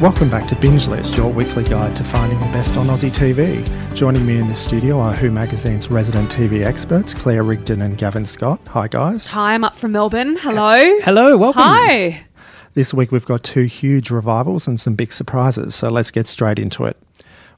Welcome 0.00 0.30
back 0.30 0.46
to 0.46 0.54
Binge 0.54 0.86
List, 0.86 1.16
your 1.16 1.32
weekly 1.32 1.64
guide 1.64 1.96
to 1.96 2.04
finding 2.04 2.38
the 2.38 2.46
best 2.46 2.76
on 2.76 2.86
Aussie 2.86 3.10
TV. 3.10 3.66
Joining 3.96 4.24
me 4.24 4.38
in 4.38 4.46
the 4.46 4.54
studio 4.54 5.00
are 5.00 5.12
Who 5.12 5.28
Magazine's 5.28 5.90
resident 5.90 6.30
TV 6.30 6.64
experts, 6.64 7.14
Claire 7.14 7.42
Rigdon 7.42 7.82
and 7.82 7.98
Gavin 7.98 8.24
Scott. 8.24 8.60
Hi, 8.68 8.86
guys. 8.86 9.28
Hi, 9.32 9.54
I'm 9.54 9.64
up 9.64 9.74
from 9.74 9.90
Melbourne. 9.90 10.36
Uh, 10.36 10.40
hello. 10.40 11.00
Hello, 11.00 11.36
welcome. 11.36 11.62
Hi. 11.62 12.20
This 12.74 12.94
week 12.94 13.10
we've 13.10 13.26
got 13.26 13.42
two 13.42 13.64
huge 13.64 14.12
revivals 14.12 14.68
and 14.68 14.78
some 14.78 14.94
big 14.94 15.10
surprises, 15.10 15.74
so 15.74 15.90
let's 15.90 16.12
get 16.12 16.28
straight 16.28 16.60
into 16.60 16.84
it. 16.84 16.96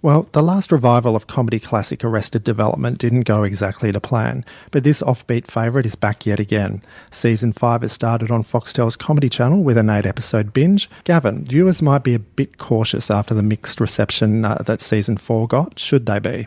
Well, 0.02 0.28
the 0.32 0.42
last 0.42 0.72
revival 0.72 1.14
of 1.14 1.26
comedy 1.26 1.60
classic 1.60 2.02
Arrested 2.02 2.42
Development 2.42 2.96
didn't 2.96 3.22
go 3.22 3.42
exactly 3.42 3.92
to 3.92 4.00
plan, 4.00 4.46
but 4.70 4.82
this 4.82 5.02
offbeat 5.02 5.46
favourite 5.46 5.84
is 5.84 5.94
back 5.94 6.24
yet 6.24 6.40
again. 6.40 6.82
Season 7.10 7.52
5 7.52 7.82
has 7.82 7.92
started 7.92 8.30
on 8.30 8.42
Foxtel's 8.42 8.96
Comedy 8.96 9.28
Channel 9.28 9.62
with 9.62 9.76
an 9.76 9.90
eight 9.90 10.06
episode 10.06 10.54
binge. 10.54 10.88
Gavin, 11.04 11.44
viewers 11.44 11.82
might 11.82 12.02
be 12.02 12.14
a 12.14 12.18
bit 12.18 12.56
cautious 12.56 13.10
after 13.10 13.34
the 13.34 13.42
mixed 13.42 13.78
reception 13.78 14.42
uh, 14.42 14.62
that 14.64 14.80
season 14.80 15.18
4 15.18 15.46
got. 15.46 15.78
Should 15.78 16.06
they 16.06 16.18
be? 16.18 16.46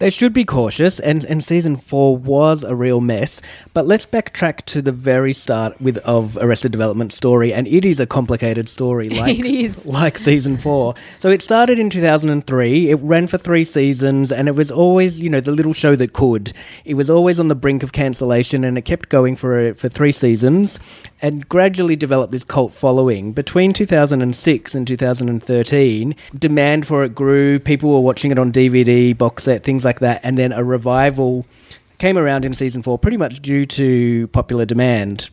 They 0.00 0.10
should 0.10 0.32
be 0.32 0.44
cautious, 0.44 0.98
and, 0.98 1.24
and 1.24 1.44
season 1.44 1.76
four 1.76 2.16
was 2.16 2.64
a 2.64 2.74
real 2.74 3.00
mess. 3.00 3.40
But 3.72 3.86
let's 3.86 4.04
backtrack 4.04 4.62
to 4.66 4.82
the 4.82 4.90
very 4.90 5.32
start 5.32 5.80
with 5.80 5.98
of 5.98 6.36
Arrested 6.38 6.72
Development 6.72 7.12
story, 7.12 7.52
and 7.52 7.68
it 7.68 7.84
is 7.84 8.00
a 8.00 8.06
complicated 8.06 8.68
story, 8.68 9.08
like 9.10 9.38
It 9.38 9.46
is. 9.46 9.86
like 9.94 10.18
season 10.18 10.56
four. 10.56 10.94
So 11.20 11.28
it 11.28 11.42
started 11.42 11.78
in 11.78 11.90
two 11.90 12.00
thousand 12.00 12.30
and 12.30 12.44
three. 12.44 12.90
It 12.90 12.96
ran 13.02 13.28
for 13.28 13.38
three 13.38 13.62
seasons, 13.62 14.32
and 14.32 14.48
it 14.48 14.56
was 14.56 14.70
always 14.70 15.20
you 15.20 15.30
know 15.30 15.40
the 15.40 15.52
little 15.52 15.72
show 15.72 15.94
that 15.94 16.12
could. 16.12 16.52
It 16.84 16.94
was 16.94 17.08
always 17.08 17.38
on 17.38 17.46
the 17.46 17.54
brink 17.54 17.84
of 17.84 17.92
cancellation, 17.92 18.64
and 18.64 18.76
it 18.76 18.82
kept 18.82 19.08
going 19.08 19.36
for 19.36 19.68
uh, 19.68 19.74
for 19.74 19.88
three 19.88 20.12
seasons, 20.12 20.80
and 21.22 21.48
gradually 21.48 21.94
developed 21.94 22.32
this 22.32 22.44
cult 22.44 22.72
following. 22.74 23.32
Between 23.32 23.72
two 23.72 23.86
thousand 23.86 24.22
and 24.22 24.34
six 24.34 24.74
and 24.74 24.88
two 24.88 24.96
thousand 24.96 25.28
and 25.28 25.40
thirteen, 25.40 26.16
demand 26.36 26.84
for 26.84 27.04
it 27.04 27.14
grew. 27.14 27.60
People 27.60 27.92
were 27.92 28.00
watching 28.00 28.32
it 28.32 28.40
on 28.40 28.50
DVD, 28.50 29.16
box 29.16 29.44
set, 29.44 29.62
things 29.62 29.83
like 29.84 30.00
that, 30.00 30.20
and 30.22 30.36
then 30.38 30.52
a 30.52 30.64
revival 30.64 31.46
came 31.98 32.18
around 32.18 32.44
in 32.44 32.54
season 32.54 32.82
four, 32.82 32.98
pretty 32.98 33.16
much 33.16 33.40
due 33.40 33.64
to 33.66 34.26
popular 34.28 34.64
demand. 34.64 35.30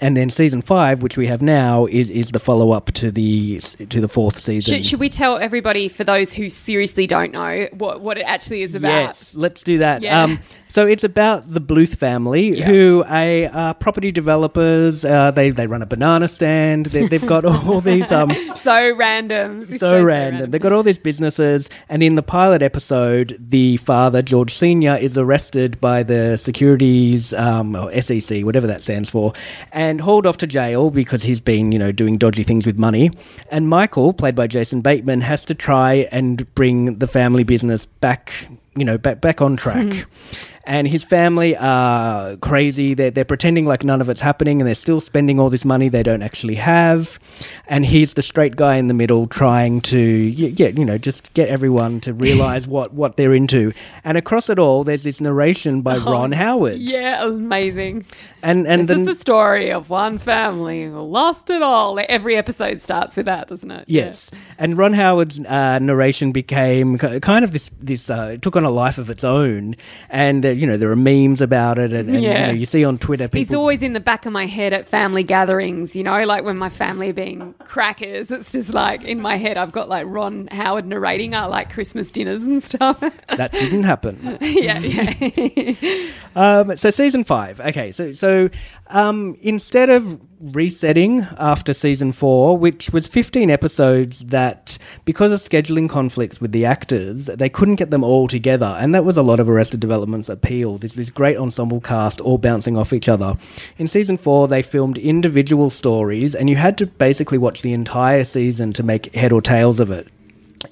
And 0.00 0.16
then 0.16 0.30
season 0.30 0.60
five, 0.62 1.02
which 1.02 1.16
we 1.16 1.26
have 1.28 1.40
now, 1.42 1.86
is, 1.86 2.10
is 2.10 2.30
the 2.32 2.40
follow 2.40 2.72
up 2.72 2.92
to 2.92 3.10
the 3.10 3.58
to 3.60 4.00
the 4.00 4.08
fourth 4.08 4.38
season. 4.40 4.74
Should, 4.76 4.84
should 4.84 5.00
we 5.00 5.08
tell 5.08 5.38
everybody, 5.38 5.88
for 5.88 6.04
those 6.04 6.32
who 6.32 6.48
seriously 6.48 7.06
don't 7.06 7.32
know, 7.32 7.68
what, 7.72 8.00
what 8.00 8.18
it 8.18 8.22
actually 8.22 8.62
is 8.62 8.74
about? 8.74 8.88
Yes, 8.88 9.34
let's 9.34 9.62
do 9.62 9.78
that. 9.78 10.02
Yeah. 10.02 10.22
Um, 10.24 10.40
so 10.68 10.86
it's 10.88 11.04
about 11.04 11.52
the 11.52 11.60
Bluth 11.60 11.96
family, 11.96 12.58
Yeah. 12.58 12.66
who 12.66 13.04
are 13.06 13.50
uh, 13.52 13.74
property 13.74 14.10
developers. 14.10 15.04
Uh, 15.04 15.30
they 15.30 15.50
they 15.50 15.66
run 15.68 15.82
a 15.82 15.86
banana 15.86 16.26
stand. 16.26 16.86
They, 16.86 17.06
they've 17.06 17.24
got 17.26 17.44
all 17.44 17.80
these 17.92 18.10
um, 18.10 18.32
So 18.56 18.92
random. 18.96 19.66
This 19.66 19.80
so 19.80 19.92
show's 19.92 20.04
random. 20.04 20.50
They've 20.50 20.60
got 20.60 20.72
all 20.72 20.82
these 20.82 20.98
businesses, 20.98 21.70
and 21.88 22.02
in 22.02 22.16
the 22.16 22.22
pilot 22.24 22.62
episode, 22.62 23.36
the 23.38 23.76
father 23.76 24.20
George 24.22 24.52
Senior 24.54 24.96
is 24.96 25.16
arrested 25.16 25.80
by 25.80 26.02
the 26.02 26.36
securities 26.36 27.32
um, 27.34 27.76
or 27.76 27.92
SEC, 28.02 28.44
whatever 28.44 28.66
that 28.66 28.82
stands 28.82 29.08
for, 29.08 29.32
and 29.70 29.83
hauled 30.00 30.26
off 30.26 30.36
to 30.38 30.46
jail 30.46 30.90
because 30.90 31.22
he's 31.22 31.40
been 31.40 31.72
you 31.72 31.78
know 31.78 31.92
doing 31.92 32.18
dodgy 32.18 32.42
things 32.42 32.66
with 32.66 32.78
money. 32.78 33.10
And 33.50 33.68
Michael, 33.68 34.12
played 34.12 34.34
by 34.34 34.46
Jason 34.46 34.80
Bateman, 34.80 35.22
has 35.22 35.44
to 35.46 35.54
try 35.54 36.08
and 36.10 36.52
bring 36.54 36.98
the 36.98 37.06
family 37.06 37.44
business 37.44 37.86
back, 37.86 38.48
you 38.76 38.84
know, 38.84 38.98
back 38.98 39.20
back 39.20 39.40
on 39.40 39.56
track. 39.56 39.86
Mm-hmm. 39.86 40.50
And 40.66 40.88
his 40.88 41.04
family 41.04 41.56
are 41.56 42.36
crazy. 42.36 42.94
They're, 42.94 43.10
they're 43.10 43.24
pretending 43.24 43.66
like 43.66 43.84
none 43.84 44.00
of 44.00 44.08
it's 44.08 44.20
happening 44.20 44.60
and 44.60 44.66
they're 44.66 44.74
still 44.74 45.00
spending 45.00 45.38
all 45.38 45.50
this 45.50 45.64
money 45.64 45.88
they 45.88 46.02
don't 46.02 46.22
actually 46.22 46.54
have. 46.56 47.18
And 47.66 47.84
he's 47.84 48.14
the 48.14 48.22
straight 48.22 48.56
guy 48.56 48.76
in 48.76 48.88
the 48.88 48.94
middle 48.94 49.26
trying 49.26 49.80
to, 49.82 49.98
yeah, 49.98 50.68
you 50.68 50.84
know, 50.84 50.98
just 50.98 51.34
get 51.34 51.48
everyone 51.48 52.00
to 52.00 52.12
realize 52.12 52.66
what, 52.74 52.94
what 52.94 53.16
they're 53.16 53.34
into. 53.34 53.72
And 54.04 54.16
across 54.16 54.48
it 54.48 54.58
all, 54.58 54.84
there's 54.84 55.02
this 55.02 55.20
narration 55.20 55.82
by 55.82 55.98
Ron 55.98 56.32
Howard. 56.32 56.78
Yeah, 56.78 57.26
amazing. 57.26 58.06
And, 58.42 58.66
and 58.66 58.86
this 58.86 58.96
the, 58.96 59.10
is 59.10 59.16
the 59.16 59.20
story 59.20 59.72
of 59.72 59.88
one 59.88 60.18
family 60.18 60.84
who 60.84 61.00
lost 61.00 61.48
it 61.48 61.62
all. 61.62 61.98
Every 62.08 62.36
episode 62.36 62.82
starts 62.82 63.16
with 63.16 63.26
that, 63.26 63.48
doesn't 63.48 63.70
it? 63.70 63.84
Yes, 63.86 64.30
and 64.58 64.76
Ron 64.76 64.92
Howard's 64.92 65.40
uh, 65.40 65.78
narration 65.78 66.30
became 66.32 66.98
kind 66.98 67.44
of 67.44 67.52
this. 67.52 67.70
This 67.80 68.10
uh, 68.10 68.36
took 68.40 68.54
on 68.56 68.64
a 68.64 68.70
life 68.70 68.98
of 68.98 69.08
its 69.08 69.24
own, 69.24 69.76
and 70.10 70.44
you 70.54 70.66
know 70.66 70.76
there 70.76 70.90
are 70.90 70.96
memes 70.96 71.40
about 71.40 71.78
it, 71.78 71.92
and, 71.92 72.08
and 72.08 72.22
you, 72.22 72.32
know, 72.32 72.50
you 72.50 72.66
see 72.66 72.84
on 72.84 72.98
Twitter 72.98 73.28
people. 73.28 73.38
He's 73.38 73.54
always 73.54 73.82
in 73.82 73.92
the 73.92 74.00
back 74.00 74.26
of 74.26 74.32
my 74.32 74.46
head 74.46 74.72
at 74.72 74.88
family 74.88 75.22
gatherings, 75.22 75.94
you 75.94 76.02
know, 76.02 76.24
like 76.24 76.44
when 76.44 76.56
my 76.56 76.70
family 76.70 77.10
are 77.10 77.14
being 77.14 77.54
crackers. 77.60 78.30
It's 78.30 78.52
just 78.52 78.72
like 78.72 79.04
in 79.04 79.20
my 79.20 79.36
head, 79.36 79.56
I've 79.56 79.72
got 79.72 79.88
like 79.88 80.06
Ron 80.08 80.48
Howard 80.48 80.86
narrating 80.86 81.34
our 81.34 81.48
like 81.48 81.72
Christmas 81.72 82.10
dinners 82.10 82.44
and 82.44 82.62
stuff. 82.62 83.00
that 83.28 83.52
didn't 83.52 83.84
happen. 83.84 84.38
yeah, 84.40 84.78
yeah. 84.78 86.10
Um, 86.36 86.76
so 86.76 86.90
season 86.90 87.22
five. 87.22 87.60
Okay, 87.60 87.92
so 87.92 88.10
so 88.10 88.50
um, 88.94 89.36
instead 89.42 89.90
of 89.90 90.20
resetting 90.40 91.26
after 91.38 91.74
season 91.74 92.12
four, 92.12 92.56
which 92.56 92.90
was 92.90 93.06
fifteen 93.06 93.50
episodes, 93.50 94.20
that 94.26 94.78
because 95.04 95.32
of 95.32 95.40
scheduling 95.40 95.88
conflicts 95.88 96.40
with 96.40 96.52
the 96.52 96.64
actors, 96.64 97.26
they 97.26 97.48
couldn't 97.48 97.74
get 97.74 97.90
them 97.90 98.04
all 98.04 98.28
together, 98.28 98.76
and 98.78 98.94
that 98.94 99.04
was 99.04 99.16
a 99.16 99.22
lot 99.22 99.40
of 99.40 99.50
Arrested 99.50 99.80
Development's 99.80 100.28
appeal. 100.28 100.78
There's 100.78 100.94
this 100.94 101.10
great 101.10 101.36
ensemble 101.36 101.80
cast 101.80 102.20
all 102.20 102.38
bouncing 102.38 102.76
off 102.76 102.92
each 102.92 103.08
other. 103.08 103.36
In 103.78 103.88
season 103.88 104.16
four, 104.16 104.48
they 104.48 104.62
filmed 104.62 104.96
individual 104.96 105.70
stories, 105.70 106.34
and 106.34 106.48
you 106.48 106.56
had 106.56 106.78
to 106.78 106.86
basically 106.86 107.38
watch 107.38 107.62
the 107.62 107.72
entire 107.72 108.24
season 108.24 108.72
to 108.72 108.82
make 108.82 109.14
head 109.14 109.32
or 109.32 109.42
tails 109.42 109.80
of 109.80 109.90
it. 109.90 110.08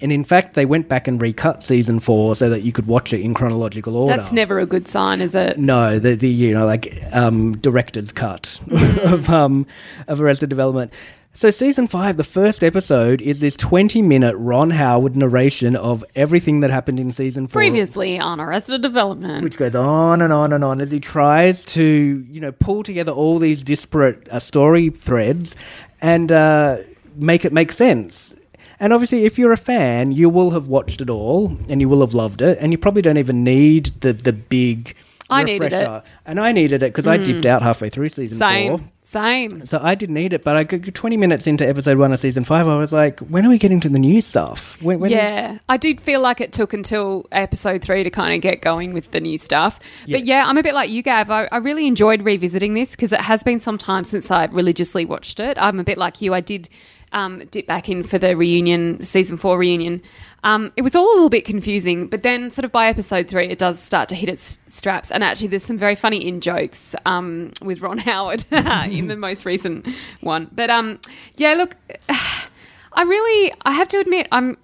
And 0.00 0.12
in 0.12 0.24
fact, 0.24 0.54
they 0.54 0.64
went 0.64 0.88
back 0.88 1.08
and 1.08 1.20
recut 1.20 1.62
season 1.62 2.00
four 2.00 2.34
so 2.36 2.48
that 2.50 2.62
you 2.62 2.72
could 2.72 2.86
watch 2.86 3.12
it 3.12 3.20
in 3.20 3.34
chronological 3.34 3.96
order. 3.96 4.16
That's 4.16 4.32
never 4.32 4.58
a 4.58 4.66
good 4.66 4.88
sign, 4.88 5.20
is 5.20 5.34
it? 5.34 5.58
No, 5.58 5.98
the, 5.98 6.14
the 6.14 6.28
you 6.28 6.54
know 6.54 6.66
like 6.66 7.02
um, 7.12 7.56
director's 7.58 8.12
cut 8.12 8.60
of 8.70 9.28
um, 9.30 9.66
of 10.08 10.20
Arrested 10.20 10.48
Development. 10.48 10.92
So 11.34 11.50
season 11.50 11.86
five, 11.88 12.18
the 12.18 12.24
first 12.24 12.62
episode 12.62 13.22
is 13.22 13.40
this 13.40 13.56
twenty 13.56 14.02
minute 14.02 14.36
Ron 14.36 14.70
Howard 14.70 15.16
narration 15.16 15.74
of 15.76 16.04
everything 16.14 16.60
that 16.60 16.70
happened 16.70 17.00
in 17.00 17.10
season 17.10 17.46
four. 17.46 17.58
Previously 17.60 18.18
on 18.18 18.38
Arrested 18.38 18.82
Development. 18.82 19.42
Which 19.42 19.56
goes 19.56 19.74
on 19.74 20.20
and 20.20 20.30
on 20.32 20.52
and 20.52 20.62
on 20.62 20.82
as 20.82 20.90
he 20.90 21.00
tries 21.00 21.64
to, 21.66 21.82
you 21.82 22.40
know, 22.40 22.52
pull 22.52 22.82
together 22.82 23.12
all 23.12 23.38
these 23.38 23.62
disparate 23.62 24.28
uh, 24.28 24.40
story 24.40 24.90
threads 24.90 25.56
and 26.02 26.30
uh, 26.30 26.78
make 27.16 27.46
it 27.46 27.52
make 27.52 27.72
sense. 27.72 28.34
And 28.82 28.92
obviously, 28.92 29.24
if 29.24 29.38
you're 29.38 29.52
a 29.52 29.56
fan, 29.56 30.10
you 30.10 30.28
will 30.28 30.50
have 30.50 30.66
watched 30.66 31.00
it 31.00 31.08
all 31.08 31.56
and 31.68 31.80
you 31.80 31.88
will 31.88 32.00
have 32.00 32.14
loved 32.14 32.42
it, 32.42 32.58
and 32.60 32.72
you 32.72 32.78
probably 32.78 33.00
don't 33.00 33.16
even 33.16 33.44
need 33.44 33.86
the 34.00 34.12
the 34.12 34.32
big. 34.32 34.96
I 35.30 35.44
needed 35.44 35.72
it. 35.72 35.76
refresher. 35.76 36.02
and 36.26 36.38
I 36.38 36.52
needed 36.52 36.82
it 36.82 36.92
because 36.92 37.06
I 37.06 37.16
mm. 37.16 37.24
dipped 37.24 37.46
out 37.46 37.62
halfway 37.62 37.88
through 37.88 38.10
season 38.10 38.36
Same. 38.36 38.76
four. 38.76 38.86
Same. 39.02 39.64
So 39.64 39.78
I 39.80 39.94
didn't 39.94 40.14
need 40.14 40.34
it, 40.34 40.42
but 40.42 40.56
I 40.56 40.64
got 40.64 40.94
20 40.94 41.16
minutes 41.16 41.46
into 41.46 41.66
episode 41.66 41.96
one 41.96 42.12
of 42.12 42.18
season 42.18 42.44
five. 42.44 42.68
I 42.68 42.76
was 42.76 42.92
like, 42.92 43.20
when 43.20 43.46
are 43.46 43.48
we 43.48 43.56
getting 43.56 43.80
to 43.80 43.88
the 43.88 43.98
new 43.98 44.20
stuff? 44.20 44.80
When, 44.82 44.98
when 44.98 45.10
is- 45.10 45.16
yeah, 45.16 45.58
I 45.70 45.78
did 45.78 46.00
feel 46.00 46.20
like 46.20 46.42
it 46.42 46.52
took 46.52 46.74
until 46.74 47.26
episode 47.32 47.82
three 47.82 48.04
to 48.04 48.10
kind 48.10 48.34
of 48.34 48.42
get 48.42 48.60
going 48.60 48.92
with 48.92 49.12
the 49.12 49.20
new 49.20 49.38
stuff. 49.38 49.80
But 50.06 50.24
yeah, 50.24 50.44
I'm 50.46 50.58
a 50.58 50.62
bit 50.62 50.74
like 50.74 50.90
you, 50.90 51.02
Gav. 51.02 51.30
I, 51.30 51.48
I 51.50 51.58
really 51.58 51.86
enjoyed 51.86 52.22
revisiting 52.22 52.74
this 52.74 52.90
because 52.90 53.12
it 53.12 53.20
has 53.22 53.42
been 53.42 53.60
some 53.60 53.78
time 53.78 54.04
since 54.04 54.30
I 54.30 54.46
religiously 54.46 55.06
watched 55.06 55.40
it. 55.40 55.56
I'm 55.58 55.80
a 55.80 55.84
bit 55.84 55.96
like 55.96 56.20
you. 56.20 56.34
I 56.34 56.40
did 56.40 56.68
um, 57.12 57.40
dip 57.50 57.66
back 57.66 57.88
in 57.88 58.02
for 58.02 58.18
the 58.18 58.36
reunion, 58.36 59.02
season 59.04 59.36
four 59.36 59.58
reunion. 59.58 60.02
Um, 60.44 60.72
it 60.76 60.82
was 60.82 60.96
all 60.96 61.04
a 61.04 61.14
little 61.14 61.28
bit 61.28 61.44
confusing, 61.44 62.08
but 62.08 62.22
then 62.24 62.50
sort 62.50 62.64
of 62.64 62.72
by 62.72 62.86
episode 62.86 63.28
three, 63.28 63.46
it 63.46 63.58
does 63.58 63.78
start 63.78 64.08
to 64.08 64.14
hit 64.14 64.28
its 64.28 64.58
straps. 64.66 65.12
And 65.12 65.22
actually, 65.22 65.48
there's 65.48 65.62
some 65.62 65.78
very 65.78 65.94
funny 65.94 66.16
in 66.16 66.40
jokes 66.40 66.96
um, 67.06 67.52
with 67.62 67.80
Ron 67.80 67.98
Howard 68.08 68.44
in 68.50 69.06
the 69.06 69.16
most 69.16 69.44
recent 69.44 69.86
one. 70.20 70.48
But 70.52 70.70
um, 70.70 70.98
yeah, 71.36 71.54
look, 71.54 71.76
I 72.08 73.02
really, 73.02 73.52
I 73.62 73.72
have 73.72 73.88
to 73.88 73.98
admit, 73.98 74.26
I'm, 74.32 74.58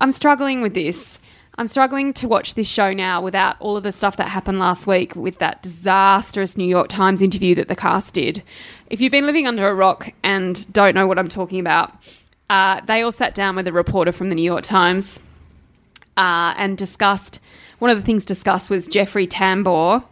I'm 0.00 0.12
struggling 0.12 0.62
with 0.62 0.74
this. 0.74 1.20
I'm 1.56 1.68
struggling 1.68 2.12
to 2.14 2.26
watch 2.26 2.54
this 2.54 2.68
show 2.68 2.92
now 2.92 3.20
without 3.20 3.56
all 3.60 3.76
of 3.76 3.84
the 3.84 3.92
stuff 3.92 4.16
that 4.16 4.28
happened 4.28 4.58
last 4.58 4.88
week 4.88 5.14
with 5.14 5.38
that 5.38 5.62
disastrous 5.62 6.56
New 6.56 6.66
York 6.66 6.88
Times 6.88 7.22
interview 7.22 7.54
that 7.54 7.68
the 7.68 7.76
cast 7.76 8.14
did. 8.14 8.42
If 8.90 9.00
you've 9.00 9.12
been 9.12 9.26
living 9.26 9.46
under 9.46 9.68
a 9.68 9.74
rock 9.74 10.12
and 10.24 10.72
don't 10.72 10.96
know 10.96 11.06
what 11.06 11.16
I'm 11.16 11.28
talking 11.28 11.60
about, 11.60 11.92
uh, 12.50 12.80
they 12.80 13.02
all 13.02 13.12
sat 13.12 13.36
down 13.36 13.54
with 13.54 13.68
a 13.68 13.72
reporter 13.72 14.10
from 14.10 14.30
the 14.30 14.34
New 14.34 14.42
York 14.42 14.64
Times 14.64 15.20
uh, 16.16 16.54
and 16.56 16.76
discussed. 16.76 17.38
One 17.78 17.88
of 17.88 17.96
the 17.96 18.02
things 18.02 18.24
discussed 18.24 18.68
was 18.68 18.88
Jeffrey 18.88 19.28
Tambor, 19.28 20.02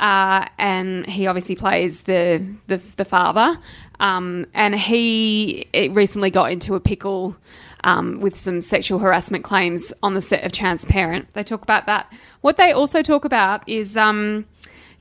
uh, 0.00 0.46
and 0.58 1.06
he 1.06 1.28
obviously 1.28 1.54
plays 1.54 2.02
the 2.02 2.44
the, 2.66 2.78
the 2.96 3.04
father. 3.04 3.58
Um, 4.00 4.46
and 4.54 4.74
he 4.74 5.68
recently 5.92 6.30
got 6.30 6.50
into 6.50 6.74
a 6.74 6.80
pickle 6.80 7.36
um, 7.84 8.20
with 8.20 8.36
some 8.36 8.60
sexual 8.60 8.98
harassment 8.98 9.44
claims 9.44 9.92
on 10.02 10.14
the 10.14 10.20
set 10.20 10.44
of 10.44 10.52
Transparent. 10.52 11.32
They 11.34 11.42
talk 11.42 11.62
about 11.62 11.86
that. 11.86 12.12
What 12.40 12.56
they 12.56 12.72
also 12.72 13.02
talk 13.02 13.24
about 13.24 13.68
is. 13.68 13.96
Um, 13.96 14.46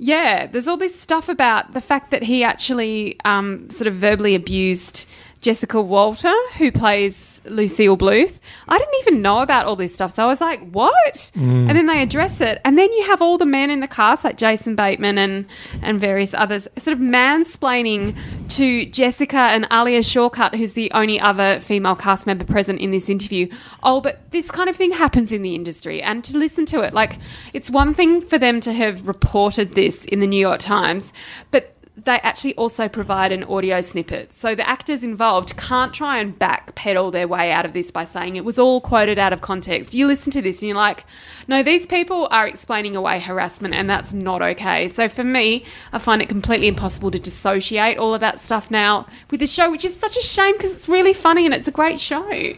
yeah, 0.01 0.47
there's 0.47 0.69
all 0.69 0.77
this 0.77 0.97
stuff 0.97 1.27
about 1.27 1.73
the 1.73 1.81
fact 1.81 2.11
that 2.11 2.23
he 2.23 2.41
actually 2.41 3.19
um, 3.25 3.69
sort 3.69 3.85
of 3.85 3.95
verbally 3.95 4.33
abused 4.33 5.09
Jessica 5.41 5.81
Walter, 5.81 6.33
who 6.57 6.71
plays 6.71 7.41
Lucille 7.45 7.97
Bluth. 7.97 8.39
I 8.67 8.77
didn't 8.77 8.95
even 9.01 9.21
know 9.21 9.41
about 9.41 9.65
all 9.65 9.75
this 9.75 9.93
stuff. 9.93 10.15
So 10.15 10.23
I 10.23 10.27
was 10.27 10.41
like, 10.41 10.61
what? 10.71 11.31
And 11.69 11.77
then 11.77 11.85
they 11.85 12.01
address 12.01 12.41
it. 12.41 12.61
And 12.65 12.77
then 12.77 12.91
you 12.93 13.05
have 13.07 13.21
all 13.21 13.37
the 13.37 13.45
men 13.45 13.69
in 13.69 13.79
the 13.79 13.87
cast, 13.87 14.23
like 14.23 14.37
Jason 14.37 14.75
Bateman 14.75 15.17
and, 15.17 15.45
and 15.81 15.99
various 15.99 16.33
others, 16.33 16.67
sort 16.77 16.93
of 16.93 16.99
mansplaining 16.99 18.17
to 18.59 18.85
Jessica 18.87 19.37
and 19.37 19.65
Alia 19.71 20.01
Shawkat, 20.01 20.55
who's 20.55 20.73
the 20.73 20.91
only 20.91 21.17
other 21.17 21.61
female 21.61 21.95
cast 21.95 22.27
member 22.27 22.43
present 22.43 22.81
in 22.81 22.91
this 22.91 23.07
interview. 23.07 23.47
Oh, 23.83 24.01
but 24.01 24.19
this 24.31 24.51
kind 24.51 24.69
of 24.69 24.75
thing 24.75 24.91
happens 24.91 25.31
in 25.31 25.43
the 25.43 25.55
industry. 25.55 26.01
And 26.01 26.25
to 26.25 26.37
listen 26.37 26.65
to 26.65 26.81
it, 26.81 26.93
like, 26.93 27.19
it's 27.53 27.71
one 27.71 27.93
thing 27.93 28.19
for 28.19 28.37
them 28.37 28.59
to 28.59 28.73
have 28.73 29.07
reported 29.07 29.75
this 29.75 30.03
in 30.03 30.19
the 30.19 30.27
New 30.27 30.41
York 30.41 30.59
Times, 30.59 31.13
but 31.51 31.73
they 32.05 32.19
actually 32.19 32.55
also 32.55 32.87
provide 32.87 33.31
an 33.31 33.43
audio 33.43 33.81
snippet. 33.81 34.33
So 34.33 34.55
the 34.55 34.67
actors 34.67 35.03
involved 35.03 35.57
can't 35.57 35.93
try 35.93 36.19
and 36.19 36.37
backpedal 36.37 37.11
their 37.11 37.27
way 37.27 37.51
out 37.51 37.65
of 37.65 37.73
this 37.73 37.91
by 37.91 38.03
saying 38.03 38.35
it 38.35 38.45
was 38.45 38.59
all 38.59 38.81
quoted 38.81 39.17
out 39.17 39.33
of 39.33 39.41
context. 39.41 39.93
You 39.93 40.07
listen 40.07 40.31
to 40.33 40.41
this 40.41 40.61
and 40.61 40.69
you're 40.69 40.77
like, 40.77 41.05
no, 41.47 41.63
these 41.63 41.85
people 41.85 42.27
are 42.31 42.47
explaining 42.47 42.95
away 42.95 43.19
harassment 43.19 43.75
and 43.75 43.89
that's 43.89 44.13
not 44.13 44.41
okay. 44.41 44.87
So 44.87 45.07
for 45.09 45.23
me, 45.23 45.65
I 45.91 45.99
find 45.99 46.21
it 46.21 46.29
completely 46.29 46.67
impossible 46.67 47.11
to 47.11 47.19
dissociate 47.19 47.97
all 47.97 48.13
of 48.13 48.21
that 48.21 48.39
stuff 48.39 48.71
now 48.71 49.07
with 49.31 49.39
the 49.39 49.47
show, 49.47 49.69
which 49.69 49.85
is 49.85 49.95
such 49.95 50.17
a 50.17 50.21
shame 50.21 50.55
because 50.55 50.75
it's 50.75 50.89
really 50.89 51.13
funny 51.13 51.45
and 51.45 51.53
it's 51.53 51.67
a 51.67 51.71
great 51.71 51.99
show. 51.99 52.53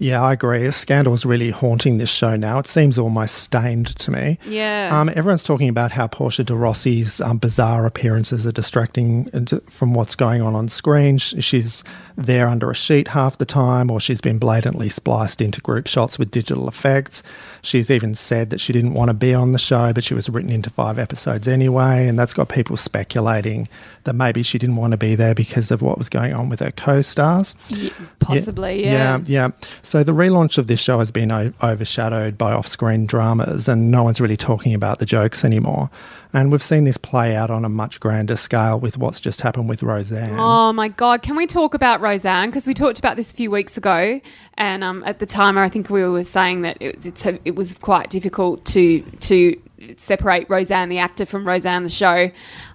Yeah, 0.00 0.22
I 0.22 0.32
agree. 0.32 0.70
Scandal 0.70 1.12
is 1.14 1.26
really 1.26 1.50
haunting 1.50 1.98
this 1.98 2.10
show 2.10 2.36
now. 2.36 2.58
It 2.58 2.66
seems 2.68 2.98
almost 2.98 3.36
stained 3.36 3.88
to 3.98 4.10
me. 4.12 4.38
Yeah. 4.46 4.90
Um, 4.92 5.08
everyone's 5.08 5.42
talking 5.42 5.68
about 5.68 5.90
how 5.90 6.06
Portia 6.06 6.44
de 6.44 6.54
Rossi's 6.54 7.20
um, 7.20 7.38
bizarre 7.38 7.84
appearances 7.84 8.46
are 8.46 8.52
distracting 8.52 9.24
from 9.68 9.94
what's 9.94 10.14
going 10.14 10.40
on 10.40 10.54
on 10.54 10.68
screen. 10.68 11.18
She's 11.18 11.82
there 12.16 12.46
under 12.48 12.70
a 12.70 12.74
sheet 12.74 13.08
half 13.08 13.38
the 13.38 13.44
time, 13.46 13.90
or 13.90 13.98
she's 13.98 14.20
been 14.20 14.38
blatantly 14.38 14.88
spliced 14.88 15.40
into 15.40 15.60
group 15.60 15.86
shots 15.88 16.18
with 16.18 16.30
digital 16.30 16.68
effects. 16.68 17.22
She's 17.62 17.90
even 17.90 18.14
said 18.14 18.50
that 18.50 18.60
she 18.60 18.72
didn't 18.72 18.94
want 18.94 19.08
to 19.08 19.14
be 19.14 19.34
on 19.34 19.52
the 19.52 19.58
show, 19.58 19.92
but 19.92 20.04
she 20.04 20.14
was 20.14 20.28
written 20.28 20.50
into 20.50 20.70
five 20.70 20.98
episodes 20.98 21.48
anyway, 21.48 22.06
and 22.06 22.16
that's 22.18 22.32
got 22.32 22.48
people 22.48 22.76
speculating 22.76 23.68
that 24.04 24.14
maybe 24.14 24.42
she 24.42 24.58
didn't 24.58 24.76
want 24.76 24.92
to 24.92 24.96
be 24.96 25.16
there 25.16 25.34
because 25.34 25.70
of 25.72 25.82
what 25.82 25.98
was 25.98 26.08
going 26.08 26.32
on 26.32 26.48
with 26.48 26.60
her 26.60 26.70
co-stars. 26.70 27.54
Ye- 27.68 27.92
possibly, 28.20 28.84
yeah. 28.84 29.18
Yeah, 29.18 29.20
yeah. 29.26 29.50
So 29.88 30.04
the 30.04 30.12
relaunch 30.12 30.58
of 30.58 30.66
this 30.66 30.80
show 30.80 30.98
has 30.98 31.10
been 31.10 31.32
o- 31.32 31.50
overshadowed 31.62 32.36
by 32.36 32.52
off-screen 32.52 33.06
dramas, 33.06 33.68
and 33.68 33.90
no 33.90 34.02
one's 34.02 34.20
really 34.20 34.36
talking 34.36 34.74
about 34.74 34.98
the 34.98 35.06
jokes 35.06 35.46
anymore. 35.46 35.88
And 36.34 36.52
we've 36.52 36.62
seen 36.62 36.84
this 36.84 36.98
play 36.98 37.34
out 37.34 37.48
on 37.48 37.64
a 37.64 37.70
much 37.70 37.98
grander 37.98 38.36
scale 38.36 38.78
with 38.78 38.98
what's 38.98 39.18
just 39.18 39.40
happened 39.40 39.66
with 39.66 39.82
Roseanne. 39.82 40.38
Oh 40.38 40.74
my 40.74 40.88
God. 40.88 41.22
Can 41.22 41.36
we 41.36 41.46
talk 41.46 41.72
about 41.72 42.02
Roseanne? 42.02 42.50
Because 42.50 42.66
we 42.66 42.74
talked 42.74 42.98
about 42.98 43.16
this 43.16 43.32
a 43.32 43.34
few 43.34 43.50
weeks 43.50 43.78
ago. 43.78 44.20
And 44.58 44.84
um, 44.84 45.02
at 45.06 45.20
the 45.20 45.26
time, 45.26 45.56
I 45.56 45.70
think 45.70 45.88
we 45.88 46.04
were 46.04 46.22
saying 46.22 46.60
that 46.60 46.76
it, 46.82 47.24
a, 47.24 47.38
it 47.46 47.56
was 47.56 47.72
quite 47.78 48.10
difficult 48.10 48.66
to, 48.66 49.00
to 49.00 49.58
separate 49.96 50.48
Roseanne, 50.48 50.88
the 50.88 50.98
actor, 50.98 51.24
from 51.26 51.46
Roseanne, 51.46 51.82
the 51.82 51.88
show. 51.88 52.30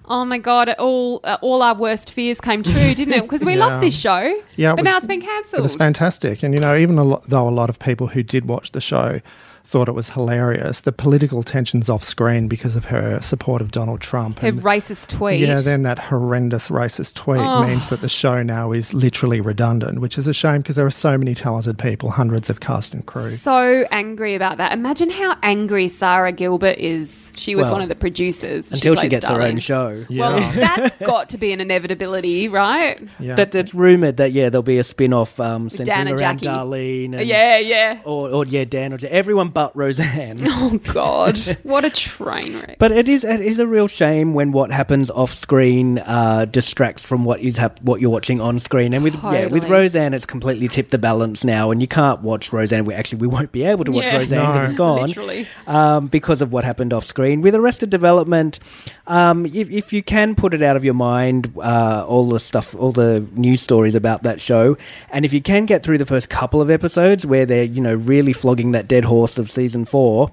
Oh 0.06 0.24
my 0.24 0.38
God. 0.38 0.70
All, 0.78 1.20
uh, 1.24 1.38
all 1.42 1.62
our 1.62 1.74
worst 1.74 2.12
fears 2.12 2.40
came 2.40 2.62
true, 2.62 2.94
didn't 2.94 3.14
it? 3.14 3.22
Because 3.22 3.44
we 3.44 3.54
Yeah. 3.56 3.66
love 3.66 3.80
this 3.80 3.98
show. 3.98 4.40
Yeah, 4.56 4.72
But 4.72 4.80
was- 4.80 4.84
now 4.92 4.96
it's 4.98 5.06
been 5.06 5.20
cancelled. 5.20 5.60
It 5.60 5.62
was 5.62 5.74
fantastic. 5.76 6.42
And, 6.42 6.54
you 6.54 6.60
know, 6.60 6.76
even 6.76 6.98
a 6.98 7.04
lo- 7.04 7.22
though 7.28 7.48
a 7.48 7.50
lot 7.50 7.68
of 7.70 7.78
people 7.78 8.08
who 8.08 8.22
did 8.22 8.46
watch 8.46 8.72
the 8.72 8.80
show 8.80 9.20
thought 9.66 9.88
it 9.88 9.92
was 9.92 10.10
hilarious, 10.10 10.82
the 10.82 10.92
political 10.92 11.42
tensions 11.42 11.88
off 11.88 12.04
screen 12.04 12.48
because 12.48 12.76
of 12.76 12.84
her 12.86 13.20
support 13.22 13.62
of 13.62 13.70
Donald 13.70 14.00
Trump. 14.02 14.40
Her 14.40 14.48
and- 14.48 14.62
racist 14.62 15.06
tweet. 15.08 15.40
Yeah, 15.40 15.60
then 15.60 15.82
that 15.84 15.98
horrendous 15.98 16.68
racist 16.68 17.14
tweet 17.14 17.40
Oh. 17.40 17.64
means 17.66 17.88
that 17.88 18.02
the 18.02 18.08
show 18.08 18.42
now 18.42 18.72
is 18.72 18.92
literally 18.92 19.40
redundant, 19.40 20.00
which 20.00 20.18
is 20.18 20.28
a 20.28 20.34
shame 20.34 20.58
because 20.60 20.76
there 20.76 20.84
are 20.86 20.90
so 20.90 21.16
many 21.16 21.34
talented 21.34 21.78
people, 21.78 22.10
hundreds 22.10 22.50
of 22.50 22.60
cast 22.60 22.92
and 22.92 23.04
crew. 23.06 23.30
so 23.36 23.86
angry 23.90 24.34
about 24.34 24.58
that. 24.58 24.72
Imagine 24.72 25.08
how 25.10 25.34
angry 25.42 25.88
Sara 25.88 26.30
Gilbert 26.30 26.76
is. 26.78 27.23
She 27.36 27.54
was 27.54 27.64
Well, 27.64 27.72
one 27.74 27.82
of 27.82 27.88
the 27.88 27.94
producers. 27.94 28.70
until 28.72 28.94
she 28.94 29.00
plays 29.00 29.10
gets 29.10 29.26
her 29.26 29.34
Darlene. 29.34 29.48
own 29.52 29.58
show. 29.58 30.04
Well, 30.10 30.38
that's 30.54 30.96
got 30.98 31.28
to 31.30 31.38
be 31.38 31.52
an 31.52 31.60
inevitability, 31.60 32.48
right? 32.48 33.00
Yeah. 33.18 33.34
That 33.36 33.52
that's 33.52 33.74
rumored 33.74 34.16
that 34.18 34.32
yeah 34.32 34.48
there'll 34.50 34.62
be 34.62 34.78
a 34.78 34.84
spin 34.84 35.12
off 35.12 35.38
um, 35.40 35.68
centering 35.68 35.86
Dan 35.86 36.08
and 36.08 36.20
around 36.20 36.38
Jackie. 36.38 36.46
Darlene. 36.46 37.18
And, 37.18 37.26
Yeah, 37.26 37.58
yeah. 37.58 38.00
Or, 38.04 38.28
or 38.30 38.46
yeah, 38.46 38.64
Dan 38.64 38.92
or 38.92 38.98
everyone 39.08 39.48
but 39.48 39.74
Roseanne. 39.76 40.40
Oh 40.56 40.78
God, 40.92 41.38
what 41.62 41.84
a 41.84 41.90
train 41.90 42.54
wreck! 42.58 42.78
But 42.78 42.92
it 42.92 43.08
is 43.08 43.24
it 43.24 43.40
is 43.40 43.58
a 43.58 43.66
real 43.66 43.88
shame 43.88 44.34
when 44.34 44.52
what 44.52 44.70
happens 44.70 45.10
off 45.10 45.34
screen 45.34 45.98
uh, 45.98 46.44
distracts 46.46 47.02
from 47.02 47.24
what 47.24 47.40
is 47.40 47.56
hap- 47.58 47.82
what 47.82 48.00
you're 48.00 48.10
watching 48.10 48.40
on 48.40 48.58
screen. 48.60 48.94
And 48.94 49.02
with 49.04 49.14
yeah, 49.22 49.46
with 49.46 49.68
Roseanne, 49.68 50.14
it's 50.14 50.26
completely 50.26 50.68
tipped 50.68 50.90
the 50.90 50.98
balance 50.98 51.44
now, 51.44 51.70
and 51.70 51.80
you 51.80 51.88
can't 51.88 52.20
watch 52.22 52.52
Roseanne. 52.52 52.84
We 52.84 52.94
actually 52.94 53.18
we 53.18 53.26
won't 53.26 53.52
be 53.52 53.64
able 53.64 53.84
to 53.84 53.92
watch 53.92 54.04
Yeah. 54.04 54.18
Roseanne 54.18 54.40
because 54.40 54.56
No. 54.60 54.64
it's 54.64 54.74
gone, 54.74 55.00
Literally. 55.08 55.46
um, 55.66 56.06
because 56.06 56.40
of 56.40 56.52
what 56.52 56.64
happened 56.64 56.92
off 56.92 57.04
screen. 57.04 57.23
With 57.32 57.54
Arrested 57.54 57.90
Development, 57.90 58.58
um, 59.06 59.46
if, 59.46 59.70
if 59.70 59.92
you 59.92 60.02
can 60.02 60.34
put 60.34 60.54
it 60.54 60.62
out 60.62 60.76
of 60.76 60.84
your 60.84 60.94
mind, 60.94 61.52
uh, 61.56 62.04
all 62.06 62.28
the 62.28 62.38
stuff, 62.38 62.74
all 62.74 62.92
the 62.92 63.26
news 63.32 63.60
stories 63.60 63.94
about 63.94 64.22
that 64.24 64.40
show, 64.40 64.76
and 65.10 65.24
if 65.24 65.32
you 65.32 65.40
can 65.40 65.66
get 65.66 65.82
through 65.82 65.98
the 65.98 66.06
first 66.06 66.28
couple 66.28 66.60
of 66.60 66.70
episodes 66.70 67.26
where 67.26 67.46
they're 67.46 67.64
you 67.64 67.80
know 67.80 67.94
really 67.94 68.32
flogging 68.32 68.72
that 68.72 68.86
dead 68.88 69.04
horse 69.04 69.38
of 69.38 69.50
season 69.50 69.84
four. 69.84 70.30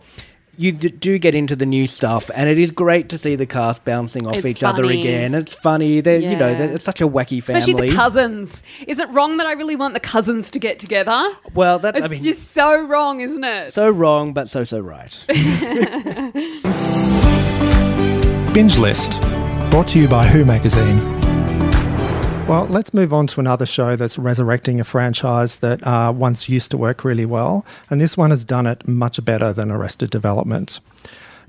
You 0.62 0.72
d- 0.74 0.90
do 0.90 1.18
get 1.18 1.34
into 1.34 1.56
the 1.56 1.66
new 1.66 1.88
stuff, 1.88 2.30
and 2.36 2.48
it 2.48 2.60
is 2.60 2.70
great 2.70 3.10
to 3.10 3.18
see 3.18 3.36
the 3.36 3.48
cast 3.48 3.84
bouncing 3.84 4.28
off 4.28 4.36
It's 4.36 4.46
each 4.46 4.62
other 4.64 4.84
funny. 4.84 5.00
again. 5.00 5.34
It's 5.34 5.56
funny. 5.56 6.02
They're 6.02 6.20
you 6.20 6.38
know 6.38 6.50
Yeah. 6.50 6.54
they're, 6.58 6.74
it's 6.76 6.86
such 6.86 7.02
a 7.02 7.08
wacky 7.08 7.42
family. 7.44 7.62
Especially 7.62 7.90
the 7.90 7.96
cousins. 7.96 8.62
Is 8.86 9.00
it 9.00 9.10
wrong 9.10 9.38
that 9.38 9.48
I 9.48 9.54
really 9.54 9.76
want 9.76 9.96
the 9.96 10.00
cousins 10.00 10.52
to 10.52 10.60
get 10.60 10.78
together? 10.78 11.32
well, 11.56 11.80
that's 11.80 11.98
It's 11.98 12.06
I 12.06 12.10
mean 12.10 12.22
just 12.24 12.52
so 12.52 12.86
wrong, 12.86 13.22
isn't 13.22 13.44
it? 13.44 13.74
so 13.74 13.90
wrong, 13.90 14.34
but 14.34 14.50
so 14.50 14.64
so 14.64 14.80
right. 14.80 15.26
Binge 18.54 18.78
List, 18.78 19.20
brought 19.72 19.88
to 19.88 20.00
you 20.00 20.08
by 20.08 20.28
Who 20.28 20.46
Magazine. 20.46 21.21
Well, 22.48 22.66
let's 22.66 22.94
move 22.94 23.14
on 23.14 23.28
to 23.28 23.40
another 23.40 23.66
show 23.66 23.96
that's 23.96 24.18
resurrecting 24.18 24.82
a 24.82 24.84
franchise 24.84 25.58
that 25.58 25.86
uh, 25.88 26.12
once 26.16 26.50
used 26.50 26.72
to 26.72 26.78
work 26.78 27.06
really 27.06 27.26
well, 27.26 27.66
and 27.90 28.02
this 28.02 28.18
one 28.18 28.30
has 28.32 28.44
done 28.44 28.68
it 28.68 28.86
much 28.88 29.24
better 29.24 29.54
than 29.54 29.72
Arrested 29.72 30.10
Development. 30.10 30.80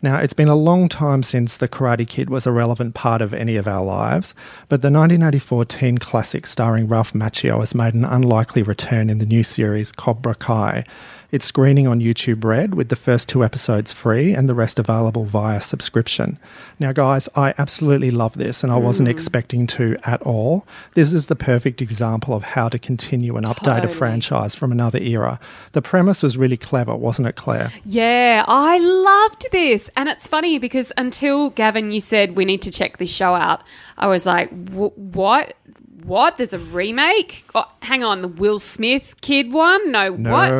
Now, 0.00 0.18
it's 0.18 0.32
been 0.32 0.48
a 0.48 0.56
long 0.56 0.88
time 0.88 1.22
since 1.22 1.56
The 1.56 1.68
Karate 1.68 2.08
Kid 2.08 2.28
was 2.28 2.44
a 2.44 2.52
relevant 2.52 2.94
part 2.94 3.22
of 3.22 3.32
any 3.32 3.54
of 3.56 3.68
our 3.68 3.84
lives, 3.84 4.34
but 4.68 4.82
the 4.82 4.90
1984 4.90 5.64
teen 5.64 5.98
classic 5.98 6.44
starring 6.46 6.88
Ralph 6.88 7.12
Macchio 7.12 7.60
has 7.60 7.72
made 7.72 7.94
an 7.94 8.04
unlikely 8.04 8.62
return 8.62 9.10
in 9.10 9.18
the 9.18 9.26
new 9.26 9.44
series 9.44 9.92
Cobra 9.92 10.34
Kai. 10.34 10.84
It's 11.32 11.46
screening 11.46 11.86
on 11.86 12.00
YouTube 12.00 12.44
Red 12.44 12.74
with 12.74 12.90
the 12.90 12.94
first 12.94 13.26
two 13.26 13.42
episodes 13.42 13.90
free 13.90 14.34
and 14.34 14.50
the 14.50 14.54
rest 14.54 14.78
available 14.78 15.24
via 15.24 15.62
subscription. 15.62 16.38
Now, 16.78 16.92
guys, 16.92 17.26
I 17.34 17.54
absolutely 17.56 18.10
love 18.10 18.36
this 18.36 18.62
and 18.62 18.70
I 18.70 18.76
wasn't 18.76 19.08
mm. 19.08 19.12
expecting 19.12 19.66
to 19.68 19.96
at 20.04 20.20
all. 20.24 20.66
This 20.92 21.14
is 21.14 21.28
the 21.28 21.34
perfect 21.34 21.80
example 21.80 22.34
of 22.34 22.42
how 22.42 22.68
to 22.68 22.78
continue 22.78 23.38
and 23.38 23.46
update 23.46 23.82
a 23.82 23.88
franchise 23.88 24.54
from 24.54 24.72
another 24.72 24.98
era. 24.98 25.40
The 25.72 25.80
premise 25.80 26.22
was 26.22 26.36
really 26.36 26.58
clever, 26.58 26.94
wasn't 26.94 27.28
it, 27.28 27.36
Claire? 27.36 27.72
Yeah, 27.86 28.44
I 28.46 28.78
loved 28.78 29.46
this. 29.52 29.88
And 29.96 30.10
it's 30.10 30.26
funny 30.26 30.58
because 30.58 30.92
until 30.98 31.48
Gavin, 31.48 31.92
you 31.92 32.00
said 32.00 32.36
we 32.36 32.44
need 32.44 32.60
to 32.60 32.70
check 32.70 32.98
this 32.98 33.10
show 33.10 33.34
out, 33.34 33.62
I 33.96 34.06
was 34.06 34.26
like, 34.26 34.50
what? 34.50 35.56
What? 36.04 36.38
There's 36.38 36.52
a 36.52 36.58
remake? 36.58 37.44
Oh, 37.54 37.70
hang 37.80 38.02
on, 38.04 38.20
the 38.22 38.28
Will 38.28 38.58
Smith 38.58 39.14
kid 39.20 39.52
one? 39.52 39.92
No, 39.92 40.10
No. 40.14 40.30
what? 40.32 40.52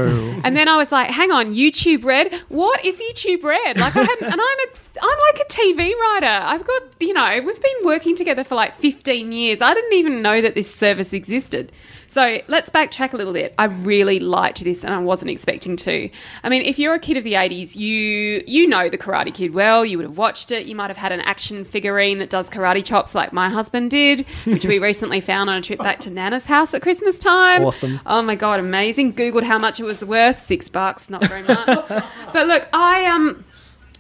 And 0.44 0.56
then 0.56 0.68
I 0.68 0.76
was 0.76 0.92
like, 0.92 1.10
hang 1.10 1.30
on, 1.30 1.52
YouTube 1.52 2.04
Red? 2.04 2.32
What 2.48 2.84
is 2.84 3.00
YouTube 3.00 3.42
Red? 3.42 3.78
Like 3.78 3.94
I 3.96 4.02
hadn't, 4.02 4.32
and 4.32 4.40
I'm 4.40 4.40
a, 4.40 4.68
I'm 5.02 5.18
like 5.32 5.40
a 5.40 5.48
TV 5.52 5.92
writer. 5.94 6.26
I've 6.26 6.64
got, 6.66 6.82
you 7.00 7.12
know, 7.12 7.40
we've 7.44 7.60
been 7.62 7.84
working 7.84 8.14
together 8.16 8.44
for 8.44 8.54
like 8.54 8.74
15 8.76 9.32
years. 9.32 9.60
I 9.60 9.74
didn't 9.74 9.94
even 9.94 10.22
know 10.22 10.40
that 10.40 10.54
this 10.54 10.72
service 10.72 11.12
existed. 11.12 11.72
So 12.12 12.42
let's 12.46 12.68
backtrack 12.68 13.14
a 13.14 13.16
little 13.16 13.32
bit. 13.32 13.54
I 13.56 13.64
really 13.64 14.20
liked 14.20 14.62
this, 14.62 14.84
and 14.84 14.92
I 14.92 14.98
wasn't 14.98 15.30
expecting 15.30 15.76
to. 15.76 16.10
I 16.44 16.50
mean, 16.50 16.60
if 16.60 16.78
you're 16.78 16.92
a 16.92 16.98
kid 16.98 17.16
of 17.16 17.24
the 17.24 17.32
'80s, 17.32 17.74
you 17.74 18.44
you 18.46 18.66
know 18.66 18.90
the 18.90 18.98
Karate 18.98 19.32
Kid 19.32 19.54
well. 19.54 19.82
You 19.82 19.96
would 19.96 20.04
have 20.04 20.18
watched 20.18 20.50
it. 20.50 20.66
You 20.66 20.74
might 20.74 20.90
have 20.90 20.98
had 20.98 21.10
an 21.12 21.22
action 21.22 21.64
figurine 21.64 22.18
that 22.18 22.28
does 22.28 22.50
karate 22.50 22.84
chops, 22.84 23.14
like 23.14 23.32
my 23.32 23.48
husband 23.48 23.90
did, 23.90 24.26
which 24.44 24.66
we 24.66 24.78
recently 24.90 25.22
found 25.22 25.48
on 25.48 25.56
a 25.56 25.62
trip 25.62 25.78
back 25.78 26.00
to 26.00 26.10
Nana's 26.10 26.44
house 26.44 26.74
at 26.74 26.82
Christmas 26.82 27.18
time. 27.18 27.64
Awesome. 27.64 27.98
Oh 28.04 28.20
my 28.20 28.34
god, 28.34 28.60
amazing! 28.60 29.14
Googled 29.14 29.44
how 29.44 29.58
much 29.58 29.80
it 29.80 29.84
was 29.84 30.04
worth. 30.04 30.38
Six 30.38 30.68
bucks, 30.68 31.08
not 31.08 31.26
very 31.26 31.44
much. 31.44 31.66
but 32.34 32.46
look, 32.46 32.68
I 32.74 33.06
um. 33.06 33.42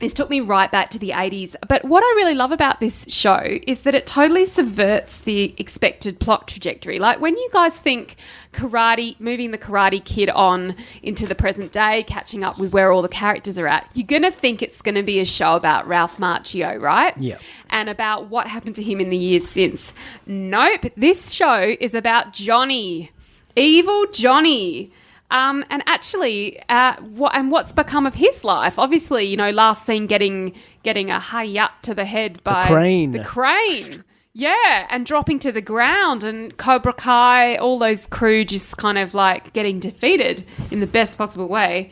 This 0.02 0.12
took 0.12 0.28
me 0.28 0.40
right 0.40 0.68
back 0.68 0.90
to 0.90 0.98
the 0.98 1.10
80s. 1.10 1.54
But 1.68 1.84
what 1.84 2.02
I 2.02 2.12
really 2.16 2.34
love 2.34 2.50
about 2.50 2.80
this 2.80 3.06
show 3.08 3.60
is 3.68 3.82
that 3.82 3.94
it 3.94 4.04
totally 4.04 4.44
subverts 4.46 5.20
the 5.20 5.54
expected 5.58 6.18
plot 6.18 6.48
trajectory. 6.48 6.98
Like 6.98 7.20
when 7.20 7.36
you 7.36 7.48
guys 7.52 7.78
think 7.78 8.16
karate, 8.52 9.14
moving 9.20 9.52
the 9.52 9.58
karate 9.58 10.04
kid 10.04 10.28
on 10.30 10.74
into 11.04 11.28
the 11.28 11.36
present 11.36 11.70
day, 11.70 12.02
catching 12.02 12.42
up 12.42 12.58
with 12.58 12.72
where 12.72 12.90
all 12.90 13.00
the 13.00 13.08
characters 13.08 13.60
are 13.60 13.68
at, 13.68 13.88
you're 13.94 14.04
going 14.04 14.22
to 14.22 14.32
think 14.32 14.60
it's 14.60 14.82
going 14.82 14.96
to 14.96 15.04
be 15.04 15.20
a 15.20 15.24
show 15.24 15.54
about 15.54 15.86
Ralph 15.86 16.16
Macchio, 16.16 16.80
right? 16.80 17.16
Yeah. 17.16 17.38
And 17.70 17.88
about 17.88 18.28
what 18.28 18.48
happened 18.48 18.74
to 18.74 18.82
him 18.82 19.00
in 19.00 19.08
the 19.08 19.16
years 19.16 19.46
since. 19.46 19.92
Nope. 20.26 20.86
This 20.96 21.30
show 21.30 21.76
is 21.78 21.94
about 21.94 22.32
Johnny. 22.32 23.12
Evil 23.54 24.06
Johnny. 24.12 24.90
Um, 25.32 25.64
and 25.70 25.82
actually, 25.86 26.62
uh, 26.68 26.94
what 27.00 27.34
and 27.34 27.50
what's 27.50 27.72
become 27.72 28.06
of 28.06 28.14
his 28.14 28.44
life? 28.44 28.78
Obviously, 28.78 29.24
you 29.24 29.36
know, 29.36 29.50
last 29.50 29.86
seen 29.86 30.06
getting 30.06 30.52
getting 30.82 31.10
a 31.10 31.18
hayat 31.18 31.70
to 31.82 31.94
the 31.94 32.04
head 32.04 32.44
by 32.44 32.64
the 32.64 32.68
crane. 32.68 33.12
The 33.12 33.24
crane, 33.24 34.04
yeah, 34.34 34.86
and 34.90 35.06
dropping 35.06 35.38
to 35.40 35.50
the 35.50 35.62
ground, 35.62 36.22
and 36.22 36.54
Cobra 36.58 36.92
Kai, 36.92 37.56
all 37.56 37.78
those 37.78 38.06
crew 38.06 38.44
just 38.44 38.76
kind 38.76 38.98
of 38.98 39.14
like 39.14 39.54
getting 39.54 39.80
defeated 39.80 40.44
in 40.70 40.80
the 40.80 40.86
best 40.86 41.16
possible 41.16 41.48
way. 41.48 41.90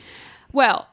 Well, 0.52 0.89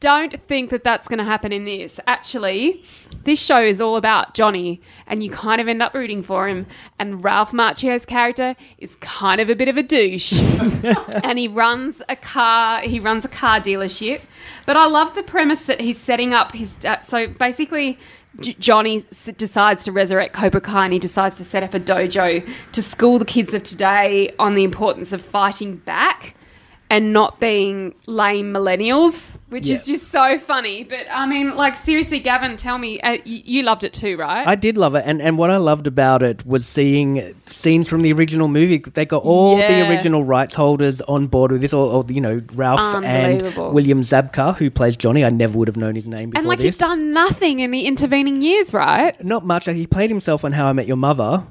don't 0.00 0.42
think 0.44 0.70
that 0.70 0.82
that's 0.82 1.06
going 1.08 1.18
to 1.18 1.24
happen 1.24 1.52
in 1.52 1.66
this. 1.66 2.00
Actually, 2.06 2.82
this 3.24 3.40
show 3.40 3.60
is 3.60 3.80
all 3.82 3.96
about 3.96 4.32
Johnny, 4.34 4.80
and 5.06 5.22
you 5.22 5.30
kind 5.30 5.60
of 5.60 5.68
end 5.68 5.82
up 5.82 5.92
rooting 5.94 6.22
for 6.22 6.48
him. 6.48 6.66
And 6.98 7.22
Ralph 7.22 7.52
Macchio's 7.52 8.06
character 8.06 8.56
is 8.78 8.96
kind 8.96 9.40
of 9.42 9.50
a 9.50 9.54
bit 9.54 9.68
of 9.68 9.76
a 9.76 9.82
douche, 9.82 10.32
and 11.22 11.38
he 11.38 11.48
runs 11.48 12.00
a 12.08 12.16
car. 12.16 12.80
He 12.80 12.98
runs 12.98 13.26
a 13.26 13.28
car 13.28 13.60
dealership. 13.60 14.22
But 14.66 14.78
I 14.78 14.86
love 14.86 15.14
the 15.14 15.22
premise 15.22 15.62
that 15.66 15.80
he's 15.80 15.98
setting 15.98 16.32
up 16.32 16.52
his. 16.52 16.76
Uh, 16.84 17.00
so 17.02 17.28
basically. 17.28 17.98
J- 18.38 18.54
Johnny 18.60 18.98
s- 19.10 19.28
decides 19.36 19.82
to 19.86 19.92
resurrect 19.92 20.34
Cobra 20.34 20.60
Kai 20.60 20.84
and 20.84 20.92
he 20.92 21.00
decides 21.00 21.36
to 21.38 21.44
set 21.44 21.64
up 21.64 21.74
a 21.74 21.80
dojo 21.80 22.48
to 22.70 22.80
school 22.80 23.18
the 23.18 23.24
kids 23.24 23.52
of 23.54 23.64
today 23.64 24.32
on 24.38 24.54
the 24.54 24.62
importance 24.62 25.12
of 25.12 25.20
fighting 25.20 25.78
back 25.78 26.36
and 26.90 27.12
not 27.12 27.38
being 27.38 27.94
lame 28.08 28.52
millennials, 28.52 29.36
which 29.48 29.68
Yeah. 29.68 29.76
is 29.76 29.86
just 29.86 30.08
so 30.10 30.38
funny. 30.38 30.82
But 30.84 31.06
I 31.10 31.24
mean, 31.24 31.56
like 31.56 31.76
seriously, 31.76 32.18
Gavin, 32.18 32.56
tell 32.56 32.78
me, 32.78 33.00
uh, 33.00 33.18
you, 33.24 33.42
you 33.44 33.62
loved 33.62 33.84
it 33.84 33.92
too, 33.92 34.16
right? 34.16 34.46
I 34.46 34.56
did 34.56 34.76
love 34.76 34.94
it, 34.96 35.04
and, 35.06 35.22
and 35.22 35.38
what 35.38 35.50
I 35.50 35.56
loved 35.58 35.86
about 35.86 36.22
it 36.22 36.44
was 36.44 36.66
seeing 36.66 37.32
scenes 37.46 37.88
from 37.88 38.02
the 38.02 38.12
original 38.12 38.48
movie. 38.48 38.78
They 38.78 39.06
got 39.06 39.22
all 39.22 39.58
Yeah. 39.58 39.84
the 39.84 39.88
original 39.90 40.24
rights 40.24 40.54
holders 40.56 41.00
on 41.02 41.28
board 41.28 41.52
with 41.52 41.60
this. 41.60 41.72
Or, 41.72 41.90
or 41.92 42.04
you 42.08 42.20
know, 42.20 42.42
Ralph 42.54 43.02
and 43.04 43.40
William 43.72 44.02
Zabka, 44.02 44.56
who 44.56 44.68
plays 44.70 44.96
Johnny. 44.96 45.24
I 45.24 45.30
never 45.30 45.56
would 45.58 45.68
have 45.68 45.76
known 45.76 45.94
his 45.94 46.06
name 46.08 46.30
before 46.30 46.40
and 46.40 46.48
like 46.48 46.58
this. 46.58 46.64
he's 46.74 46.78
done 46.78 47.12
nothing 47.12 47.60
in 47.60 47.70
the 47.70 47.86
intervening 47.86 48.40
years, 48.42 48.74
right? 48.74 49.22
Not 49.24 49.46
much. 49.46 49.66
He 49.66 49.86
played 49.86 50.10
himself 50.10 50.44
on 50.44 50.52
How 50.52 50.66
I 50.66 50.72
Met 50.72 50.86
Your 50.88 50.96
Mother. 50.96 51.44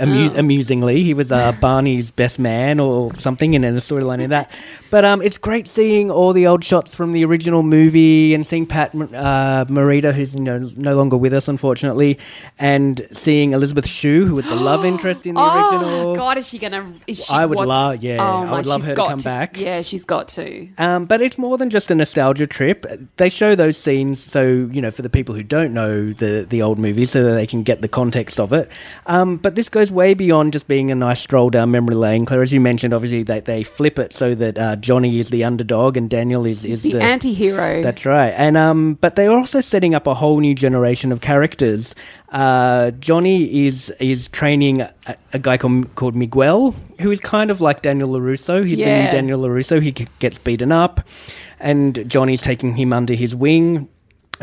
Oh. 0.00 0.32
Amusingly, 0.36 1.02
he 1.02 1.12
was 1.12 1.30
uh, 1.30 1.52
Barney's 1.52 2.10
best 2.10 2.38
man 2.38 2.80
or 2.80 3.14
something, 3.18 3.54
and 3.54 3.62
then 3.62 3.74
a 3.76 3.80
storyline 3.80 4.22
in 4.22 4.30
that. 4.30 4.50
But 4.90 5.04
um, 5.04 5.20
it's 5.20 5.36
great 5.36 5.68
seeing 5.68 6.10
all 6.10 6.32
the 6.32 6.46
old 6.46 6.64
shots 6.64 6.94
from 6.94 7.12
the 7.12 7.24
original 7.26 7.62
movie 7.62 8.32
and 8.32 8.46
seeing 8.46 8.64
Pat 8.64 8.94
uh, 8.94 9.66
Morita, 9.68 10.14
who's 10.14 10.34
you 10.34 10.40
know 10.40 10.66
no 10.78 10.94
longer 10.94 11.18
with 11.18 11.34
us, 11.34 11.46
unfortunately, 11.46 12.18
and 12.58 13.06
seeing 13.12 13.52
Elizabeth 13.52 13.86
Shue, 13.86 14.24
who 14.26 14.34
was 14.34 14.46
the 14.46 14.54
love 14.54 14.84
interest 14.92 15.26
in 15.26 15.34
the 15.34 15.40
oh 15.42 15.76
original. 15.76 16.16
God, 16.16 16.38
is 16.38 16.48
she 16.48 16.58
gonna? 16.58 16.90
Is 17.06 17.26
she, 17.26 17.34
I 17.34 17.44
would 17.44 17.58
love- 17.58 18.02
yeah, 18.02 18.16
oh 18.18 18.44
I 18.46 18.52
would 18.56 18.66
love 18.66 18.82
her 18.84 18.94
to 18.94 19.06
come 19.06 19.18
back. 19.18 19.58
Yeah, 19.58 19.82
she's 19.82 20.04
got 20.06 20.28
to. 20.28 20.68
Um, 20.78 21.04
but 21.04 21.20
it's 21.20 21.36
more 21.36 21.58
than 21.58 21.68
just 21.68 21.90
a 21.90 21.94
nostalgia 21.94 22.46
trip. 22.46 22.86
They 23.18 23.28
show 23.28 23.54
those 23.54 23.76
scenes 23.76 24.22
so 24.22 24.42
you 24.72 24.80
know 24.80 24.90
for 24.90 25.02
the 25.02 25.10
people 25.10 25.34
who 25.34 25.42
don't 25.42 25.74
know 25.74 26.12
the 26.14 26.46
the 26.48 26.62
old 26.62 26.78
movie, 26.78 27.04
so 27.04 27.22
that 27.24 27.34
they 27.34 27.46
can 27.46 27.62
get 27.62 27.82
the 27.82 27.88
context 27.88 28.40
of 28.40 28.54
it. 28.54 28.70
Um, 29.06 29.36
but 29.36 29.54
this 29.54 29.68
goes 29.68 29.81
way 29.90 30.14
beyond 30.14 30.52
just 30.52 30.68
being 30.68 30.90
a 30.90 30.94
nice 30.94 31.20
stroll 31.20 31.50
down 31.50 31.70
memory 31.70 31.94
lane. 31.94 32.24
Claire, 32.26 32.42
as 32.42 32.52
you 32.52 32.60
mentioned, 32.60 32.94
obviously 32.94 33.22
they 33.22 33.40
they 33.40 33.62
flip 33.64 33.98
it 33.98 34.12
so 34.12 34.34
that 34.34 34.58
uh, 34.58 34.76
Johnny 34.76 35.18
is 35.18 35.30
the 35.30 35.44
underdog 35.44 35.96
and 35.96 36.08
Daniel 36.08 36.46
is 36.46 36.64
is 36.64 36.82
the, 36.82 37.00
anti-hero. 37.00 37.82
that's 37.82 38.04
right. 38.06 38.30
And 38.36 38.56
um, 38.56 38.94
but 39.00 39.16
they're 39.16 39.32
also 39.32 39.60
setting 39.60 39.94
up 39.94 40.06
a 40.06 40.14
whole 40.14 40.40
new 40.40 40.54
generation 40.54 41.10
of 41.12 41.20
characters. 41.20 41.94
Uh, 42.30 42.90
Johnny 42.92 43.66
is 43.66 43.90
is 44.00 44.28
training 44.28 44.80
a, 44.82 44.90
a 45.32 45.38
guy 45.38 45.56
called, 45.58 45.94
called 45.96 46.14
Miguel, 46.14 46.74
who 47.00 47.10
is 47.10 47.20
kind 47.20 47.50
of 47.50 47.60
like 47.60 47.82
Daniel 47.82 48.08
LaRusso. 48.10 48.64
He's 48.64 48.78
the 48.78 48.84
Yeah. 48.84 49.04
new 49.04 49.10
Daniel 49.10 49.40
LaRusso. 49.40 49.82
He 49.82 49.92
gets 50.18 50.38
beaten 50.38 50.72
up, 50.72 51.06
and 51.60 52.08
Johnny's 52.08 52.42
taking 52.42 52.74
him 52.76 52.92
under 52.92 53.14
his 53.14 53.34
wing. 53.34 53.88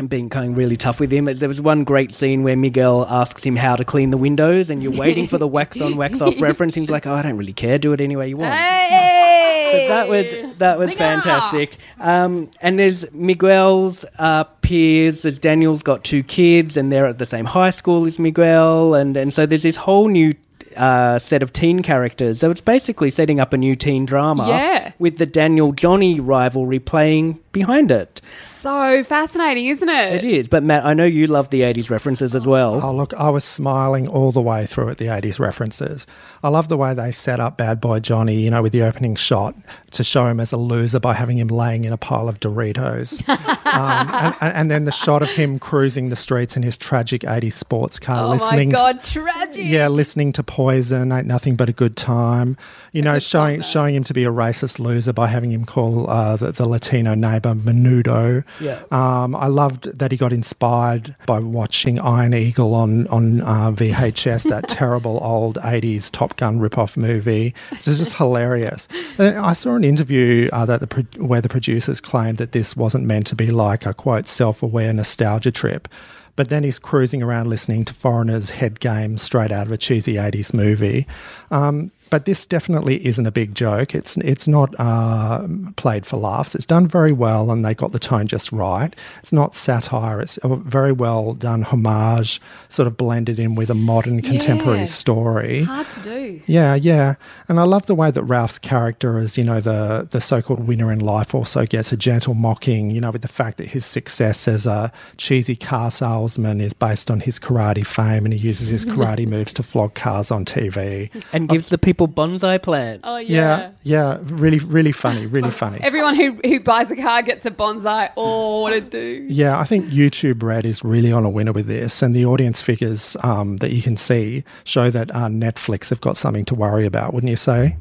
And 0.00 0.08
being 0.08 0.30
kind 0.30 0.52
of 0.52 0.56
really 0.56 0.78
tough 0.78 0.98
with 0.98 1.12
him. 1.12 1.26
There 1.26 1.46
was 1.46 1.60
one 1.60 1.84
great 1.84 2.14
scene 2.14 2.42
where 2.42 2.56
Miguel 2.56 3.06
asks 3.10 3.44
him 3.44 3.54
how 3.54 3.76
to 3.76 3.84
clean 3.84 4.08
the 4.08 4.16
windows, 4.16 4.70
and 4.70 4.82
you're 4.82 4.96
waiting 4.96 5.26
for 5.28 5.36
the 5.36 5.46
wax 5.46 5.78
on, 5.78 5.94
wax 5.94 6.22
off 6.22 6.40
reference. 6.40 6.74
He's 6.74 6.88
like, 6.88 7.06
"Oh, 7.06 7.12
I 7.12 7.20
don't 7.20 7.36
really 7.36 7.52
care. 7.52 7.78
Do 7.78 7.92
it 7.92 8.00
any 8.00 8.16
way 8.16 8.30
you 8.30 8.38
want." 8.38 8.54
So 8.54 9.88
that 9.88 10.08
was 10.08 10.26
that 10.56 10.78
was 10.78 10.94
fantastic. 10.94 11.76
Um, 11.98 12.50
and 12.62 12.78
there's 12.78 13.12
Miguel's 13.12 14.06
uh, 14.18 14.44
peers. 14.62 15.20
There's 15.20 15.38
Daniel's 15.38 15.82
got 15.82 16.02
two 16.02 16.22
kids, 16.22 16.78
and 16.78 16.90
they're 16.90 17.04
at 17.06 17.18
the 17.18 17.26
same 17.26 17.44
high 17.44 17.68
school 17.68 18.06
as 18.06 18.18
Miguel, 18.18 18.94
and 18.94 19.14
and 19.18 19.34
so 19.34 19.44
there's 19.44 19.64
this 19.64 19.76
whole 19.76 20.08
new. 20.08 20.32
Uh, 20.76 21.18
set 21.18 21.42
of 21.42 21.52
teen 21.52 21.82
characters. 21.82 22.38
So 22.38 22.48
it's 22.52 22.60
basically 22.60 23.10
setting 23.10 23.40
up 23.40 23.52
a 23.52 23.56
new 23.56 23.74
teen 23.74 24.06
drama 24.06 24.46
Yeah. 24.46 24.92
with 25.00 25.18
the 25.18 25.26
Daniel 25.26 25.72
Johnny 25.72 26.20
rivalry 26.20 26.78
playing 26.78 27.40
behind 27.52 27.90
it. 27.90 28.20
so 28.30 29.02
fascinating, 29.04 29.66
isn't 29.66 29.88
it? 29.88 30.24
It 30.24 30.24
is. 30.24 30.48
But 30.48 30.62
Matt, 30.62 30.84
I 30.84 30.94
know 30.94 31.04
you 31.04 31.26
love 31.26 31.50
the 31.50 31.62
80s 31.62 31.90
references 31.90 32.34
as 32.34 32.46
well. 32.46 32.80
Oh, 32.82 32.94
look, 32.94 33.12
I 33.14 33.28
was 33.30 33.44
smiling 33.44 34.06
all 34.08 34.32
the 34.32 34.40
way 34.40 34.66
through 34.66 34.90
at 34.90 34.98
the 34.98 35.06
80s 35.06 35.38
references. 35.40 36.06
I 36.42 36.48
love 36.48 36.68
the 36.68 36.76
way 36.76 36.94
they 36.94 37.12
set 37.12 37.40
up 37.40 37.56
Bad 37.56 37.80
Boy 37.80 38.00
Johnny, 38.00 38.40
you 38.40 38.50
know, 38.50 38.62
with 38.62 38.72
the 38.72 38.82
opening 38.82 39.16
shot 39.16 39.54
to 39.92 40.04
show 40.04 40.26
him 40.26 40.40
as 40.40 40.52
a 40.52 40.56
loser 40.56 41.00
by 41.00 41.14
having 41.14 41.38
him 41.38 41.48
laying 41.48 41.84
in 41.84 41.92
a 41.92 41.96
pile 41.96 42.28
of 42.28 42.40
Doritos. 42.40 43.26
um, 43.28 44.14
and, 44.14 44.34
and, 44.40 44.56
and 44.56 44.70
then 44.70 44.84
the 44.84 44.92
shot 44.92 45.22
of 45.22 45.30
him 45.30 45.58
cruising 45.58 46.08
the 46.08 46.16
streets 46.16 46.56
in 46.56 46.62
his 46.62 46.78
tragic 46.78 47.22
80s 47.22 47.52
sports 47.52 47.98
car, 47.98 48.28
listening. 48.28 48.74
Oh 48.74 48.78
my 48.78 48.90
listening. 48.92 49.02
God, 49.02 49.04
tragic. 49.04 49.66
yeah, 49.66 49.88
listening 49.88 50.32
to 50.34 50.42
Poison, 50.42 51.12
Ain't 51.12 51.26
Nothing 51.26 51.56
But 51.56 51.68
a 51.68 51.72
Good 51.72 51.96
Time. 51.96 52.56
You 52.92 53.02
know, 53.02 53.18
showing 53.18 53.62
showing 53.62 53.94
him 53.94 54.04
to 54.04 54.14
be 54.14 54.24
a 54.24 54.30
racist 54.30 54.78
loser 54.78 55.12
by 55.12 55.26
having 55.28 55.50
him 55.50 55.64
call 55.64 56.08
uh, 56.08 56.36
the, 56.36 56.52
the 56.52 56.68
Latino 56.68 57.14
neighbor 57.40 57.60
Menudo. 57.60 58.44
Yeah. 58.60 58.82
Um, 58.90 59.34
I 59.34 59.46
loved 59.46 59.98
that 59.98 60.10
he 60.12 60.18
got 60.18 60.32
inspired 60.32 61.14
by 61.26 61.38
watching 61.38 61.98
Iron 61.98 62.34
Eagle 62.34 62.74
on 62.74 63.06
on 63.08 63.40
uh, 63.40 63.72
VHS, 63.72 64.48
that 64.50 64.68
terrible 64.68 65.18
old 65.22 65.56
'80s 65.56 66.10
Top 66.10 66.36
Gun 66.36 66.58
rip-off 66.58 66.96
movie. 66.96 67.54
Which 67.70 67.88
is 67.88 67.98
just 67.98 68.16
hilarious. 68.16 68.88
And 69.18 69.38
I 69.38 69.52
saw 69.52 69.74
an 69.74 69.84
interview 69.84 70.48
uh, 70.52 70.66
that 70.66 70.80
the 70.80 70.86
pro- 70.86 71.24
where 71.24 71.40
the 71.40 71.48
producers 71.48 72.00
claimed 72.00 72.38
that 72.38 72.52
this 72.52 72.76
wasn't 72.76 73.04
meant 73.04 73.26
to 73.28 73.36
be 73.36 73.50
like 73.50 73.86
a 73.86 73.94
quote 73.94 74.26
self-aware 74.26 74.92
nostalgia 74.92 75.50
trip. 75.50 75.88
But 76.36 76.48
then 76.48 76.62
he's 76.64 76.78
cruising 76.78 77.22
around 77.22 77.48
listening 77.48 77.84
to 77.86 77.92
Foreigner's 77.92 78.50
head 78.50 78.80
game 78.80 79.18
straight 79.18 79.52
out 79.52 79.66
of 79.66 79.72
a 79.72 79.76
cheesy 79.76 80.14
80s 80.14 80.54
movie. 80.54 81.06
Um, 81.50 81.90
but 82.10 82.24
this 82.26 82.44
definitely 82.46 83.04
isn't 83.06 83.24
a 83.26 83.30
big 83.30 83.54
joke. 83.54 83.94
It's 83.94 84.16
it's 84.18 84.46
not 84.48 84.74
uh, 84.78 85.46
played 85.76 86.04
for 86.06 86.16
laughs. 86.16 86.54
It's 86.54 86.66
done 86.66 86.86
very 86.86 87.12
well, 87.12 87.50
and 87.50 87.64
they 87.64 87.74
got 87.74 87.92
the 87.92 87.98
tone 87.98 88.26
just 88.26 88.52
right. 88.52 88.94
It's 89.20 89.32
not 89.32 89.54
satire. 89.54 90.20
It's 90.20 90.38
a 90.42 90.56
very 90.56 90.92
well 90.92 91.34
done 91.34 91.62
homage, 91.62 92.40
sort 92.68 92.86
of 92.86 92.96
blended 92.96 93.38
in 93.38 93.54
with 93.54 93.70
a 93.70 93.74
modern 93.74 94.22
contemporary 94.22 94.80
Yeah. 94.80 94.84
story. 94.84 95.62
Hard 95.64 95.90
to 95.90 96.00
do. 96.00 96.40
Yeah, 96.46 96.74
yeah. 96.74 97.14
And 97.48 97.58
I 97.60 97.64
love 97.64 97.86
the 97.86 97.94
way 97.94 98.10
that 98.10 98.22
Ralph's 98.24 98.58
character 98.58 99.18
as, 99.18 99.38
you 99.38 99.44
know, 99.44 99.60
the 99.60 100.06
the 100.10 100.20
so-called 100.20 100.66
winner 100.66 100.90
in 100.92 101.00
life 101.00 101.34
also 101.34 101.64
gets 101.64 101.92
a 101.92 101.96
gentle 101.96 102.34
mocking, 102.34 102.90
you 102.90 103.00
know, 103.00 103.10
with 103.10 103.22
the 103.22 103.28
fact 103.28 103.58
that 103.58 103.68
his 103.68 103.86
success 103.86 104.48
as 104.48 104.66
a 104.66 104.92
cheesy 105.16 105.56
car 105.56 105.90
salesman 105.90 106.60
is 106.60 106.72
based 106.72 107.10
on 107.10 107.20
his 107.20 107.38
karate 107.38 107.86
fame 107.86 108.24
and 108.24 108.34
he 108.34 108.40
uses 108.40 108.68
his 108.68 108.84
karate 108.92 109.26
moves 109.26 109.54
to 109.54 109.62
flog 109.62 109.94
cars 109.94 110.30
on 110.30 110.44
TV. 110.44 111.10
and 111.32 111.48
gives 111.48 111.68
the 111.68 111.78
people 111.78 111.99
people 112.00 112.24
bonsai 112.24 112.62
plants. 112.62 113.02
Oh 113.04 113.18
Yeah, 113.18 113.72
yeah, 113.82 114.18
really, 114.22 114.58
really 114.58 114.92
funny, 114.92 115.26
really 115.26 115.50
funny. 115.50 115.78
Everyone 115.82 116.14
who, 116.14 116.32
who 116.44 116.60
buys 116.60 116.90
a 116.90 116.96
car 116.96 117.22
gets 117.22 117.46
a 117.46 117.50
bonsai. 117.50 118.10
Oh, 118.16 118.62
what 118.62 118.72
a 118.72 118.80
do. 118.80 119.26
Yeah, 119.28 119.58
I 119.58 119.64
think 119.64 119.90
YouTube 119.90 120.42
Red 120.42 120.64
is 120.64 120.82
really 120.82 121.12
on 121.12 121.24
a 121.24 121.30
winner 121.30 121.52
with 121.52 121.66
this, 121.66 122.02
and 122.02 122.14
the 122.14 122.24
audience 122.24 122.62
figures 122.62 123.16
um, 123.22 123.58
that 123.58 123.72
you 123.72 123.82
can 123.82 123.96
see 123.96 124.44
show 124.64 124.90
that 124.90 125.14
uh, 125.14 125.26
Netflix 125.26 125.90
have 125.90 126.00
got 126.00 126.16
something 126.16 126.44
to 126.46 126.54
worry 126.54 126.86
about, 126.86 127.12
wouldn't 127.12 127.30
you 127.30 127.36
say? 127.36 127.76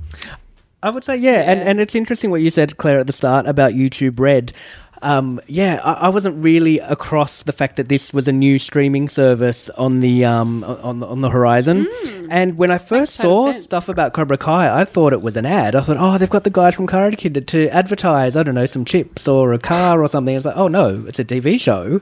I 0.82 0.90
would 0.90 1.04
say 1.04 1.18
yeah, 1.18 1.52
And, 1.52 1.60
and 1.60 1.80
it's 1.82 1.94
interesting 1.94 2.32
what 2.32 2.42
you 2.42 2.50
said, 2.50 2.78
Claire, 2.78 3.00
at 3.00 3.08
the 3.08 3.14
start 3.14 3.48
about 3.48 3.74
YouTube 3.74 4.20
Red. 4.20 4.54
Um, 5.02 5.40
yeah, 5.48 5.80
I, 5.84 5.94
I 5.94 6.10
wasn't 6.10 6.44
really 6.44 6.80
across 6.80 7.44
the 7.44 7.54
fact 7.54 7.78
that 7.78 7.88
this 7.88 8.14
was 8.14 8.28
a 8.28 8.32
new 8.32 8.60
streaming 8.60 9.08
service 9.10 9.70
on 9.72 10.02
the 10.02 10.26
um, 10.26 10.64
on 10.64 11.04
on 11.04 11.22
the 11.22 11.30
horizon. 11.30 11.88
And 12.30 12.58
when 12.58 12.70
I 12.70 12.78
first 12.78 13.18
total 13.18 13.54
saw 13.54 13.60
stuff 13.60 13.90
about 13.90 14.14
Cobra 14.14 14.38
Kai, 14.38 14.82
I 14.82 14.86
thought 14.86 15.14
it 15.14 15.22
was 15.22 15.38
an 15.38 15.46
ad. 15.46 15.74
I 15.74 15.82
thought, 15.82 15.98
oh, 16.00 16.18
they've 16.18 16.30
got 16.30 16.44
the 16.44 16.50
guys 16.50 16.76
from 16.76 16.86
Karate 16.86 17.18
Kid 17.18 17.34
to, 17.34 17.42
to 17.42 17.70
advertise, 17.70 18.36
I 18.36 18.44
don't 18.44 18.56
know, 18.56 18.66
some 18.66 18.86
chips 18.86 19.28
or 19.28 19.54
a 19.54 19.60
car 19.60 20.02
or 20.02 20.08
something. 20.08 20.36
It's 20.36 20.46
like, 20.46 20.58
oh 20.58 20.68
no, 20.68 21.06
it's 21.08 21.20
a 21.20 21.26
TV 21.26 21.60
show. 21.60 22.02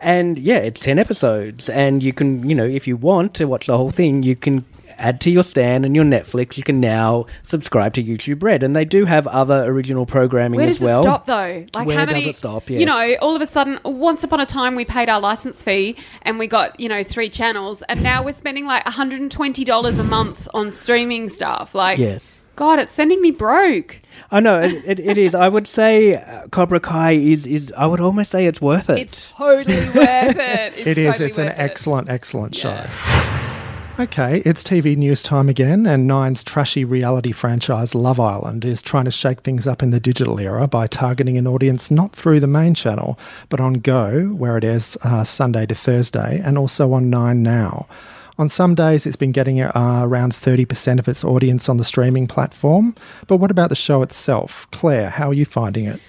And 0.00 0.38
yeah, 0.38 0.56
it's 0.56 0.80
10 0.80 0.98
episodes. 0.98 1.68
And 1.68 2.02
you 2.02 2.12
can, 2.14 2.48
you 2.48 2.54
know, 2.54 2.64
if 2.64 2.86
you 2.86 2.96
want 2.96 3.34
to 3.34 3.44
watch 3.46 3.66
the 3.66 3.76
whole 3.76 3.90
thing, 3.90 4.22
you 4.22 4.34
can 4.34 4.64
add 5.00 5.20
to 5.22 5.30
your 5.30 5.42
Stan 5.42 5.84
and 5.84 5.96
your 5.96 6.04
Netflix. 6.04 6.56
You 6.56 6.62
can 6.62 6.78
now 6.80 7.26
subscribe 7.42 7.94
to 7.94 8.02
YouTube 8.04 8.42
Red. 8.42 8.62
And 8.62 8.76
they 8.76 8.84
do 8.84 9.04
have 9.06 9.26
other 9.26 9.64
original 9.64 10.06
programming 10.06 10.58
Where 10.58 10.68
as 10.68 10.76
does 10.76 10.84
well. 10.84 11.00
it 11.00 11.02
stop 11.04 11.26
though? 11.26 11.66
Like 11.74 11.86
Where 11.88 11.98
how 11.98 12.04
does 12.04 12.12
many? 12.14 12.28
it 12.30 12.36
stop? 12.36 12.70
You 12.70 12.86
know, 12.86 13.14
all 13.20 13.34
of 13.34 13.42
a 13.42 13.46
sudden, 13.46 13.80
once 13.84 14.22
upon 14.24 14.40
a 14.40 14.46
time, 14.46 14.74
we 14.74 14.84
paid 14.84 15.08
our 15.08 15.20
license 15.20 15.62
fee 15.62 15.96
and 16.22 16.38
we 16.38 16.46
got 16.46 16.78
you 16.78 16.88
know 16.88 17.02
three 17.02 17.28
channels, 17.30 17.82
and 17.88 18.02
now 18.02 18.22
we're 18.22 18.32
spending 18.32 18.66
like 18.66 18.84
one 18.84 18.92
hundred 18.94 19.20
and 19.20 19.30
twenty 19.30 19.64
dollars 19.64 19.98
a 19.98 20.04
month 20.04 20.46
on 20.54 20.70
streaming 20.72 21.28
stuff. 21.28 21.74
Like, 21.74 21.98
Yes. 21.98 22.36
God, 22.56 22.78
it's 22.78 22.92
sending 22.92 23.22
me 23.22 23.30
broke. 23.30 24.00
I 24.30 24.40
know 24.40 24.60
it, 24.60 24.82
it, 24.84 25.00
it 25.00 25.16
is. 25.16 25.34
I 25.34 25.48
would 25.48 25.66
say 25.66 26.16
uh, 26.16 26.46
Cobra 26.48 26.78
Kai 26.78 27.12
is 27.12 27.46
is. 27.46 27.72
I 27.74 27.86
would 27.86 28.00
almost 28.00 28.30
say 28.30 28.44
it's 28.46 28.60
worth 28.60 28.90
it. 28.90 28.98
It's 28.98 29.30
totally 29.30 29.76
worth 29.76 30.36
it. 30.36 30.74
It's 30.76 30.86
It 30.86 30.98
is. 30.98 31.06
totally 31.06 31.26
It's 31.28 31.38
an 31.38 31.48
it. 31.48 31.54
excellent, 31.56 32.10
excellent 32.10 32.54
show. 32.54 32.84
Okay, 34.00 34.40
it's 34.46 34.64
TV 34.64 34.96
news 34.96 35.22
time 35.22 35.50
again, 35.50 35.84
and 35.84 36.06
Nine's 36.06 36.42
trashy 36.42 36.86
reality 36.86 37.32
franchise 37.32 37.94
Love 37.94 38.18
Island 38.18 38.64
is 38.64 38.80
trying 38.80 39.04
to 39.04 39.10
shake 39.10 39.40
things 39.40 39.66
up 39.66 39.82
in 39.82 39.90
the 39.90 40.00
digital 40.00 40.40
era 40.40 40.66
by 40.66 40.86
targeting 40.86 41.36
an 41.36 41.46
audience 41.46 41.90
not 41.90 42.16
through 42.16 42.40
the 42.40 42.46
main 42.46 42.72
channel, 42.72 43.18
but 43.50 43.60
on 43.60 43.74
Go, 43.74 44.28
where 44.28 44.56
it 44.56 44.64
is 44.64 44.96
uh, 45.04 45.22
Sunday 45.22 45.66
to 45.66 45.74
Thursday, 45.74 46.40
and 46.42 46.56
also 46.56 46.94
on 46.94 47.10
Nine 47.10 47.42
Now. 47.42 47.86
On 48.38 48.48
some 48.48 48.74
days, 48.74 49.04
it's 49.04 49.16
been 49.16 49.32
getting 49.32 49.60
uh, 49.60 50.00
around 50.02 50.32
30% 50.32 50.98
of 50.98 51.06
its 51.06 51.22
audience 51.22 51.68
on 51.68 51.76
the 51.76 51.84
streaming 51.84 52.26
platform. 52.26 52.94
But 53.26 53.36
what 53.36 53.50
about 53.50 53.68
the 53.68 53.76
show 53.76 54.00
itself? 54.00 54.66
Claire, 54.70 55.10
how 55.10 55.28
are 55.28 55.34
you 55.34 55.44
finding 55.44 55.84
it? 55.84 56.00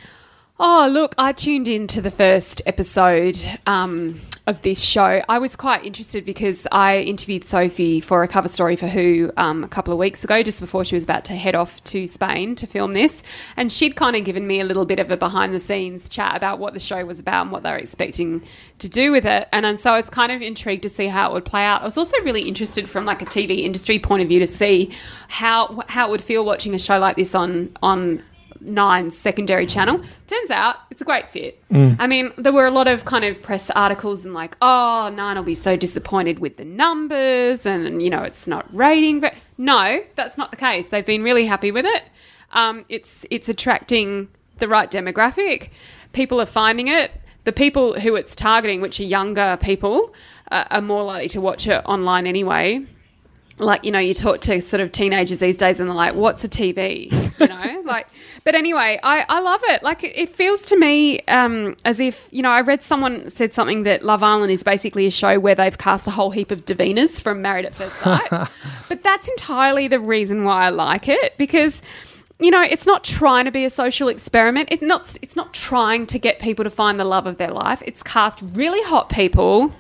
Oh, 0.58 0.88
look, 0.90 1.14
I 1.18 1.34
tuned 1.34 1.68
in 1.68 1.88
to 1.88 2.02
the 2.02 2.12
first 2.12 2.62
episode 2.66 3.38
um, 3.68 4.16
of 4.52 4.62
this 4.62 4.84
show. 4.84 5.24
I 5.28 5.40
was 5.40 5.56
quite 5.56 5.84
interested 5.86 6.26
because 6.26 6.68
I 6.72 7.00
interviewed 7.00 7.46
Sophie 7.46 8.02
for 8.02 8.22
a 8.22 8.28
cover 8.28 8.48
story 8.48 8.76
for 8.76 8.86
Who 8.86 9.32
um, 9.38 9.64
a 9.64 9.68
couple 9.68 9.94
of 9.94 9.98
weeks 9.98 10.24
ago, 10.24 10.44
just 10.44 10.60
before 10.60 10.86
she 10.86 10.94
was 10.94 11.06
about 11.06 11.26
to 11.26 11.34
head 11.34 11.56
off 11.56 11.84
to 11.86 12.06
Spain 12.06 12.54
to 12.56 12.68
film 12.68 12.92
this. 12.92 13.24
And 13.58 13.72
she'd 13.72 13.96
kind 13.96 14.16
of 14.16 14.26
given 14.26 14.46
me 14.46 14.60
a 14.60 14.66
little 14.66 14.86
bit 14.86 15.00
of 15.00 15.10
a 15.10 15.18
behind 15.18 15.54
the 15.54 15.60
scenes 15.60 16.10
chat 16.10 16.36
about 16.36 16.60
what 16.60 16.74
the 16.74 16.80
show 16.80 17.04
was 17.06 17.20
about 17.20 17.44
and 17.44 17.52
what 17.52 17.64
they 17.64 17.72
were 17.72 17.78
expecting 17.78 18.44
to 18.80 18.90
do 18.90 19.12
with 19.12 19.26
it. 19.26 19.48
And, 19.54 19.66
and 19.66 19.80
so 19.80 19.94
I 19.94 19.98
was 19.98 20.10
kind 20.10 20.32
of 20.32 20.42
intrigued 20.42 20.84
to 20.84 20.90
see 20.90 21.08
how 21.08 21.32
it 21.32 21.34
would 21.34 21.46
play 21.46 21.64
out. 21.64 21.82
I 21.82 21.86
was 21.86 21.98
also 21.98 22.18
really 22.24 22.42
interested 22.42 22.90
from 22.90 23.06
like 23.06 23.22
a 23.22 23.26
TV 23.26 23.62
industry 23.62 23.98
point 23.98 24.22
of 24.22 24.28
view 24.28 24.40
to 24.40 24.48
see 24.48 24.92
how 25.30 25.82
how 25.88 26.10
it 26.10 26.12
would 26.12 26.24
feel 26.24 26.44
watching 26.44 26.76
a 26.76 26.80
show 26.80 27.00
like 27.00 27.16
this 27.16 27.34
on 27.34 27.76
on 27.82 28.22
Nine's 28.62 29.18
secondary 29.18 29.66
channel. 29.66 30.02
Turns 30.28 30.52
out 30.52 30.78
it's 30.92 31.02
a 31.02 31.06
great 31.06 31.28
fit. 31.28 31.62
I 32.00 32.08
mean, 32.08 32.32
there 32.38 32.54
were 32.54 32.66
a 32.66 32.72
lot 32.72 32.88
of 32.88 33.06
kind 33.06 33.26
of 33.26 33.42
press 33.42 33.70
articles 33.72 34.26
and 34.26 34.34
like, 34.34 34.56
oh, 34.62 35.12
Nine 35.14 35.36
will 35.36 35.44
be 35.44 35.56
so 35.56 35.76
disappointed 35.76 36.40
with 36.40 36.58
the 36.58 36.66
numbers 36.66 37.66
and, 37.66 38.02
you 38.02 38.10
know, 38.10 38.22
it's 38.22 38.48
not 38.48 38.74
rating. 38.76 39.20
But 39.20 39.34
no, 39.58 40.04
that's 40.16 40.38
not 40.38 40.52
the 40.52 40.58
case. 40.58 40.90
They've 40.90 41.06
been 41.06 41.24
really 41.24 41.46
happy 41.46 41.72
with 41.72 41.86
it. 41.86 42.04
Um, 42.54 42.86
it's 42.90 43.26
it's 43.32 43.50
attracting 43.50 44.28
the 44.58 44.68
right 44.68 44.92
demographic. 44.92 45.70
People 46.14 46.40
are 46.42 46.46
finding 46.46 46.88
it. 46.88 47.12
The 47.44 47.54
people 47.54 48.00
who 48.00 48.16
it's 48.16 48.36
targeting, 48.36 48.82
which 48.82 49.00
are 49.00 49.04
younger 49.04 49.58
people, 49.60 50.14
uh, 50.52 50.66
are 50.70 50.82
more 50.82 51.04
likely 51.04 51.30
to 51.30 51.42
watch 51.42 51.66
it 51.68 51.82
online 51.86 52.28
anyway 52.28 52.86
like 53.62 53.84
you 53.84 53.92
know 53.92 54.00
you 54.00 54.14
talk 54.14 54.42
to 54.42 54.60
sort 54.62 54.82
of 54.82 54.92
teenagers 54.92 55.40
these 55.40 55.58
days 55.58 55.80
and 55.80 55.88
they're 55.90 55.96
like 55.96 56.16
what's 56.16 56.44
a 56.44 56.50
tv 56.50 57.12
you 57.40 57.48
know 57.48 57.82
like 57.86 58.08
but 58.44 58.56
anyway 58.56 59.00
i 59.04 59.26
i 59.30 59.40
love 59.42 59.62
it 59.66 59.84
like 59.84 60.04
it, 60.04 60.18
it 60.18 60.36
feels 60.36 60.62
to 60.64 60.78
me 60.78 61.20
um 61.22 61.76
as 61.86 62.00
if 62.00 62.28
you 62.32 62.42
know 62.42 62.50
i 62.50 62.62
read 62.62 62.82
someone 62.82 63.30
said 63.30 63.54
something 63.54 63.84
that 63.84 64.04
love 64.04 64.24
island 64.24 64.52
is 64.52 64.64
basically 64.64 65.06
a 65.06 65.12
show 65.12 65.40
where 65.40 65.56
they've 65.56 65.78
cast 65.78 66.08
a 66.08 66.12
whole 66.12 66.32
heap 66.32 66.52
of 66.52 66.66
divinas 66.66 67.22
from 67.22 67.42
married 67.42 67.66
at 67.66 67.74
first 67.74 67.96
sight 67.98 68.30
but 68.90 69.04
that's 69.04 69.30
entirely 69.30 69.88
the 69.88 70.00
reason 70.00 70.44
why 70.44 70.66
i 70.66 70.70
like 70.70 71.08
it 71.08 71.38
because 71.38 71.82
you 72.42 72.50
know, 72.50 72.64
it's 72.64 72.88
not 72.88 73.04
trying 73.04 73.46
to 73.46 73.52
be 73.52 73.66
a 73.66 73.70
social 73.70 74.08
experiment. 74.08 74.70
It's 74.72 74.82
not. 74.82 75.16
It's 75.22 75.36
not 75.36 75.54
trying 75.54 76.08
to 76.08 76.18
get 76.18 76.40
people 76.40 76.64
to 76.64 76.72
find 76.72 77.00
the 77.00 77.06
love 77.06 77.28
of 77.28 77.38
their 77.38 77.52
life. 77.52 77.84
It's 77.86 78.02
cast 78.02 78.42
really 78.42 78.82
hot 78.90 79.10
people 79.10 79.72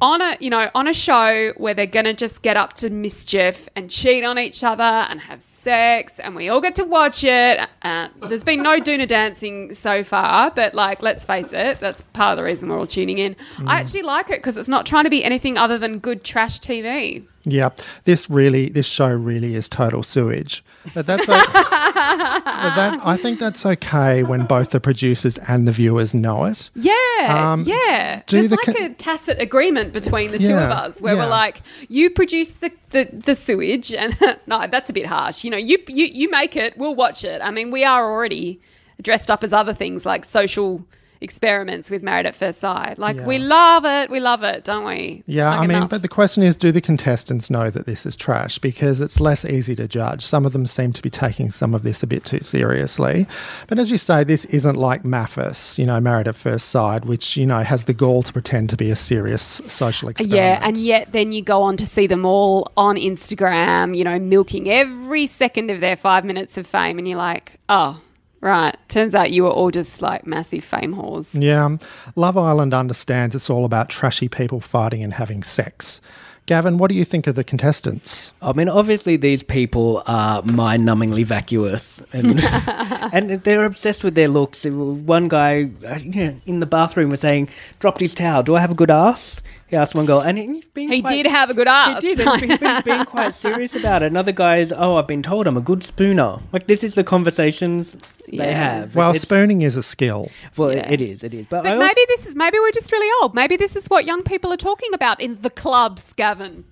on 0.00 0.20
a 0.20 0.36
you 0.40 0.50
know 0.50 0.70
on 0.74 0.86
a 0.86 0.92
show 0.92 1.52
where 1.56 1.72
they're 1.72 1.86
gonna 1.86 2.12
just 2.12 2.42
get 2.42 2.56
up 2.56 2.74
to 2.74 2.90
mischief 2.90 3.68
and 3.74 3.90
cheat 3.90 4.24
on 4.24 4.38
each 4.38 4.62
other 4.62 4.82
and 4.82 5.20
have 5.20 5.40
sex 5.40 6.18
and 6.18 6.34
we 6.34 6.48
all 6.48 6.60
get 6.60 6.74
to 6.74 6.84
watch 6.84 7.24
it. 7.24 7.60
Uh, 7.82 8.08
there's 8.28 8.44
been 8.44 8.62
no 8.62 8.78
doona 8.78 9.06
dancing 9.06 9.72
so 9.72 10.04
far 10.04 10.50
but 10.50 10.74
like 10.74 11.02
let's 11.02 11.24
face 11.24 11.52
it 11.52 11.80
that's 11.80 12.02
part 12.12 12.32
of 12.32 12.36
the 12.36 12.44
reason 12.44 12.68
we're 12.68 12.78
all 12.78 12.86
tuning 12.86 13.18
in. 13.18 13.34
I 13.66 13.80
actually 13.80 14.02
like 14.02 14.28
it 14.28 14.38
because 14.38 14.56
it's 14.56 14.68
not 14.68 14.84
trying 14.84 15.04
to 15.04 15.10
be 15.10 15.24
anything 15.24 15.56
other 15.56 15.78
than 15.78 15.98
good 15.98 16.24
trash 16.24 16.60
tv 16.60 17.26
Yeah, 17.48 17.70
this 18.04 18.28
really, 18.28 18.68
this 18.68 18.86
show 18.86 19.08
really 19.14 19.54
is 19.54 19.68
total 19.68 20.02
sewage. 20.02 20.64
But 20.94 21.06
that's, 21.06 21.28
o- 21.28 21.32
but 21.52 22.74
that 22.74 22.98
I 23.04 23.16
think 23.16 23.38
that's 23.38 23.64
okay 23.64 24.24
when 24.24 24.46
both 24.46 24.70
the 24.70 24.80
producers 24.80 25.38
and 25.38 25.66
the 25.66 25.72
viewers 25.72 26.12
know 26.12 26.44
it. 26.44 26.70
Yeah, 26.74 26.92
Um, 27.52 27.60
yeah. 27.62 28.22
There's 28.28 28.48
the 28.48 28.56
like 28.66 28.76
co- 28.76 28.84
a 28.84 28.88
tacit 28.90 29.40
agreement 29.40 29.92
between 29.92 30.32
the 30.32 30.38
two 30.38 30.54
of 30.54 30.70
us 30.70 31.00
where 31.00 31.14
yeah. 31.14 31.22
we're 31.24 31.30
like, 31.30 31.62
you 31.88 32.10
produce 32.10 32.50
the, 32.50 32.72
the, 32.90 33.08
the 33.12 33.34
sewage, 33.36 33.92
and 33.94 34.16
no, 34.46 34.66
that's 34.66 34.90
a 34.90 34.92
bit 34.92 35.06
harsh. 35.06 35.44
You 35.44 35.50
know, 35.50 35.56
you, 35.56 35.78
you 35.88 36.06
you 36.06 36.30
make 36.30 36.56
it, 36.56 36.76
we'll 36.76 36.94
watch 36.96 37.24
it. 37.24 37.40
I 37.42 37.50
mean, 37.52 37.70
we 37.70 37.84
are 37.84 38.10
already 38.10 38.60
dressed 39.02 39.30
up 39.30 39.44
as 39.44 39.52
other 39.52 39.72
things 39.74 40.04
like 40.04 40.24
social 40.24 40.84
experiments 41.26 41.90
with 41.90 42.02
Married 42.04 42.24
at 42.26 42.36
First 42.36 42.60
Sight. 42.60 42.98
Like 42.98 43.18
we 43.26 43.38
love 43.38 43.84
it, 43.84 44.08
we 44.10 44.20
love 44.20 44.44
it, 44.44 44.62
don't 44.62 44.84
we? 44.84 45.24
Yeah, 45.26 45.50
Like 45.50 45.58
I 45.58 45.66
mean, 45.66 45.76
enough. 45.78 45.90
but 45.90 46.02
the 46.02 46.08
question 46.08 46.44
is 46.44 46.54
do 46.54 46.70
the 46.70 46.80
contestants 46.80 47.50
know 47.50 47.68
that 47.68 47.84
this 47.84 48.06
is 48.06 48.16
trash? 48.16 48.58
Because 48.58 49.00
it's 49.00 49.18
less 49.18 49.44
easy 49.44 49.74
to 49.74 49.88
judge. 49.88 50.24
Some 50.24 50.46
of 50.46 50.52
them 50.52 50.66
seem 50.66 50.92
to 50.92 51.02
be 51.02 51.10
taking 51.10 51.50
some 51.50 51.74
of 51.74 51.82
this 51.82 52.02
a 52.04 52.06
bit 52.06 52.24
too 52.24 52.40
seriously. 52.40 53.26
But 53.66 53.80
as 53.80 53.90
you 53.90 53.98
say, 53.98 54.22
this 54.22 54.44
isn't 54.46 54.76
like 54.76 55.04
Mathis, 55.04 55.78
you 55.78 55.86
know, 55.86 56.00
Married 56.00 56.28
at 56.28 56.36
First 56.36 56.68
Sight, 56.68 57.04
which, 57.04 57.36
you 57.36 57.44
know, 57.46 57.62
has 57.64 57.86
the 57.86 57.94
gall 57.94 58.22
to 58.22 58.32
pretend 58.32 58.70
to 58.70 58.76
be 58.76 58.90
a 58.90 58.96
serious 58.96 59.60
social 59.66 60.08
uh, 60.08 60.10
experiment. 60.10 60.36
Yeah, 60.36 60.60
and 60.62 60.76
yet 60.76 61.12
then 61.12 61.32
you 61.32 61.42
go 61.42 61.62
on 61.62 61.76
to 61.78 61.86
see 61.86 62.06
them 62.06 62.24
all 62.24 62.70
on 62.76 62.96
Instagram, 62.96 63.96
you 63.96 64.04
know, 64.04 64.18
milking 64.18 64.70
every 64.70 65.26
second 65.26 65.70
of 65.70 65.80
their 65.80 65.96
five 65.96 66.24
minutes 66.24 66.56
of 66.56 66.66
fame, 66.66 66.98
and 66.98 67.08
you're 67.08 67.18
like, 67.18 67.58
oh, 67.68 68.00
right. 68.46 68.76
Turns 68.88 69.14
out 69.14 69.32
you 69.32 69.44
were 69.44 69.50
all 69.50 69.70
just 69.70 70.02
like 70.02 70.26
massive 70.26 70.64
fame 70.64 70.94
whores. 70.94 71.28
Yeah, 71.32 71.76
Love 72.14 72.36
Island 72.36 72.74
understands 72.74 73.34
it's 73.34 73.50
all 73.50 73.64
about 73.64 73.88
trashy 73.88 74.28
people 74.28 74.60
fighting 74.60 75.02
and 75.02 75.14
having 75.14 75.42
sex. 75.42 76.00
Gavin, 76.46 76.78
what 76.78 76.90
do 76.90 76.94
you 76.94 77.04
think 77.04 77.26
of 77.26 77.34
the 77.34 77.42
contestants? 77.42 78.32
I 78.40 78.52
mean, 78.52 78.68
obviously, 78.68 79.16
these 79.16 79.42
people 79.42 80.04
are 80.06 80.42
mind-numbingly 80.42 81.24
vacuous, 81.24 82.00
and, 82.12 82.40
and 83.12 83.42
they're 83.42 83.64
obsessed 83.64 84.04
with 84.04 84.14
their 84.14 84.28
looks. 84.28 84.64
One 84.64 85.26
guy, 85.26 85.70
uh, 85.84 85.96
you 85.96 86.24
know, 86.24 86.40
in 86.46 86.60
the 86.60 86.66
bathroom 86.66 87.10
was 87.10 87.20
saying, 87.20 87.48
"Dropped 87.80 88.00
his 88.00 88.14
towel. 88.14 88.44
Do 88.44 88.54
I 88.54 88.60
have 88.60 88.70
a 88.70 88.76
good 88.76 88.92
ass?" 88.92 89.42
He 89.68 89.76
asked 89.76 89.94
one 89.96 90.06
girl, 90.06 90.20
and 90.20 90.38
he's 90.38 90.64
been 90.66 90.88
He 90.92 91.00
quite- 91.02 91.10
did 91.22 91.26
have 91.26 91.50
a 91.50 91.54
good 91.54 91.66
ass. 91.66 92.00
He 92.02 92.14
did. 92.14 92.20
He's 92.40 92.58
been, 92.58 92.82
being 92.84 93.04
quite 93.04 93.34
serious 93.46 93.74
about 93.74 94.02
it. 94.04 94.06
Another 94.06 94.30
guy 94.32 94.58
is, 94.58 94.72
"Oh, 94.76 94.96
I've 94.96 95.08
been 95.08 95.24
told 95.24 95.46
I'm 95.48 95.56
a 95.56 95.60
good 95.60 95.82
spooner." 95.82 96.38
Like 96.52 96.68
this 96.68 96.84
is 96.84 96.94
the 96.94 97.02
conversations 97.02 97.96
they 98.28 98.36
Yeah. 98.38 98.44
have. 98.80 98.94
Well, 98.94 99.10
It's- 99.10 99.22
spooning 99.22 99.62
is 99.62 99.76
a 99.76 99.82
skill. 99.82 100.30
Well, 100.56 100.72
Yeah. 100.72 100.88
it 100.90 101.00
is. 101.00 101.24
It 101.24 101.34
is. 101.34 101.46
But, 101.50 101.60
I 101.60 101.62
But 101.62 101.72
also- 101.72 101.86
maybe 101.86 102.00
this 102.08 102.26
is 102.26 102.36
maybe 102.36 102.58
we're 102.60 102.70
just 102.70 102.92
really 102.92 103.10
old. 103.22 103.34
Maybe 103.34 103.56
this 103.56 103.74
is 103.74 103.86
what 103.88 104.04
young 104.04 104.22
people 104.22 104.52
are 104.52 104.56
talking 104.56 104.90
about 104.94 105.20
in 105.20 105.38
the 105.42 105.50
clubs, 105.50 106.12
Gavin. 106.16 106.64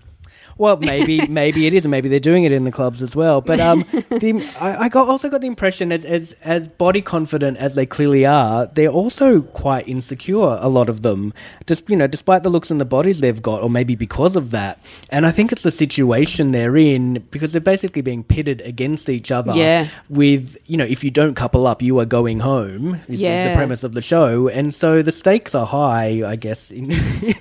Well, 0.58 0.76
maybe 0.76 1.26
maybe 1.28 1.66
it 1.66 1.74
is, 1.74 1.84
and 1.84 1.90
maybe 1.90 2.08
they're 2.08 2.20
doing 2.20 2.44
it 2.44 2.52
in 2.52 2.64
the 2.64 2.72
clubs 2.72 3.02
as 3.02 3.16
well. 3.16 3.40
But 3.40 3.60
um, 3.60 3.80
the, 3.92 4.48
I, 4.60 4.84
I 4.84 4.88
got 4.88 5.08
also 5.08 5.28
got 5.28 5.40
the 5.40 5.46
impression 5.46 5.92
as, 5.92 6.04
as 6.04 6.32
as 6.42 6.68
body 6.68 7.02
confident 7.02 7.58
as 7.58 7.74
they 7.74 7.86
clearly 7.86 8.24
are, 8.26 8.66
they're 8.66 8.88
also 8.88 9.42
quite 9.42 9.88
insecure. 9.88 10.58
A 10.60 10.68
lot 10.68 10.88
of 10.88 11.02
them, 11.02 11.32
just 11.66 11.88
you 11.88 11.96
know, 11.96 12.06
despite 12.06 12.42
the 12.42 12.50
looks 12.50 12.70
and 12.70 12.80
the 12.80 12.84
bodies 12.84 13.20
they've 13.20 13.42
got, 13.42 13.62
or 13.62 13.70
maybe 13.70 13.94
because 13.94 14.36
of 14.36 14.50
that. 14.50 14.78
And 15.10 15.26
I 15.26 15.30
think 15.30 15.52
it's 15.52 15.62
the 15.62 15.70
situation 15.70 16.52
they're 16.52 16.76
in 16.76 17.26
because 17.30 17.52
they're 17.52 17.60
basically 17.60 18.02
being 18.02 18.24
pitted 18.24 18.60
against 18.62 19.08
each 19.08 19.30
other. 19.30 19.54
Yeah. 19.54 19.88
With 20.08 20.56
you 20.66 20.76
know, 20.76 20.84
if 20.84 21.02
you 21.04 21.10
don't 21.10 21.34
couple 21.34 21.66
up, 21.66 21.82
you 21.82 21.98
are 21.98 22.04
going 22.04 22.40
home. 22.40 23.00
This 23.08 23.20
is 23.20 23.50
the 23.50 23.54
premise 23.54 23.84
of 23.84 23.92
the 23.92 24.02
show, 24.02 24.48
and 24.48 24.74
so 24.74 25.02
the 25.02 25.12
stakes 25.12 25.54
are 25.54 25.66
high, 25.66 26.22
I 26.24 26.36
guess. 26.36 26.70
In 26.70 26.90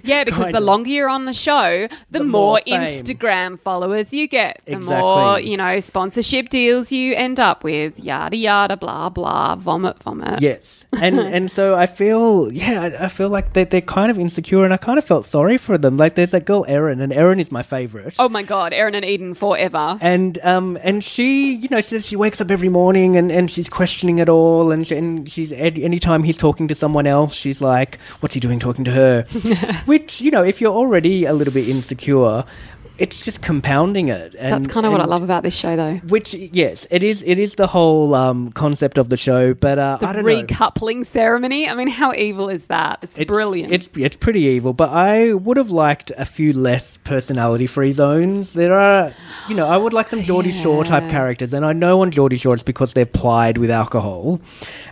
Yeah, 0.04 0.24
because 0.24 0.52
the 0.52 0.60
longer 0.60 0.90
you're 0.90 1.10
on 1.10 1.26
the 1.26 1.34
show, 1.34 1.88
the, 2.12 2.20
The 2.20 2.24
more, 2.24 2.60
more. 2.66 3.03
Instagram 3.04 3.60
followers 3.60 4.14
you 4.14 4.28
get. 4.28 4.62
The 4.66 4.74
Exactly. 4.74 5.02
more, 5.02 5.40
you 5.40 5.58
know, 5.58 5.80
sponsorship 5.80 6.50
deals 6.50 6.92
you 6.92 7.14
end 7.16 7.40
up 7.40 7.64
with. 7.64 8.00
Yada 8.00 8.38
yada 8.38 8.78
blah 8.78 9.10
blah. 9.10 9.56
Vomit 9.56 10.02
vomit. 10.04 10.42
Yes, 10.42 10.86
and 11.02 11.20
and 11.36 11.52
so 11.52 11.76
I 11.76 11.86
feel 11.86 12.52
yeah, 12.52 12.82
I, 13.00 13.06
I 13.06 13.08
feel 13.08 13.30
like 13.30 13.54
they 13.54 13.64
they're 13.66 13.82
kind 13.82 14.12
of 14.12 14.20
insecure, 14.20 14.64
and 14.64 14.74
I 14.74 14.78
kind 14.78 14.98
of 14.98 15.06
felt 15.06 15.26
sorry 15.26 15.58
for 15.58 15.78
them. 15.78 15.98
Like 15.98 16.16
there's 16.16 16.32
that 16.32 16.46
girl 16.46 16.66
Erin, 16.68 17.02
and 17.02 17.14
Erin 17.14 17.40
is 17.40 17.52
my 17.52 17.64
favorite. 17.64 18.16
Oh 18.20 18.30
my 18.30 18.44
god, 18.44 18.74
Erin 18.74 18.96
and 18.96 19.06
Eden 19.06 19.34
forever. 19.34 19.98
And 20.02 20.40
um 20.44 20.78
and 20.82 21.04
she 21.04 21.54
you 21.56 21.70
know 21.70 21.82
says 21.82 22.06
she 22.08 22.16
wakes 22.16 22.42
up 22.42 22.52
every 22.52 22.70
morning 22.70 23.16
and, 23.18 23.32
and 23.32 23.50
she's 23.50 23.70
questioning 23.70 24.20
it 24.20 24.30
all 24.30 24.72
and 24.72 24.86
she, 24.88 24.96
and 24.96 25.30
she's 25.30 25.52
anytime 25.52 26.24
he's 26.24 26.38
talking 26.38 26.68
to 26.68 26.76
someone 26.76 27.08
else 27.08 27.34
she's 27.34 27.62
like 27.62 28.00
what's 28.20 28.34
he 28.34 28.40
doing 28.40 28.60
talking 28.60 28.84
to 28.86 28.92
her 28.92 29.24
which 29.86 30.22
you 30.22 30.32
know 30.32 30.44
if 30.44 30.60
you're 30.62 30.74
already 30.74 31.26
a 31.26 31.34
little 31.34 31.54
bit 31.54 31.68
insecure 31.68 32.44
it's 32.98 33.24
just 33.24 33.42
compounding 33.42 34.10
it 34.10 34.36
and, 34.38 34.54
That's 34.64 34.74
kind 34.74 34.86
of 34.86 34.92
what 34.92 35.02
I 35.02 35.06
love 35.06 35.24
about 35.24 35.44
this 35.44 35.56
show, 35.56 35.76
though. 35.76 35.96
which 36.08 36.34
yes 36.34 36.86
it 36.92 37.02
is 37.04 37.24
it 37.24 37.40
is 37.40 37.56
the 37.56 37.68
whole 37.68 38.14
um 38.14 38.52
concept 38.52 38.98
of 38.98 39.10
the 39.10 39.18
show 39.18 39.54
but 39.54 39.80
uh 39.80 39.98
The 40.00 40.08
I 40.08 40.14
don't 40.14 40.26
know 40.26 40.32
recoupling 40.32 41.06
ceremony. 41.06 41.68
I 41.68 41.76
mean, 41.76 41.88
how 41.88 42.14
evil 42.14 42.50
is 42.50 42.68
that? 42.68 43.04
It's, 43.04 43.24
brilliant. 43.26 43.74
It's 43.74 43.90
it's 43.96 44.16
pretty 44.16 44.42
evil, 44.42 44.74
but 44.74 44.90
I 44.90 45.34
would 45.34 45.58
have 45.58 45.72
liked 45.72 46.12
a 46.18 46.26
few 46.26 46.54
less 46.54 46.98
personality 46.98 47.68
free 47.68 47.92
zones. 47.92 48.54
There 48.54 48.78
are, 48.78 49.14
you 49.50 49.56
know, 49.56 49.68
I 49.68 49.78
would 49.78 49.94
like 49.94 50.08
some 50.08 50.24
Geordie 50.24 50.52
Shore 50.52 50.84
type 50.84 51.10
characters, 51.10 51.54
and 51.54 51.66
I 51.66 51.74
know 51.74 52.02
on 52.02 52.12
Geordie 52.12 52.38
Shore 52.38 52.54
it's 52.54 52.64
because 52.64 52.94
they're 52.94 53.06
plied 53.06 53.58
with 53.58 53.72
alcohol 53.72 54.40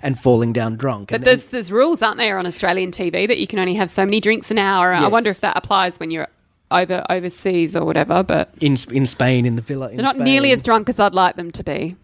and 0.01 0.19
falling 0.19 0.53
down 0.53 0.75
drunk. 0.75 1.09
but 1.09 1.15
and, 1.15 1.23
there's 1.23 1.45
there's 1.47 1.71
rules, 1.71 2.01
aren't 2.01 2.17
there, 2.17 2.37
on 2.37 2.45
Australian 2.45 2.91
TV 2.91 3.27
that 3.27 3.37
you 3.37 3.47
can 3.47 3.59
only 3.59 3.75
have 3.75 3.89
so 3.89 4.05
many 4.05 4.19
drinks 4.19 4.51
an 4.51 4.57
hour. 4.57 4.93
I 4.93 5.07
wonder 5.07 5.29
if 5.29 5.41
that 5.41 5.57
applies 5.57 5.99
when 5.99 6.11
you're 6.11 6.27
over 6.71 7.03
overseas 7.09 7.75
or 7.75 7.85
whatever. 7.85 8.23
But 8.23 8.53
in 8.59 8.77
in 8.91 9.05
Spain 9.07 9.45
in 9.45 9.55
the 9.55 9.61
villa, 9.61 9.89
in 9.89 9.97
they're 9.97 10.03
not 10.05 10.15
Spain. 10.15 10.25
nearly 10.25 10.51
as 10.51 10.63
drunk 10.63 10.89
as 10.89 10.99
I'd 10.99 11.13
like 11.13 11.35
them 11.35 11.51
to 11.51 11.63
be. 11.63 11.95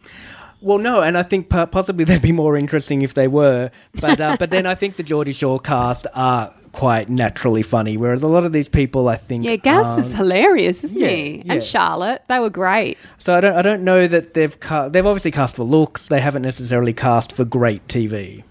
Well, 0.59 0.79
no, 0.79 1.03
and 1.03 1.19
I 1.19 1.21
think 1.23 1.49
possibly 1.49 2.03
they'd 2.03 2.19
be 2.21 2.31
more 2.31 2.57
interesting 2.57 3.03
if 3.03 3.13
they 3.13 3.27
were. 3.27 3.69
But 4.01 4.19
uh, 4.19 4.37
but 4.39 4.49
then 4.49 4.65
I 4.65 4.73
think 4.75 4.95
the 4.95 5.03
Geordie 5.03 5.33
Shore 5.33 5.59
cast 5.59 6.07
are 6.15 6.51
quite 6.71 7.09
naturally 7.09 7.61
funny, 7.63 7.95
whereas 7.95 8.23
a 8.23 8.27
lot 8.27 8.43
of 8.43 8.53
these 8.53 8.67
people, 8.69 9.07
I 9.07 9.15
think, 9.17 9.43
Yeah, 9.43 9.55
Gaz 9.55 9.85
aren't. 9.85 10.05
is 10.07 10.13
hilarious, 10.15 10.83
isn't 10.83 10.99
yeah, 10.99 11.07
he? 11.09 11.43
yeah. 11.45 11.53
And 11.53 11.63
Charlotte, 11.63 12.23
they 12.27 12.39
were 12.39 12.49
great. 12.49 12.97
So 13.19 13.35
I 13.35 13.41
don't 13.41 13.55
I 13.55 13.61
don't 13.61 13.83
know 13.83 14.07
that 14.07 14.33
they've 14.33 14.59
ca- 14.59 14.89
they've 14.89 15.05
obviously 15.05 15.29
cast 15.31 15.55
for 15.55 15.63
looks. 15.63 16.07
They 16.07 16.21
haven't 16.21 16.41
necessarily 16.41 16.93
cast 16.93 17.33
for 17.33 17.45
great 17.45 17.87
TV. 17.87 18.43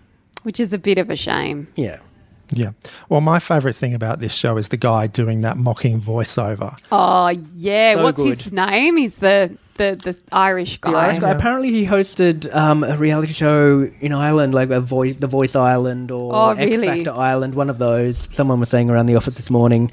Which 0.44 0.60
is 0.60 0.72
a 0.72 0.78
bit 0.78 0.98
of 0.98 1.10
a 1.10 1.16
shame. 1.16 1.66
Yeah. 1.74 1.98
Yeah. 2.52 2.70
Well, 3.08 3.20
my 3.20 3.38
favourite 3.38 3.74
thing 3.74 3.94
about 3.94 4.20
this 4.20 4.32
show 4.34 4.56
is 4.56 4.68
the 4.68 4.76
guy 4.76 5.06
doing 5.06 5.40
that 5.42 5.56
mocking 5.56 6.00
voiceover. 6.00 6.78
Oh 6.92 7.28
yeah, 7.54 7.94
So 7.94 8.02
what's 8.04 8.16
good. 8.16 8.40
his 8.42 8.52
name? 8.52 8.96
He's 8.96 9.16
the 9.16 9.56
the, 9.76 9.94
the 10.02 10.16
Irish 10.32 10.78
guy. 10.78 10.90
The 10.90 10.96
Irish 10.96 11.18
guy. 11.18 11.30
Apparently, 11.32 11.70
he 11.70 11.84
hosted 11.86 12.50
um, 12.54 12.82
a 12.82 12.96
reality 12.96 13.34
show 13.34 13.82
in 14.00 14.10
Ireland, 14.12 14.54
like 14.54 14.70
a 14.70 14.80
voice, 14.80 15.16
The 15.16 15.26
Voice 15.26 15.54
Island 15.54 16.10
or 16.10 16.34
Oh, 16.34 16.48
X? 16.52 16.82
Factor 16.82 17.10
Island, 17.12 17.54
one 17.54 17.68
of 17.68 17.76
those. 17.76 18.26
Someone 18.34 18.58
was 18.58 18.70
saying 18.70 18.88
around 18.88 19.04
the 19.04 19.16
office 19.16 19.34
this 19.34 19.50
morning. 19.50 19.90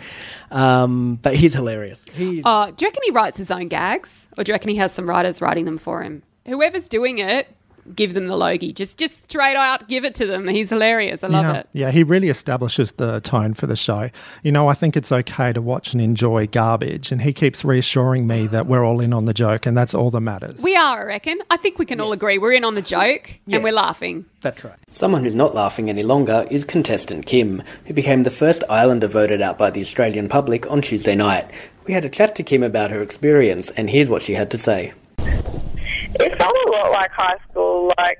Um, 0.52 1.20
but 1.22 1.36
he's 1.36 1.54
hilarious. 1.54 2.06
He's 2.14 2.44
Oh, 2.46 2.72
do 2.72 2.86
you 2.86 2.88
reckon 2.88 3.02
he 3.04 3.12
writes 3.12 3.38
his 3.38 3.52
own 3.52 3.68
gags, 3.68 4.30
or 4.38 4.46
do 4.46 4.52
you 4.52 4.54
reckon 4.54 4.70
he 4.70 4.78
has 4.78 4.92
some 4.94 5.10
writers 5.10 5.42
writing 5.42 5.66
them 5.66 5.78
for 5.78 6.02
him? 6.02 6.24
Whoever's 6.48 6.88
doing 6.88 7.18
it, 7.18 7.48
give 7.96 8.14
them 8.14 8.28
the 8.28 8.36
Logie. 8.36 8.72
Just 8.72 8.98
just 8.98 9.24
straight 9.24 9.56
out, 9.56 9.88
give 9.88 10.06
it 10.06 10.16
to 10.16 10.26
them. 10.26 10.48
He's 10.48 10.70
hilarious. 10.70 11.24
I 11.24 11.28
love 11.28 11.46
yeah. 11.46 11.54
it. 11.60 11.70
Yeah, 11.74 11.92
he 11.92 12.04
really 12.04 12.30
establishes 12.30 12.94
the 12.94 13.20
tone 13.22 13.54
for 13.54 13.68
the 13.68 13.76
show. 13.76 14.10
You 14.44 14.52
know, 14.52 14.68
I 14.68 14.74
think 14.74 14.96
it's 14.98 15.12
okay 15.12 15.54
to 15.54 15.62
watch 15.62 15.94
and 15.94 16.02
enjoy 16.02 16.48
garbage, 16.48 17.12
and 17.12 17.22
he 17.22 17.34
keeps 17.34 17.64
reassuring 17.66 18.28
me 18.28 18.48
that 18.48 18.68
we're 18.68 18.86
all 18.86 19.00
in 19.00 19.14
on 19.14 19.26
the 19.26 19.34
joke, 19.34 19.66
and 19.66 19.76
that's 19.78 19.94
all 19.94 20.10
that 20.12 20.22
matters. 20.22 20.62
We 20.62 20.76
are, 20.76 21.02
I 21.02 21.06
reckon. 21.06 21.40
I 21.50 21.58
think 21.58 21.80
we 21.80 21.86
can 21.86 22.00
all 22.00 22.14
agree 22.14 22.38
we're 22.38 22.54
in 22.54 22.64
on 22.64 22.76
the 22.76 22.82
joke 22.82 23.40
Yeah. 23.46 23.56
and 23.56 23.64
we're 23.64 23.74
laughing. 23.74 24.26
that's 24.42 24.64
right. 24.64 24.76
Someone 24.92 25.24
who's 25.24 25.36
not 25.36 25.54
laughing 25.56 25.90
any 25.90 26.04
longer 26.04 26.46
is 26.52 26.66
contestant 26.66 27.26
Kim, 27.26 27.64
who 27.86 27.94
became 27.94 28.24
the 28.24 28.30
first 28.30 28.64
Islander 28.70 29.08
voted 29.08 29.42
out 29.42 29.58
by 29.58 29.70
the 29.72 29.82
Australian 29.82 30.28
public 30.30 30.70
on 30.70 30.82
Tuesday 30.82 31.16
night. 31.16 31.50
We 31.86 31.94
had 31.94 32.06
a 32.06 32.10
chat 32.10 32.36
to 32.36 32.44
Kim 32.44 32.64
about 32.64 32.92
her 32.92 33.02
experience, 33.02 33.70
and 33.72 33.90
here's 33.90 34.10
what 34.10 34.22
she 34.22 34.34
had 34.34 34.52
to 34.52 34.58
say. 34.58 34.94
it 35.18 36.38
felt 36.38 36.56
a 36.68 36.70
lot 36.72 36.92
like 36.92 37.12
high 37.12 37.38
school. 37.50 37.73
Like 37.98 38.20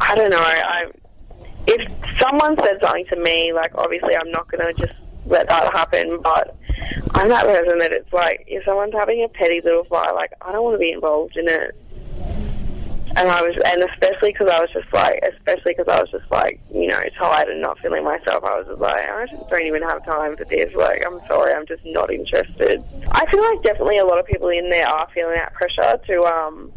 I 0.00 0.14
don't 0.14 0.30
know. 0.30 0.38
I 0.38 0.90
if 1.66 2.18
someone 2.18 2.56
said 2.56 2.78
something 2.82 3.06
to 3.06 3.16
me, 3.16 3.52
like 3.52 3.72
obviously 3.74 4.16
I'm 4.16 4.30
not 4.30 4.48
to 4.50 4.72
just 4.74 4.94
let 5.26 5.48
that 5.48 5.72
happen. 5.74 6.20
But 6.22 6.56
I'm 7.14 7.28
that 7.28 7.44
person 7.44 7.78
that 7.78 7.92
it's 7.92 8.12
like 8.12 8.44
if 8.46 8.64
someone's 8.64 8.94
having 8.94 9.22
a 9.24 9.28
petty 9.28 9.60
little 9.62 9.84
fight, 9.84 10.14
like 10.14 10.32
I 10.40 10.52
don't 10.52 10.64
want 10.64 10.74
to 10.74 10.78
be 10.78 10.92
involved 10.92 11.36
in 11.36 11.48
it. 11.48 11.76
And 13.16 13.28
I 13.28 13.42
was, 13.42 13.56
and 13.64 13.82
especially 13.82 14.32
because 14.32 14.48
I 14.48 14.60
was 14.60 14.70
just 14.72 14.92
like, 14.92 15.18
especially 15.24 15.74
because 15.76 15.88
I 15.88 16.00
was 16.00 16.10
just 16.10 16.30
like, 16.30 16.60
you 16.72 16.86
know, 16.86 17.02
tired 17.18 17.48
and 17.48 17.60
not 17.60 17.78
feeling 17.80 18.04
myself. 18.04 18.44
I 18.44 18.58
was 18.58 18.66
just 18.68 18.78
like, 18.78 19.08
I 19.08 19.26
just 19.26 19.48
don't 19.48 19.66
even 19.66 19.82
have 19.82 20.04
time 20.04 20.36
for 20.36 20.44
this. 20.44 20.72
Like, 20.74 21.04
I'm 21.04 21.18
sorry, 21.26 21.52
I'm 21.52 21.66
just 21.66 21.84
not 21.86 22.12
interested. 22.12 22.84
I 23.10 23.26
feel 23.30 23.42
like 23.42 23.62
definitely 23.64 23.98
a 23.98 24.04
lot 24.04 24.20
of 24.20 24.26
people 24.26 24.50
in 24.50 24.70
there 24.70 24.86
are 24.86 25.08
feeling 25.12 25.34
that 25.34 25.52
pressure 25.54 25.98
to 26.06 26.22
um, 26.24 26.70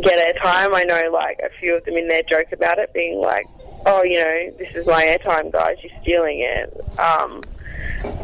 get 0.00 0.36
airtime. 0.36 0.74
I 0.74 0.84
know 0.84 1.10
like 1.10 1.38
a 1.40 1.50
few 1.60 1.76
of 1.76 1.84
them 1.84 1.96
in 1.96 2.08
there 2.08 2.22
joke 2.28 2.52
about 2.52 2.78
it, 2.78 2.92
being 2.92 3.20
like, 3.20 3.46
"Oh, 3.86 4.02
you 4.02 4.16
know, 4.16 4.52
this 4.58 4.74
is 4.74 4.86
my 4.86 5.04
airtime, 5.04 5.52
guys. 5.52 5.76
You're 5.82 6.00
stealing 6.02 6.40
it." 6.40 6.98
Um, 6.98 7.42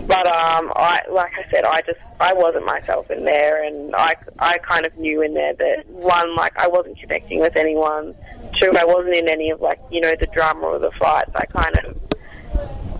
but 0.06 0.26
um, 0.26 0.72
I, 0.76 1.02
like 1.10 1.32
I 1.36 1.50
said, 1.50 1.64
I 1.64 1.80
just 1.82 1.98
I 2.20 2.32
wasn't 2.32 2.64
myself 2.66 3.10
in 3.10 3.24
there, 3.24 3.64
and 3.64 3.94
I, 3.94 4.16
I 4.38 4.58
kind 4.58 4.86
of 4.86 4.96
knew 4.96 5.22
in 5.22 5.34
there 5.34 5.54
that 5.54 5.86
one, 5.88 6.34
like 6.34 6.56
I 6.58 6.68
wasn't 6.68 6.98
connecting 6.98 7.40
with 7.40 7.56
anyone. 7.56 8.14
Two, 8.60 8.72
I 8.76 8.84
wasn't 8.84 9.14
in 9.14 9.28
any 9.28 9.50
of 9.50 9.60
like 9.60 9.80
you 9.90 10.00
know 10.00 10.14
the 10.18 10.26
drama 10.28 10.62
or 10.62 10.78
the 10.78 10.90
fights. 10.92 11.30
I 11.34 11.44
kind 11.46 11.78
of 11.78 11.96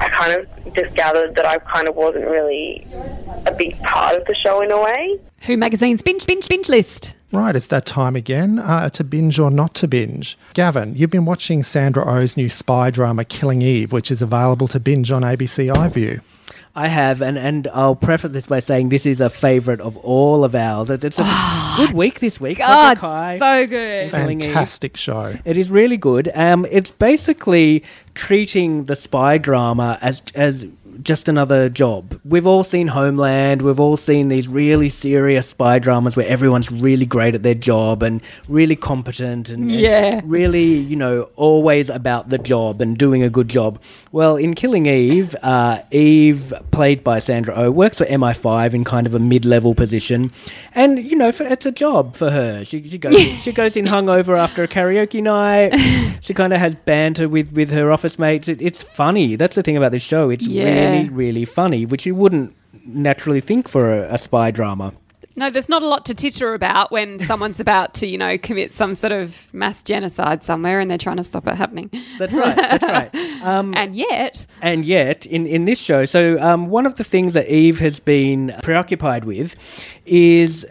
I 0.01 0.09
kind 0.09 0.33
of 0.33 0.75
just 0.75 0.95
gathered 0.95 1.35
that 1.37 1.47
I 1.47 1.59
kind 1.59 1.89
of 1.89 1.97
wasn't 1.97 2.27
really 2.27 2.87
a 3.47 3.53
big 3.53 3.81
part 3.83 4.17
of 4.17 4.27
the 4.27 4.35
show 4.45 4.61
in 4.61 4.71
a 4.71 4.81
way. 4.81 5.19
Who 5.43 5.57
Magazine's 5.57 6.03
binge, 6.03 6.27
binge, 6.27 6.49
binge 6.49 6.69
list. 6.69 7.15
Right, 7.31 7.55
it's 7.55 7.67
that 7.67 7.85
time 7.85 8.17
again. 8.17 8.59
Uh, 8.59 8.89
to 8.91 9.05
binge 9.05 9.39
or 9.39 9.51
not 9.51 9.75
to 9.75 9.89
binge. 9.89 10.39
Gavin, 10.55 10.95
you've 10.97 11.11
been 11.11 11.27
watching 11.27 11.63
Sandra 11.63 12.05
Oh's 12.07 12.37
new 12.37 12.49
spy 12.49 12.91
drama, 12.91 13.25
Killing 13.25 13.61
Eve, 13.61 13.93
which 13.93 14.11
is 14.11 14.23
available 14.23 14.67
to 14.69 14.81
binge 14.81 15.11
on 15.11 15.23
ABC 15.23 15.71
iView. 15.75 16.21
I 16.75 16.87
have, 16.89 17.21
and, 17.21 17.37
and 17.37 17.67
I'll 17.75 17.97
preface 17.97 18.31
this 18.31 18.47
by 18.47 18.61
saying 18.61 18.89
this 18.91 19.05
is 19.05 19.21
a 19.21 19.29
favourite 19.29 19.81
of 19.81 19.97
all 19.99 20.43
of 20.45 20.55
ours. 20.55 20.89
It- 20.91 21.05
It's 21.05 21.19
a 21.19 21.75
good 21.77 21.93
week 21.93 22.21
this 22.21 22.41
week. 22.41 22.59
God, 22.59 22.97
Kai. 22.99 23.39
so 23.39 23.67
good. 23.67 24.11
Fantastic 24.11 24.97
show. 24.97 25.35
It 25.45 25.57
is 25.59 25.71
really 25.71 25.97
good. 25.99 26.31
Um, 26.35 26.67
it's 26.71 26.91
basically 26.91 27.85
treating 28.15 28.85
the 28.85 28.97
spy 28.97 29.37
drama 29.39 29.99
as 30.01 30.23
as 30.35 30.67
just 31.03 31.29
another 31.29 31.69
job. 31.69 32.19
We've 32.25 32.47
all 32.47 32.65
seen 32.65 32.89
Homeland. 32.89 33.63
We've 33.63 33.79
all 33.81 33.97
seen 33.97 34.29
these 34.29 34.49
really 34.49 34.89
serious 34.89 35.47
spy 35.49 35.79
dramas 35.79 36.17
where 36.17 36.27
everyone's 36.27 36.71
really 36.73 37.07
great 37.07 37.35
at 37.35 37.43
their 37.43 37.55
job 37.55 38.03
and 38.03 38.21
really 38.49 38.77
competent 38.77 39.49
and, 39.49 39.71
and 39.71 40.31
really, 40.31 40.65
you 40.79 40.97
know, 40.97 41.29
always 41.37 41.89
about 41.91 42.31
the 42.31 42.39
job 42.39 42.81
and 42.83 42.99
doing 42.99 43.23
a 43.23 43.31
good 43.31 43.49
job. 43.49 43.81
Well, 44.13 44.37
in 44.37 44.55
Killing 44.55 44.87
Eve, 44.87 45.37
uh, 45.43 45.81
Eve, 45.91 46.53
played 46.71 47.05
by 47.05 47.19
Sandra 47.19 47.55
Oh, 47.57 47.71
works 47.71 47.99
for 47.99 48.05
MI5 48.07 48.75
in 48.75 48.85
kind 48.85 49.07
of 49.07 49.15
a 49.15 49.19
mid-level 49.19 49.75
position, 49.75 50.33
and 50.75 50.99
you 50.99 51.17
know, 51.17 51.33
for, 51.33 51.45
it's 51.45 51.67
a 51.67 51.73
job 51.73 52.17
for 52.17 52.31
her. 52.31 52.65
She 52.65 52.83
she 52.89 52.99
goes 52.99 53.17
she 53.43 53.53
goes 53.53 53.77
in 53.77 53.85
hungover 53.87 54.39
after 54.39 54.63
a 54.63 54.69
karaoke 54.69 55.23
night. 55.23 55.75
she 56.21 56.35
kind 56.35 56.53
of 56.53 56.59
has 56.61 56.75
banter 56.75 57.29
with 57.29 57.53
with 57.53 57.71
her 57.71 57.91
office 57.93 58.19
mates. 58.19 58.49
It, 58.49 58.63
it's 58.63 58.83
funny. 58.83 59.37
That's 59.37 59.57
the 59.57 59.63
thing 59.63 59.77
about 59.77 59.93
this 59.93 60.03
show. 60.03 60.31
It's 60.31 60.45
Yeah. 60.47 60.65
really 60.65 60.88
really 61.11 61.45
funny, 61.45 61.87
which 61.87 62.07
you 62.07 62.15
wouldn't 62.15 62.55
naturally 62.87 63.41
think 63.41 63.69
for 63.69 63.93
a, 63.93 64.15
a 64.15 64.19
spy 64.19 64.51
drama. 64.51 64.93
No, 65.37 65.51
there's 65.51 65.69
not 65.69 65.85
a 65.85 65.87
lot 65.87 66.05
to 66.07 66.15
titter 66.17 66.53
about 66.53 66.91
when 66.91 67.21
someone's 67.21 67.61
about 67.61 67.95
to, 67.95 68.09
you 68.09 68.19
know, 68.19 68.37
commit 68.39 68.73
some 68.73 68.97
sort 68.97 69.13
of 69.13 69.53
mass 69.55 69.85
genocide 69.85 70.43
somewhere 70.43 70.81
and 70.81 70.91
they're 70.91 70.99
trying 70.99 71.19
to 71.19 71.23
stop 71.23 71.47
it 71.47 71.55
happening. 71.55 71.93
That's 72.19 72.33
right. 72.33 72.57
That's 72.57 72.83
right. 72.83 73.11
Um, 73.39 73.73
And 73.77 73.95
yet, 73.95 74.49
And 74.61 74.85
yet, 74.85 75.25
in, 75.25 75.47
in 75.47 75.65
this 75.65 75.79
show, 75.79 76.07
so 76.07 76.41
um, 76.41 76.71
one 76.71 76.87
of 76.87 76.97
the 76.97 77.05
things 77.05 77.35
that 77.35 77.49
Eve 77.49 77.79
has 77.79 78.01
been 78.01 78.53
preoccupied 78.65 79.25
with 79.25 79.55
is 80.05 80.67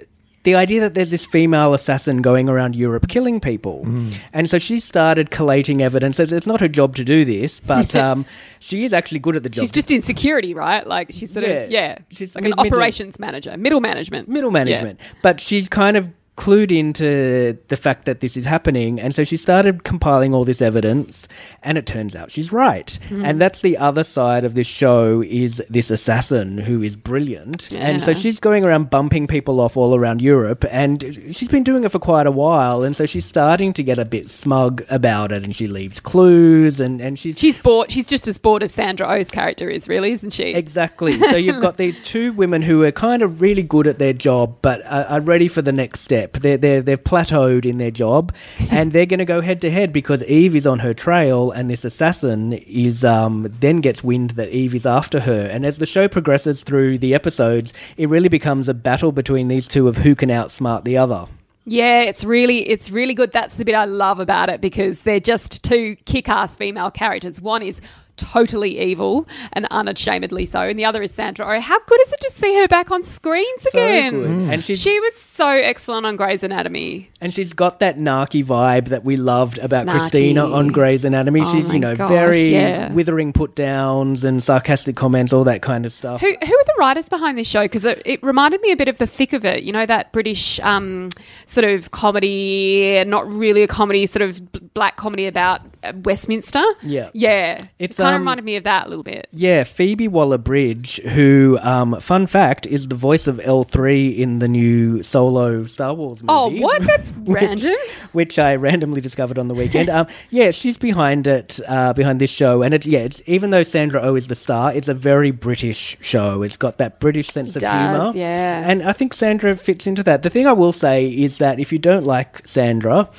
the 0.47 0.55
idea 0.55 0.79
that 0.79 0.93
there's 0.93 1.11
this 1.11 1.25
female 1.25 1.73
assassin 1.73 2.21
going 2.21 2.47
around 2.47 2.73
Europe 2.73 3.09
killing 3.09 3.41
people. 3.41 3.85
And 4.31 4.49
so 4.49 4.57
she 4.59 4.79
started 4.79 5.29
collating 5.29 5.81
evidence. 5.81 6.21
It's, 6.21 6.47
not 6.47 6.61
her 6.61 6.69
job 6.69 6.95
to 6.95 7.03
do 7.03 7.25
this, 7.25 7.59
but 7.59 7.93
um, 8.05 8.25
she 8.61 8.85
is 8.85 8.93
actually 8.93 9.19
good 9.19 9.35
at 9.35 9.43
the 9.43 9.49
job. 9.49 9.63
she's 9.63 9.71
just 9.71 9.91
in 9.91 10.01
security, 10.01 10.53
right? 10.53 10.87
Like 10.87 11.11
she's 11.11 11.33
sort 11.33 11.45
Yeah. 11.45 11.51
of, 11.51 11.71
yeah, 11.71 11.97
She's 12.11 12.33
like 12.33 12.45
mid- 12.45 12.53
an 12.53 12.59
operations 12.65 13.19
manager, 13.19 13.57
middle 13.57 13.81
management. 13.81 14.29
middle 14.29 14.49
Yeah. 14.51 14.63
management. 14.63 15.01
But 15.21 15.41
she's 15.41 15.67
kind 15.67 15.97
of 15.97 16.09
clued 16.37 16.71
into 16.71 17.57
the 17.67 17.75
fact 17.75 18.05
that 18.05 18.19
this 18.21 18.37
is 18.37 18.45
happening 18.45 18.99
and 19.01 19.13
so 19.13 19.23
she 19.23 19.35
started 19.35 19.83
compiling 19.83 20.33
all 20.33 20.45
this 20.45 20.61
evidence 20.61 21.27
and 21.63 21.77
it 21.77 21.85
turns 21.85 22.15
out 22.15 22.31
she's 22.31 22.51
right 22.53 22.99
Hmm. 23.09 23.25
and 23.25 23.41
that's 23.41 23.61
the 23.61 23.75
other 23.77 24.03
side 24.03 24.43
of 24.45 24.53
this 24.53 24.67
show 24.67 25.21
is 25.23 25.61
this 25.69 25.89
assassin 25.91 26.59
who 26.59 26.81
is 26.83 26.95
brilliant 26.95 27.73
and 27.75 28.03
so 28.03 28.13
she's 28.13 28.39
going 28.39 28.63
around 28.63 28.89
bumping 28.89 29.25
people 29.27 29.59
off 29.59 29.75
all 29.75 29.95
around 29.95 30.21
Europe 30.21 30.63
and 30.69 31.03
she's 31.31 31.47
been 31.49 31.63
doing 31.63 31.83
it 31.83 31.91
for 31.91 31.99
quite 31.99 32.27
a 32.27 32.31
while 32.31 32.83
and 32.83 32.95
so 32.95 33.05
she's 33.05 33.25
starting 33.25 33.73
to 33.73 33.81
get 33.83 33.97
a 33.97 34.05
bit 34.05 34.29
smug 34.29 34.83
about 34.89 35.31
it 35.31 35.43
and 35.43 35.55
she 35.55 35.65
leaves 35.67 35.99
clues 35.99 36.79
and, 36.79 37.01
and 37.01 37.17
she's 37.19 37.37
She's 37.37 37.57
bored. 37.59 37.91
She's 37.91 38.05
just 38.05 38.27
as 38.27 38.37
bored 38.37 38.61
as 38.63 38.71
Sandra 38.73 39.07
Oh's 39.07 39.29
character 39.31 39.69
is, 39.69 39.87
really, 39.87 40.11
isn't 40.11 40.31
she? 40.33 40.53
Exactly. 40.53 41.19
So 41.19 41.37
you've 41.37 41.61
got 41.61 41.77
these 41.85 41.99
two 41.99 42.31
women 42.33 42.61
who 42.61 42.83
are 42.83 42.91
kind 42.91 43.21
of 43.21 43.41
really 43.41 43.63
good 43.63 43.87
at 43.87 43.99
their 43.99 44.13
job, 44.13 44.57
but 44.61 44.81
are, 44.85 45.05
are 45.05 45.21
ready 45.21 45.47
for 45.47 45.61
the 45.61 45.71
next 45.71 46.01
step. 46.01 46.26
They're, 46.33 46.57
they're, 46.57 46.81
they've 46.81 47.03
plateaued 47.03 47.65
in 47.65 47.77
their 47.77 47.91
job, 47.91 48.33
and 48.69 48.91
they're 48.91 49.05
going 49.05 49.19
to 49.19 49.25
go 49.25 49.41
head 49.41 49.61
to 49.61 49.71
head 49.71 49.93
because 49.93 50.23
Eve 50.23 50.55
is 50.55 50.67
on 50.67 50.79
her 50.79 50.93
trail, 50.93 51.51
and 51.51 51.69
this 51.69 51.85
assassin 51.85 52.53
is 52.53 53.03
um, 53.03 53.53
then 53.59 53.81
gets 53.81 54.03
wind 54.03 54.31
that 54.31 54.49
Eve 54.49 54.75
is 54.75 54.85
after 54.85 55.21
her. 55.21 55.47
And 55.51 55.65
as 55.65 55.77
the 55.77 55.85
show 55.85 56.07
progresses 56.07 56.63
through 56.63 56.97
the 56.99 57.13
episodes, 57.13 57.73
it 57.97 58.09
really 58.09 58.29
becomes 58.29 58.69
a 58.69 58.73
battle 58.73 59.11
between 59.11 59.47
these 59.47 59.67
two 59.67 59.87
of 59.87 59.97
who 59.97 60.15
can 60.15 60.29
outsmart 60.29 60.83
the 60.83 60.97
other. 60.97 61.27
Yeah, 61.69 62.03
it's 62.03 62.23
really 62.23 62.59
it's 62.69 62.89
really 62.91 63.13
good. 63.13 63.33
That's 63.33 63.55
the 63.55 63.65
bit 63.65 63.75
I 63.75 63.83
love 63.83 64.21
about 64.21 64.47
it 64.47 64.61
because 64.61 65.01
they're 65.01 65.19
just 65.19 65.63
two 65.63 65.97
kick-ass 66.05 66.55
female 66.55 66.89
characters. 66.89 67.41
One 67.41 67.61
is 67.61 67.81
totally 68.17 68.79
evil 68.79 69.27
and 69.53 69.65
unashamedly 69.71 70.45
so, 70.45 70.61
and 70.61 70.77
the 70.77 70.85
other 70.85 71.01
is 71.01 71.11
Sandra 71.11 71.45
Oh. 71.47 71.59
How 71.61 71.79
good 71.79 72.01
is 72.01 72.11
it 72.13 72.19
to 72.21 72.31
see 72.31 72.55
her 72.55 72.67
back 72.67 72.91
on 72.91 73.03
screens 73.03 73.61
So 73.61 73.69
again? 73.79 74.11
good. 74.13 74.29
And 74.53 74.63
she's 74.63 74.81
She 74.81 74.99
was 74.99 75.15
so 75.15 75.47
excellent 75.47 76.05
on 76.05 76.15
Grey's 76.15 76.43
Anatomy. 76.43 77.09
And 77.21 77.33
she's 77.33 77.53
got 77.53 77.79
that 77.79 77.97
narky 77.97 78.43
vibe 78.43 78.89
that 78.89 79.03
we 79.03 79.15
loved 79.15 79.57
about 79.59 79.85
Snarky. 79.85 79.91
Cristina 79.91 80.51
on 80.51 80.67
Grey's 80.69 81.05
Anatomy. 81.05 81.41
Oh 81.43 81.53
she's, 81.53 81.67
my 81.69 81.73
you 81.75 81.79
know, 81.79 81.95
gosh, 81.95 82.09
very 82.09 82.47
yeah. 82.49 82.91
withering 82.91 83.33
put 83.33 83.55
downs 83.55 84.23
and 84.25 84.43
sarcastic 84.43 84.95
comments, 84.95 85.31
all 85.31 85.43
that 85.45 85.61
kind 85.61 85.85
of 85.85 85.93
stuff. 85.93 86.21
Who, 86.21 86.27
who 86.27 86.33
are 86.55 86.65
the 86.65 86.75
writers 86.77 87.07
behind 87.07 87.37
this 87.37 87.47
show? 87.47 87.63
Because 87.65 87.85
it, 87.85 88.01
it 88.05 88.21
reminded 88.23 88.61
me 88.61 88.71
a 88.71 88.75
bit 88.75 88.87
of 88.87 88.97
the 88.97 89.07
thick 89.07 89.33
of 89.33 89.45
it. 89.45 89.63
You 89.63 89.71
know 89.71 89.85
that 89.85 90.11
British 90.11 90.59
um, 90.61 91.09
sort 91.45 91.65
of 91.65 91.91
comedy, 91.91 93.03
not 93.05 93.29
really 93.31 93.63
a 93.63 93.67
comedy, 93.67 94.05
sort 94.05 94.23
of 94.23 94.51
b- 94.51 94.59
black 94.73 94.97
comedy 94.97 95.27
about 95.27 95.76
Westminster. 95.95 96.63
Yeah. 96.81 97.09
yeah. 97.13 97.65
It's, 97.79 97.99
it 97.99 98.01
kind 98.03 98.09
um, 98.09 98.15
of 98.15 98.19
reminded 98.21 98.45
me 98.45 98.55
of 98.57 98.63
that 98.63 98.87
a 98.87 98.89
little 98.89 99.03
bit. 99.03 99.27
Yeah, 99.31 99.63
Phoebe 99.63 100.07
Waller 100.07 100.37
Bridge, 100.37 101.01
who, 101.01 101.57
um, 101.61 101.99
fun 101.99 102.27
fact, 102.27 102.65
is 102.65 102.87
the 102.87 102.95
voice 102.95 103.27
of 103.27 103.37
L3 103.37 104.17
in 104.17 104.39
the 104.39 104.47
new 104.47 105.03
solo 105.03 105.65
Star 105.65 105.93
Wars 105.93 106.21
movie. 106.21 106.27
Oh, 106.29 106.49
what? 106.49 106.81
That's 106.83 107.11
which- 107.17 107.41
random. 107.41 107.75
Which 108.13 108.39
I 108.39 108.55
randomly 108.55 109.01
discovered 109.01 109.37
on 109.37 109.47
the 109.47 109.53
weekend. 109.53 109.89
um, 109.89 110.07
yeah, 110.29 110.51
she's 110.51 110.77
behind 110.77 111.27
it, 111.27 111.59
uh, 111.67 111.93
behind 111.93 112.19
this 112.21 112.31
show, 112.31 112.61
and 112.63 112.73
it's 112.73 112.87
yeah, 112.87 112.99
it's 112.99 113.21
even 113.25 113.49
though 113.51 113.63
Sandra 113.63 114.01
Oh 114.01 114.15
is 114.15 114.27
the 114.27 114.35
star, 114.35 114.73
it's 114.73 114.87
a 114.87 114.93
very 114.93 115.31
British 115.31 115.97
show. 116.01 116.41
It's 116.43 116.57
got 116.57 116.77
that 116.77 116.99
British 116.99 117.27
sense 117.29 117.51
It 117.51 117.57
of 117.57 117.61
does, 117.61 118.13
humour, 118.13 118.17
yeah. 118.17 118.63
and 118.69 118.83
I 118.83 118.93
think 118.93 119.13
Sandra 119.13 119.55
fits 119.55 119.85
into 119.87 120.03
that. 120.03 120.23
The 120.23 120.29
thing 120.29 120.47
I 120.47 120.53
will 120.53 120.71
say 120.71 121.07
is 121.07 121.37
that 121.39 121.59
if 121.59 121.71
you 121.71 121.79
don't 121.79 122.05
like 122.05 122.47
Sandra. 122.47 123.09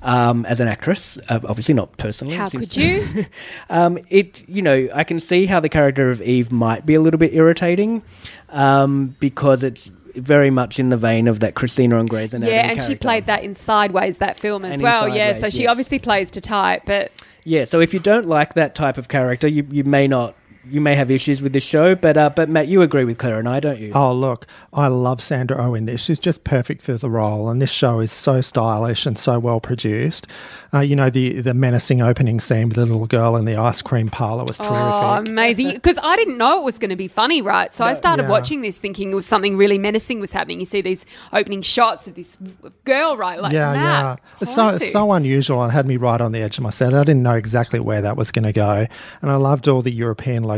Um, 0.00 0.46
as 0.46 0.60
an 0.60 0.68
actress, 0.68 1.18
uh, 1.28 1.40
obviously 1.48 1.74
not 1.74 1.96
personally. 1.96 2.36
How 2.36 2.48
could 2.48 2.76
you? 2.76 3.26
um, 3.70 3.98
it 4.08 4.48
you 4.48 4.62
know 4.62 4.88
I 4.94 5.02
can 5.02 5.18
see 5.18 5.46
how 5.46 5.58
the 5.60 5.68
character 5.68 6.08
of 6.10 6.22
Eve 6.22 6.52
might 6.52 6.86
be 6.86 6.94
a 6.94 7.00
little 7.00 7.18
bit 7.18 7.34
irritating 7.34 8.02
um, 8.50 9.16
because 9.18 9.64
it's 9.64 9.90
very 10.14 10.50
much 10.50 10.78
in 10.78 10.88
the 10.88 10.96
vein 10.96 11.26
of 11.28 11.40
that 11.40 11.54
Cristina 11.54 11.96
on 11.98 12.06
Grey's 12.06 12.32
Anatomy. 12.34 12.56
yeah, 12.56 12.70
and 12.70 12.80
she 12.80 12.94
played 12.94 13.26
that 13.26 13.42
in 13.44 13.54
Sideways, 13.54 14.18
that 14.18 14.38
film 14.38 14.64
as 14.64 14.74
And 14.74 14.82
well. 14.82 15.08
yeah, 15.08 15.32
so 15.38 15.50
she 15.50 15.62
yes. 15.62 15.70
obviously 15.70 15.98
plays 15.98 16.30
to 16.32 16.40
type, 16.40 16.82
but 16.86 17.10
Yeah, 17.44 17.64
so 17.64 17.80
if 17.80 17.92
you 17.94 18.00
don't 18.00 18.26
like 18.26 18.54
that 18.54 18.74
type 18.74 18.98
of 18.98 19.08
character, 19.08 19.46
you 19.48 19.66
you 19.70 19.84
may 19.84 20.06
not 20.08 20.34
you 20.70 20.80
may 20.80 20.94
have 20.94 21.10
issues 21.10 21.40
with 21.42 21.52
this 21.52 21.64
show, 21.64 21.94
but 21.94 22.16
uh, 22.16 22.30
but 22.30 22.48
Matt, 22.48 22.68
you 22.68 22.82
agree 22.82 23.04
with 23.04 23.18
Claire 23.18 23.38
and 23.38 23.48
I, 23.48 23.60
don't 23.60 23.78
you? 23.78 23.92
Oh, 23.94 24.12
look, 24.12 24.46
I 24.72 24.88
love 24.88 25.20
Sandra 25.22 25.56
Oh 25.58 25.74
in 25.74 25.86
this. 25.86 26.02
She's 26.04 26.20
just 26.20 26.44
perfect 26.44 26.82
for 26.82 26.94
the 26.94 27.08
role, 27.10 27.48
and 27.48 27.60
this 27.60 27.70
show 27.70 28.00
is 28.00 28.12
so 28.12 28.40
stylish 28.40 29.06
and 29.06 29.18
so 29.18 29.38
well 29.38 29.60
produced. 29.60 30.26
Uh, 30.74 30.80
you 30.80 30.94
know, 30.94 31.08
the, 31.08 31.40
the 31.40 31.54
menacing 31.54 32.02
opening 32.02 32.40
scene 32.40 32.68
with 32.68 32.76
the 32.76 32.84
little 32.84 33.06
girl 33.06 33.36
in 33.36 33.46
the 33.46 33.56
ice 33.56 33.80
cream 33.80 34.10
parlor 34.10 34.44
was 34.44 34.58
terrific. 34.58 34.74
Oh, 34.74 35.14
amazing! 35.26 35.70
Because 35.70 35.98
I 36.02 36.14
didn't 36.16 36.36
know 36.36 36.60
it 36.60 36.64
was 36.64 36.78
going 36.78 36.90
to 36.90 36.96
be 36.96 37.08
funny, 37.08 37.40
right? 37.40 37.72
So 37.74 37.84
I 37.84 37.94
started 37.94 38.24
Yeah. 38.24 38.28
watching 38.30 38.60
this 38.60 38.76
thinking 38.78 39.10
it 39.10 39.14
was 39.14 39.24
something 39.26 39.56
really 39.56 39.78
menacing 39.78 40.20
was 40.20 40.32
happening. 40.32 40.60
You 40.60 40.66
see 40.66 40.82
these 40.82 41.06
opening 41.32 41.62
shots 41.62 42.06
of 42.06 42.14
this 42.14 42.36
girl, 42.84 43.16
right? 43.16 43.40
Like 43.40 43.52
yeah, 43.54 43.72
that. 43.72 43.82
yeah. 43.82 44.16
It's 44.42 44.54
so, 44.54 44.68
it's 44.68 44.92
so 44.92 45.12
unusual 45.12 45.62
and 45.62 45.72
had 45.72 45.86
me 45.86 45.96
right 45.96 46.20
on 46.20 46.32
the 46.32 46.40
edge 46.40 46.58
of 46.58 46.64
my 46.64 46.70
seat. 46.70 46.92
I 46.92 47.04
didn't 47.04 47.22
know 47.22 47.34
exactly 47.34 47.80
where 47.80 48.02
that 48.02 48.16
was 48.18 48.30
going 48.30 48.44
to 48.44 48.52
go. 48.52 48.86
And 49.22 49.30
I 49.30 49.36
loved 49.36 49.68
all 49.68 49.80
the 49.80 49.90
European 49.92 50.44
locations. 50.44 50.57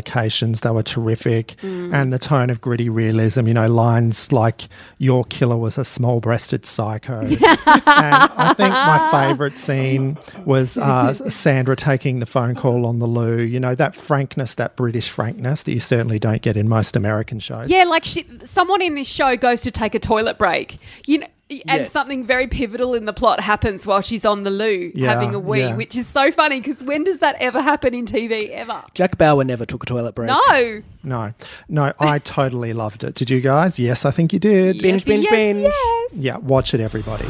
They 0.61 0.71
were 0.71 0.83
terrific. 0.83 1.57
Mm. 1.63 1.95
And 1.95 2.13
the 2.13 2.19
tone 2.19 2.51
of 2.51 2.61
gritty 2.61 2.89
realism, 2.89 3.47
you 3.47 3.55
know, 3.55 3.69
lines 3.69 4.33
like, 4.33 4.69
your 4.99 5.25
killer 5.25 5.57
was 5.57 5.79
a 5.79 5.85
small 5.85 6.21
breasted 6.21 6.67
psycho. 6.67 7.21
and 7.21 7.37
I 7.37 8.55
think 8.57 8.73
my 8.73 9.11
favourite 9.29 9.57
scene 9.57 10.19
was 10.45 10.77
uh, 10.77 11.15
Sandra 11.15 11.77
taking 11.77 12.21
the 12.21 12.27
phone 12.27 12.55
call 12.55 12.87
on 12.87 12.99
the 12.99 13.07
loo. 13.07 13.41
You 13.41 13.61
know, 13.61 13.75
that 13.75 13.95
frankness, 13.95 14.55
that 14.57 14.77
British 14.77 15.09
frankness 15.09 15.63
that 15.65 15.73
you 15.73 15.81
certainly 15.81 16.19
don't 16.19 16.43
get 16.43 16.57
in 16.57 16.69
most 16.69 16.97
American 16.97 17.39
shows. 17.39 17.71
Yeah, 17.71 17.85
like 17.85 18.05
she, 18.05 18.27
someone 18.45 18.83
in 18.83 18.95
this 18.95 19.09
show 19.09 19.37
goes 19.37 19.63
to 19.63 19.71
take 19.71 19.95
a 19.95 19.99
toilet 19.99 20.39
break. 20.39 20.79
You 21.07 21.19
know. 21.19 21.27
And 21.67 21.81
Yes. 21.81 21.91
something 21.93 22.25
very 22.25 22.47
pivotal 22.47 22.95
in 22.95 23.07
the 23.07 23.13
plot 23.13 23.41
happens 23.41 23.85
while 23.87 24.01
she's 24.03 24.25
on 24.25 24.45
the 24.45 24.51
loo 24.51 24.93
Yeah, 24.95 25.13
having 25.13 25.35
a 25.35 25.39
wee, 25.39 25.61
yeah. 25.61 25.75
which 25.77 25.97
is 25.97 26.07
so 26.07 26.31
funny 26.31 26.61
because 26.61 26.85
when 26.85 27.03
does 27.03 27.19
that 27.19 27.35
ever 27.41 27.61
happen 27.61 27.93
in 27.93 28.07
TV 28.07 28.51
ever? 28.51 28.83
Jack 28.95 29.19
Bauer 29.19 29.43
never 29.43 29.67
took 29.67 29.83
a 29.83 29.87
toilet 29.87 30.15
break. 30.15 30.29
No. 30.29 30.83
No, 31.03 31.33
no, 31.69 31.93
I 31.99 32.21
totally 32.21 32.73
loved 32.73 33.03
it. 33.03 33.15
Did 33.17 33.31
you 33.31 33.41
guys? 33.41 33.79
Yes, 33.81 34.05
I 34.05 34.11
think 34.13 34.33
you 34.33 34.39
did. 34.39 34.81
Binge, 34.81 35.05
binge, 35.05 35.25
yes, 35.25 35.31
binge. 35.33 35.61
yes. 35.63 36.11
Yeah, 36.15 36.37
watch 36.37 36.73
it, 36.73 36.81
everybody. 36.81 37.25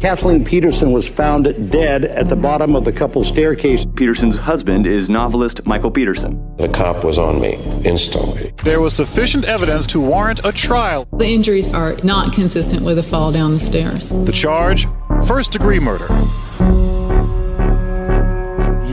Kathleen 0.00 0.44
Peterson 0.44 0.90
was 0.90 1.08
found 1.08 1.70
dead 1.70 2.04
at 2.04 2.28
the 2.28 2.34
bottom 2.34 2.74
of 2.74 2.84
the 2.84 2.92
couple's 2.92 3.28
staircase. 3.28 3.86
Peterson's 3.94 4.36
husband 4.36 4.84
is 4.84 5.08
novelist 5.08 5.64
Michael 5.64 5.92
Peterson. 5.92 6.56
The 6.56 6.68
cop 6.68 7.04
was 7.04 7.18
on 7.18 7.40
me 7.40 7.54
instantly. 7.84 8.51
There 8.62 8.80
was 8.80 8.94
sufficient 8.94 9.44
evidence 9.44 9.88
to 9.88 9.98
warrant 10.00 10.40
a 10.44 10.52
trial. 10.52 11.08
The 11.12 11.26
injuries 11.26 11.74
are 11.74 11.96
not 12.04 12.32
consistent 12.32 12.84
with 12.84 12.96
a 12.96 13.02
fall 13.02 13.32
down 13.32 13.50
the 13.50 13.58
stairs. 13.58 14.10
The 14.10 14.30
charge 14.30 14.86
first 15.26 15.50
degree 15.50 15.80
murder. 15.80 16.08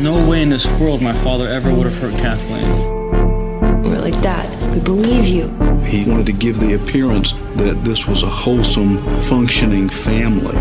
No 0.02 0.28
way 0.28 0.42
in 0.42 0.50
this 0.50 0.66
world 0.80 1.04
my 1.04 1.14
father 1.14 1.48
ever 1.48 1.72
would 1.72 1.86
have 1.86 1.98
hurt 2.00 2.14
Kathleen. 2.20 3.84
We're 3.84 4.00
like, 4.00 4.20
Dad, 4.22 4.50
we 4.74 4.80
believe 4.80 5.28
you. 5.28 5.50
He 5.82 6.10
wanted 6.10 6.26
to 6.26 6.34
give 6.34 6.60
the 6.60 6.74
appearance 6.74 7.34
that 7.58 7.84
this 7.84 8.08
was 8.08 8.24
a 8.24 8.30
wholesome, 8.30 8.98
functioning 9.22 9.88
family. 9.88 10.56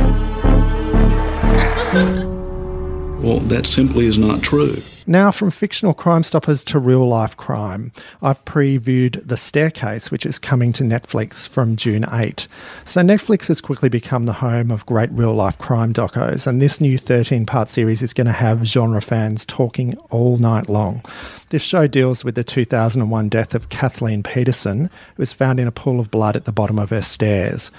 Well, 3.23 3.41
that 3.41 3.67
simply 3.67 4.05
is 4.05 4.19
not 4.19 4.43
true. 4.43 4.83
Now, 5.09 5.31
from 5.31 5.51
fictional 5.51 5.95
Crime 5.95 6.23
Stoppers 6.23 6.63
to 6.65 6.79
real 6.79 7.09
life 7.09 7.35
crime, 7.35 7.93
I've 8.21 8.45
previewed 8.45 9.27
The 9.27 9.39
Staircase, 9.39 10.11
which 10.11 10.27
is 10.27 10.39
coming 10.39 10.71
to 10.75 10.85
Netflix 10.85 11.49
from 11.49 11.77
June 11.77 12.05
8. 12.13 12.47
So, 12.85 13.01
Netflix 13.01 13.49
has 13.49 13.63
quickly 13.63 13.89
become 13.89 14.27
the 14.27 14.35
home 14.35 14.71
of 14.71 14.85
great 14.85 15.11
real 15.11 15.33
life 15.33 15.57
crime 15.57 15.95
docos, 15.95 16.47
and 16.47 16.61
this 16.61 16.79
new 16.79 16.99
13 16.99 17.47
part 17.47 17.71
series 17.71 18.03
is 18.03 18.13
going 18.13 18.27
to 18.27 18.35
have 18.35 18.67
genre 18.67 19.01
fans 19.01 19.47
talking 19.47 19.97
all 20.11 20.37
night 20.37 20.69
long. 20.69 21.03
This 21.51 21.63
show 21.63 21.87
deals 21.87 22.27
with 22.27 22.35
the 22.35 22.45
2001 22.45 23.31
death 23.31 23.55
of 23.55 23.71
Kathleen 23.71 24.23
Peterson, 24.23 24.91
who 25.17 25.21
was 25.23 25.33
found 25.33 25.59
in 25.59 25.67
a 25.67 25.73
pool 25.73 25.99
of 25.99 26.11
blood 26.11 26.37
at 26.37 26.45
the 26.45 26.53
bottom 26.53 26.79
of 26.79 26.91
her 26.91 27.01
stairs. 27.01 27.71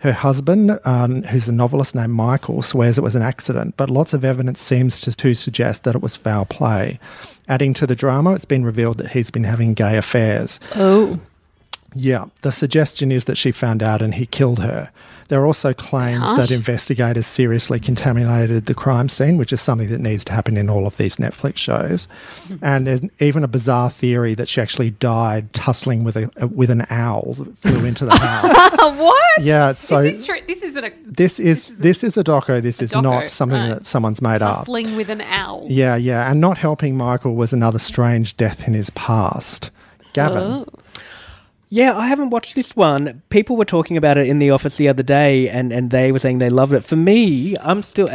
Her 0.00 0.12
husband, 0.12 0.78
um, 0.86 1.24
who's 1.24 1.46
a 1.46 1.52
novelist 1.52 1.94
named 1.94 2.14
Michael, 2.14 2.62
swears 2.62 2.96
it 2.96 3.02
was 3.02 3.14
an 3.14 3.20
accident, 3.22 3.74
but 3.76 3.90
lots 3.90 4.14
of 4.14 4.24
evidence 4.24 4.60
seems 4.60 5.02
to, 5.02 5.12
to 5.12 5.34
suggest 5.34 5.84
that 5.84 5.94
it 5.94 6.00
was 6.00 6.16
foul 6.16 6.46
play. 6.46 6.98
Adding 7.48 7.74
to 7.74 7.86
the 7.86 7.96
drama, 7.96 8.32
it's 8.32 8.46
been 8.46 8.64
revealed 8.64 8.96
that 8.96 9.10
he's 9.10 9.30
been 9.30 9.44
having 9.44 9.74
gay 9.74 9.98
affairs. 9.98 10.58
Oh. 10.76 11.20
Yeah, 11.94 12.26
the 12.42 12.52
suggestion 12.52 13.10
is 13.10 13.24
that 13.24 13.36
she 13.36 13.50
found 13.50 13.82
out 13.82 14.02
and 14.02 14.14
he 14.14 14.26
killed 14.26 14.58
her. 14.58 14.90
There 15.28 15.40
are 15.42 15.46
also 15.46 15.74
claims 15.74 16.22
harsh. 16.24 16.48
that 16.48 16.50
investigators 16.54 17.26
seriously 17.26 17.78
contaminated 17.80 18.64
the 18.64 18.74
crime 18.74 19.10
scene, 19.10 19.36
which 19.36 19.52
is 19.52 19.60
something 19.60 19.90
that 19.90 20.00
needs 20.00 20.24
to 20.24 20.32
happen 20.32 20.56
in 20.56 20.70
all 20.70 20.86
of 20.86 20.96
these 20.96 21.16
Netflix 21.16 21.58
shows. 21.58 22.08
Hmm. 22.48 22.56
And 22.62 22.86
there's 22.86 23.02
even 23.20 23.44
a 23.44 23.48
bizarre 23.48 23.90
theory 23.90 24.34
that 24.34 24.48
she 24.48 24.60
actually 24.60 24.90
died 24.90 25.52
tussling 25.52 26.02
with 26.02 26.16
a 26.16 26.30
uh, 26.42 26.46
with 26.46 26.70
an 26.70 26.86
owl 26.88 27.34
that 27.34 27.58
flew 27.58 27.84
into 27.84 28.06
the 28.06 28.16
house. 28.16 28.52
what? 28.98 29.42
Yeah, 29.42 29.72
so 29.72 30.02
this 30.02 30.16
is 30.16 30.26
true. 30.26 30.40
This 30.46 30.62
isn't 30.62 30.84
a 30.84 30.92
this 31.04 31.38
is 31.38 31.78
this 31.78 32.02
is 32.02 32.16
a 32.16 32.24
doco. 32.24 32.62
This 32.62 32.80
is 32.80 32.92
doco, 32.92 33.02
not 33.02 33.28
something 33.28 33.60
right. 33.60 33.68
that 33.74 33.84
someone's 33.84 34.22
made 34.22 34.40
up. 34.40 34.60
tussling 34.60 34.96
with 34.96 35.10
an 35.10 35.20
owl. 35.20 35.66
Yeah, 35.68 35.96
yeah, 35.96 36.30
and 36.30 36.40
not 36.40 36.56
helping 36.56 36.96
Michael 36.96 37.34
was 37.34 37.52
another 37.52 37.78
strange 37.78 38.36
death 38.38 38.66
in 38.66 38.72
his 38.72 38.88
past. 38.90 39.70
Gavin, 40.14 40.42
Oh. 40.42 40.66
Yeah, 41.70 41.96
I 41.96 42.06
haven't 42.06 42.30
watched 42.30 42.54
this 42.54 42.74
one. 42.74 43.22
People 43.28 43.56
were 43.56 43.64
talking 43.64 43.96
about 43.96 44.16
it 44.16 44.26
in 44.26 44.38
the 44.38 44.50
office 44.50 44.76
the 44.76 44.88
other 44.88 45.02
day, 45.02 45.48
and, 45.48 45.72
and 45.72 45.90
they 45.90 46.12
were 46.12 46.18
saying 46.18 46.38
they 46.38 46.50
loved 46.50 46.72
it. 46.72 46.82
For 46.82 46.96
me, 46.96 47.56
I'm 47.58 47.82
still 47.82 48.08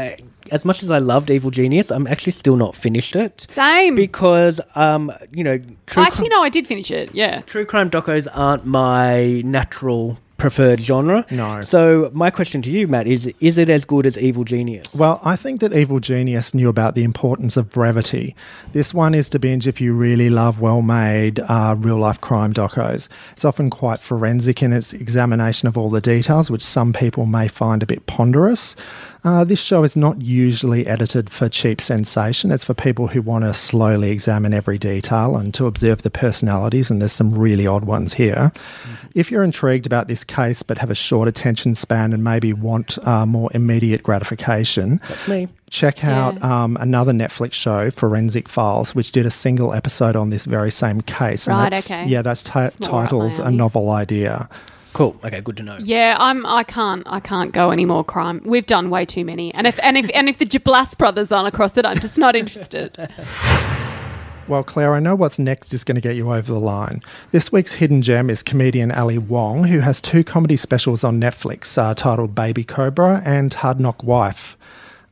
as 0.52 0.66
much 0.66 0.84
as 0.84 0.92
I 0.92 1.00
loved 1.00 1.30
Evil 1.32 1.52
Genius, 1.52 1.92
I'm 1.92 2.08
actually 2.08 2.34
still 2.34 2.56
not 2.56 2.76
finished 2.76 3.16
it 3.16 3.48
Same. 3.50 3.96
because 3.96 4.60
um 4.76 5.12
you 5.32 5.44
know 5.44 5.60
true 5.86 6.04
Actually, 6.04 6.30
no, 6.30 6.44
I 6.44 6.50
did 6.50 6.68
finish 6.68 6.92
it. 6.92 7.14
Yeah. 7.14 7.42
true 7.42 7.66
crime 7.66 7.90
docos 7.90 8.28
aren't 8.34 8.66
my 8.66 9.42
natural 9.46 10.18
preferred 10.44 10.82
genre. 10.82 11.26
No. 11.32 11.62
So 11.62 12.12
my 12.14 12.30
question 12.30 12.62
to 12.64 12.70
you, 12.70 12.86
Matt, 12.90 13.08
is 13.08 13.34
is 13.40 13.58
it 13.58 13.70
as 13.70 13.86
good 13.86 14.06
as 14.06 14.18
Evil 14.18 14.44
Genius? 14.44 14.94
Well, 14.94 15.22
I 15.24 15.38
think 15.38 15.62
that 15.62 15.72
Evil 15.72 16.02
Genius 16.02 16.54
knew 16.54 16.68
about 16.68 16.96
the 16.96 17.06
importance 17.06 17.56
of 17.56 17.70
brevity. 17.70 18.36
This 18.74 18.94
one 18.94 19.16
is 19.16 19.30
to 19.30 19.40
binge 19.40 19.70
if 19.70 19.80
you 19.80 19.94
really 19.94 20.30
love 20.30 20.60
well 20.60 20.82
made 20.82 21.40
uh, 21.40 21.76
real 21.78 21.96
life 21.96 22.20
crime 22.20 22.54
docos. 22.54 23.08
It's 23.32 23.46
often 23.46 23.70
quite 23.70 24.02
forensic 24.02 24.62
in 24.62 24.74
its 24.74 24.92
examination 24.92 25.70
of 25.70 25.78
all 25.78 25.90
the 25.90 26.02
details, 26.02 26.52
which 26.52 26.62
some 26.62 26.92
people 26.92 27.26
may 27.26 27.48
find 27.48 27.82
a 27.82 27.86
bit 27.86 28.06
ponderous. 28.06 28.76
Uh, 29.26 29.46
this 29.46 29.62
show 29.62 29.84
is 29.84 29.96
not 29.96 30.22
usually 30.22 30.86
edited 30.86 31.30
for 31.30 31.48
cheap 31.48 31.80
sensation. 31.80 32.52
It's 32.52 32.66
for 32.66 32.74
people 32.74 33.08
who 33.08 33.22
want 33.22 33.46
to 33.46 33.54
slowly 33.54 34.10
examine 34.10 34.54
every 34.54 34.78
detail 34.78 35.38
and 35.38 35.54
to 35.54 35.66
observe 35.66 36.02
the 36.02 36.10
personalities, 36.10 36.92
and 36.92 37.00
there's 37.00 37.14
some 37.14 37.34
really 37.34 37.66
odd 37.66 37.86
ones 37.86 38.16
here. 38.16 38.52
If 39.16 39.32
you're 39.32 39.46
intrigued 39.46 39.86
about 39.86 40.10
this 40.10 40.26
case 40.34 40.64
but 40.64 40.78
have 40.78 40.90
a 40.90 40.96
short 40.96 41.28
attention 41.28 41.76
span 41.76 42.14
and 42.14 42.24
maybe 42.24 42.54
want 42.54 42.98
uh, 43.08 43.26
more 43.26 43.50
immediate 43.54 44.04
gratification, 44.04 45.00
That's 45.08 45.28
me. 45.28 45.48
check 45.70 46.04
out 46.04 46.42
um, 46.44 46.78
another 46.80 47.12
Netflix 47.12 47.54
show, 47.54 47.92
Forensic 47.92 48.48
Files, 48.50 48.96
which 48.96 49.12
did 49.12 49.26
a 49.26 49.32
single 49.32 49.74
episode 49.74 50.16
on 50.16 50.30
this 50.30 50.46
very 50.46 50.72
same 50.72 51.02
case. 51.02 51.48
Right, 51.48 51.72
that's, 51.72 51.90
okay. 51.92 52.06
Yeah, 52.08 52.22
that's 52.22 52.44
ti- 52.44 52.60
It's 52.60 52.80
more 52.80 53.04
up 53.04 53.10
titled 53.10 53.40
A. 53.40 53.52
Novel 53.52 53.92
Idea. 53.92 54.50
Cool. 54.94 55.20
Okay, 55.24 55.42
good 55.42 55.58
to 55.58 55.64
know. 55.64 55.78
Yeah, 55.82 56.16
I'm. 56.20 56.46
I 56.46 56.64
can't. 56.64 57.02
I 57.08 57.20
can't 57.20 57.52
go 57.52 57.72
any 57.72 57.84
more 57.84 58.04
crime. 58.04 58.42
We've 58.46 58.66
done 58.66 58.92
way 58.92 59.06
too 59.06 59.26
many. 59.26 59.52
And 59.54 59.66
if 59.66 59.80
and 59.84 59.98
if 59.98 60.08
and 60.14 60.30
if 60.30 60.38
the 60.38 60.46
Jablas 60.46 60.96
brothers 60.96 61.32
aren't 61.32 61.48
across 61.48 61.76
it, 61.78 61.86
I'm 61.86 62.00
just 62.00 62.18
not 62.18 62.36
interested. 62.36 62.96
Well, 64.48 64.64
Claire, 64.64 64.94
I 64.94 65.00
know 65.00 65.16
what's 65.16 65.40
next 65.40 65.74
is 65.74 65.84
going 65.86 65.96
to 65.96 66.02
get 66.02 66.16
you 66.18 66.34
over 66.34 66.52
the 66.52 66.60
line. 66.60 67.02
This 67.32 67.52
week's 67.52 67.74
hidden 67.74 68.02
gem 68.02 68.30
is 68.30 68.44
comedian 68.44 68.92
Ali 68.92 69.18
Wong, 69.18 69.64
who 69.66 69.80
has 69.80 70.02
two 70.02 70.24
comedy 70.24 70.58
specials 70.58 71.04
on 71.04 71.20
Netflix 71.20 71.78
uh, 71.78 71.94
titled 71.96 72.36
Baby 72.36 72.64
Cobra 72.66 73.22
and 73.26 73.54
Hard 73.54 73.80
Knock 73.80 74.04
Wife. 74.04 74.58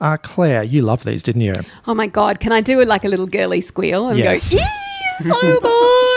Uh, 0.01 0.17
Claire, 0.17 0.63
you 0.63 0.81
love 0.81 1.05
these, 1.05 1.23
didn't 1.23 1.43
you? 1.43 1.61
Oh 1.87 1.93
my 1.93 2.07
god, 2.07 2.39
can 2.39 2.51
I 2.51 2.59
do 2.61 2.83
like 2.83 3.05
a 3.05 3.07
little 3.07 3.27
girly 3.27 3.61
squeal 3.61 4.09
and 4.09 4.17
Yes. 4.17 4.49
go? 4.49 4.57
"Ee, 4.57 5.31
so 5.31 5.59
good! 5.61 6.10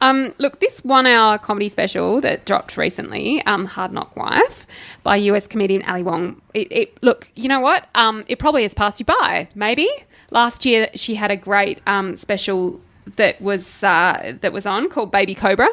Um, 0.00 0.34
look, 0.38 0.60
this 0.60 0.80
one-hour 0.84 1.38
comedy 1.38 1.68
special 1.68 2.20
that 2.20 2.44
dropped 2.44 2.76
recently, 2.76 3.44
um, 3.46 3.64
"Hard 3.66 3.92
Knock 3.92 4.16
Wife," 4.16 4.66
by 5.02 5.16
US 5.16 5.46
comedian 5.46 5.82
Ali 5.82 6.02
Wong. 6.02 6.40
It, 6.54 6.68
it 6.70 7.02
look, 7.02 7.28
you 7.34 7.48
know 7.48 7.60
what? 7.60 7.88
Um, 7.94 8.24
it 8.28 8.38
probably 8.38 8.62
has 8.62 8.74
passed 8.74 9.00
you 9.00 9.06
by. 9.06 9.48
Maybe 9.54 9.88
last 10.30 10.64
year 10.64 10.88
she 10.94 11.16
had 11.16 11.30
a 11.30 11.36
great 11.36 11.80
um, 11.86 12.16
special 12.16 12.80
that 13.16 13.40
was 13.40 13.82
uh, 13.82 14.34
that 14.40 14.52
was 14.52 14.66
on 14.66 14.88
called 14.88 15.10
Baby 15.10 15.34
Cobra, 15.34 15.68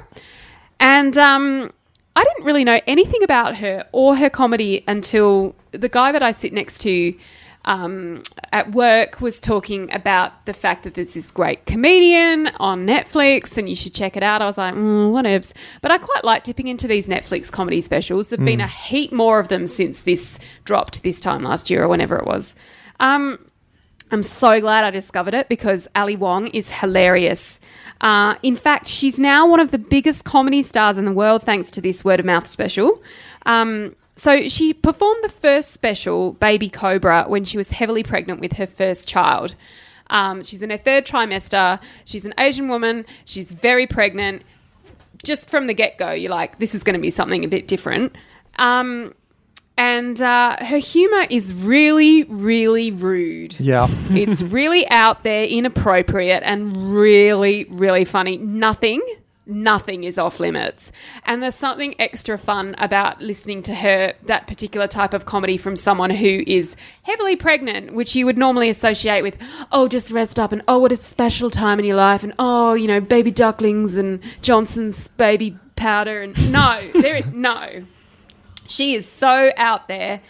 and 0.80 1.18
um, 1.18 1.72
I 2.16 2.24
didn't 2.24 2.46
really 2.46 2.64
know 2.64 2.80
anything 2.88 3.24
about 3.24 3.58
her 3.58 3.86
or 3.92 4.16
her 4.16 4.30
comedy 4.30 4.84
until 4.88 5.56
the 5.72 5.90
guy 5.90 6.12
that 6.12 6.24
I 6.24 6.32
sit 6.32 6.54
next 6.54 6.80
to 6.82 7.14
um, 7.65 8.21
at 8.51 8.71
work 8.71 9.19
was 9.21 9.39
talking 9.39 9.91
about 9.91 10.45
the 10.45 10.54
fact 10.54 10.84
that 10.84 10.93
there's 10.93 11.15
this 11.15 11.32
great 11.32 11.65
comedian 11.65 12.47
on 12.58 12.88
Netflix 12.88 13.58
and 13.58 13.67
you 13.67 13.75
should 13.75 13.93
check 13.93 14.15
it 14.15 14.23
out. 14.23 14.41
I 14.41 14.45
was 14.45 14.58
like, 14.58 14.75
mm, 14.75 15.12
whatevs. 15.12 15.51
But 15.82 15.91
I 15.91 15.97
quite 15.97 16.23
like 16.23 16.43
dipping 16.43 16.67
into 16.67 16.88
these 16.88 17.08
Netflix 17.08 17.51
comedy 17.51 17.82
specials. 17.82 18.30
There've 18.30 18.45
been 18.45 18.62
a 18.62 18.67
heap 18.67 19.12
more 19.12 19.39
of 19.39 19.47
them 19.47 19.65
since 19.65 20.01
this 20.01 20.39
dropped 20.63 21.04
this 21.04 21.19
time 21.19 21.43
last 21.43 21.69
year 21.69 21.84
or 21.84 21.88
whenever 21.88 22.15
it 22.15 22.25
was. 22.25 22.56
Um, 22.99 23.39
I'm 24.12 24.23
so 24.23 24.62
glad 24.62 24.86
I 24.86 24.91
discovered 24.91 25.34
it 25.34 25.49
because 25.49 25.88
Ali 25.95 26.15
Wong 26.15 26.47
is 26.47 26.80
hilarious. 26.80 27.60
Uh, 28.01 28.36
in 28.43 28.56
fact, 28.56 28.88
she's 28.88 29.17
now 29.17 29.47
one 29.47 29.60
of 29.60 29.71
the 29.71 29.80
biggest 29.80 30.23
comedy 30.23 30.62
stars 30.62 30.99
in 30.99 31.06
the 31.06 31.12
world 31.12 31.41
thanks 31.41 31.71
to 31.71 31.82
this 31.82 32.06
word 32.06 32.19
of 32.19 32.25
mouth 32.25 32.45
special. 32.45 33.01
Um, 33.47 33.95
so 34.15 34.47
she 34.47 34.73
performed 34.73 35.23
the 35.23 35.30
first 35.30 35.71
special, 35.71 36.34
Baby 36.34 36.69
Cobra, 36.69 37.25
when 37.28 37.43
she 37.43 37.58
was 37.58 37.71
heavily 37.71 38.04
pregnant 38.04 38.39
with 38.39 38.54
her 38.54 38.67
first 38.67 39.08
child. 39.08 39.56
Um, 40.10 40.43
she's 40.43 40.62
in 40.62 40.69
her 40.69 40.78
third 40.78 41.06
trimester. 41.06 41.82
She's 42.06 42.25
an 42.25 42.34
Asian 42.38 42.67
woman. 42.67 43.06
She's 43.25 43.51
very 43.51 43.88
pregnant. 43.88 44.43
Just 45.23 45.49
from 45.49 45.67
the 45.67 45.73
get 45.73 45.97
go, 45.97 46.12
you're 46.12 46.32
like, 46.32 46.60
this 46.60 46.75
is 46.75 46.84
going 46.84 46.93
to 46.93 47.01
be 47.01 47.10
something 47.10 47.43
a 47.43 47.47
bit 47.47 47.67
different. 47.67 48.15
Um, 48.58 49.13
and 49.78 50.21
uh, 50.21 50.58
her 50.63 50.78
humor 50.78 51.25
is 51.30 51.54
really, 51.54 52.23
really 52.23 52.91
rude. 52.91 53.60
Yeah. 53.60 53.88
it's 54.12 54.41
really 54.41 54.88
out 54.89 55.23
there, 55.23 55.45
inappropriate, 55.45 56.43
and 56.43 56.93
really, 56.93 57.65
really 57.65 58.06
funny. 58.06 58.38
Nothing, 58.38 59.01
nothing 59.46 60.04
is 60.04 60.18
off 60.18 60.40
limits. 60.40 60.92
And 61.26 61.42
there's 61.42 61.56
something 61.56 61.96
extra 62.00 62.38
fun 62.38 62.76
about 62.78 63.22
listening 63.22 63.62
to 63.64 63.76
her, 63.76 64.14
that 64.24 64.48
particular 64.48 64.88
type 64.88 65.14
of 65.14 65.26
comedy 65.26 65.58
from 65.58 65.76
someone 65.76 66.10
who 66.10 66.44
is 66.48 66.76
heavily 67.04 67.36
pregnant, 67.36 67.94
which 67.94 68.16
you 68.16 68.26
would 68.26 68.38
normally 68.38 68.70
associate 68.70 69.22
with, 69.22 69.38
oh, 69.72 69.88
just 69.88 70.12
rest 70.12 70.40
up, 70.40 70.52
and 70.52 70.64
oh, 70.68 70.80
what 70.80 70.92
a 70.92 70.96
special 70.96 71.50
time 71.50 71.80
in 71.80 71.86
your 71.86 71.96
life, 71.96 72.24
and 72.24 72.34
oh, 72.40 72.74
you 72.74 72.88
know, 72.88 73.00
baby 73.00 73.32
ducklings 73.32 73.96
and 73.96 74.22
Johnson's 74.42 75.08
baby 75.10 75.58
powder. 75.76 76.22
And 76.22 76.52
no, 76.52 76.80
there 76.94 77.16
is 77.16 77.28
no. 77.28 77.86
She 78.68 78.96
is 78.96 79.08
so 79.08 79.52
out 79.58 79.88
there. 79.88 80.22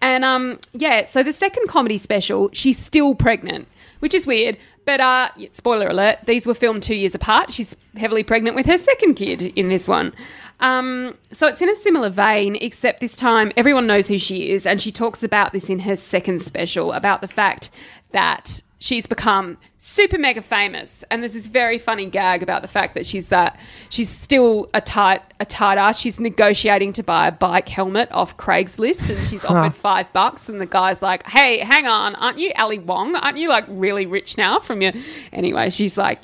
And 0.00 0.24
um, 0.24 0.58
yeah, 0.72 1.06
so 1.06 1.22
the 1.22 1.32
second 1.32 1.68
comedy 1.68 1.96
special, 1.96 2.50
she's 2.52 2.78
still 2.78 3.14
pregnant, 3.14 3.68
which 4.00 4.12
is 4.12 4.26
weird. 4.26 4.58
But 4.84 5.00
uh, 5.00 5.30
spoiler 5.50 5.88
alert, 5.88 6.18
these 6.26 6.46
were 6.46 6.54
filmed 6.54 6.82
two 6.82 6.94
years 6.94 7.14
apart. 7.14 7.52
She's 7.52 7.76
heavily 7.96 8.22
pregnant 8.22 8.56
with 8.56 8.66
her 8.66 8.78
second 8.78 9.14
kid 9.14 9.42
in 9.42 9.68
this 9.68 9.88
one. 9.88 10.12
Um, 10.60 11.16
so 11.32 11.46
it's 11.46 11.60
in 11.62 11.68
a 11.68 11.74
similar 11.76 12.10
vein, 12.10 12.56
except 12.60 13.00
this 13.00 13.16
time 13.16 13.52
everyone 13.56 13.86
knows 13.86 14.08
who 14.08 14.18
she 14.18 14.50
is, 14.50 14.66
and 14.66 14.80
she 14.80 14.92
talks 14.92 15.22
about 15.22 15.52
this 15.52 15.68
in 15.68 15.80
her 15.80 15.96
second 15.96 16.42
special 16.42 16.92
about 16.92 17.20
the 17.20 17.28
fact 17.28 17.70
that 18.12 18.62
she's 18.84 19.06
become 19.06 19.56
super 19.78 20.18
mega 20.18 20.42
famous 20.42 21.04
and 21.10 21.22
there's 21.22 21.32
this 21.32 21.46
very 21.46 21.78
funny 21.78 22.04
gag 22.04 22.42
about 22.42 22.60
the 22.60 22.68
fact 22.68 22.92
that 22.92 23.06
she's 23.06 23.32
uh, 23.32 23.50
she's 23.88 24.10
still 24.10 24.68
a 24.74 24.80
tight 24.80 25.22
a 25.40 25.46
tight 25.46 25.78
ass 25.78 25.98
she's 25.98 26.20
negotiating 26.20 26.92
to 26.92 27.02
buy 27.02 27.26
a 27.26 27.32
bike 27.32 27.66
helmet 27.70 28.12
off 28.12 28.36
Craigslist 28.36 29.08
and 29.08 29.26
she's 29.26 29.42
offered 29.42 29.74
5 29.74 30.12
bucks 30.12 30.50
and 30.50 30.60
the 30.60 30.66
guy's 30.66 31.00
like 31.00 31.26
hey 31.26 31.60
hang 31.60 31.86
on 31.86 32.14
aren't 32.16 32.38
you 32.38 32.52
Ali 32.56 32.78
Wong 32.78 33.16
aren't 33.16 33.38
you 33.38 33.48
like 33.48 33.64
really 33.68 34.04
rich 34.04 34.36
now 34.36 34.58
from 34.58 34.82
your 34.82 34.92
anyway 35.32 35.70
she's 35.70 35.96
like 35.96 36.20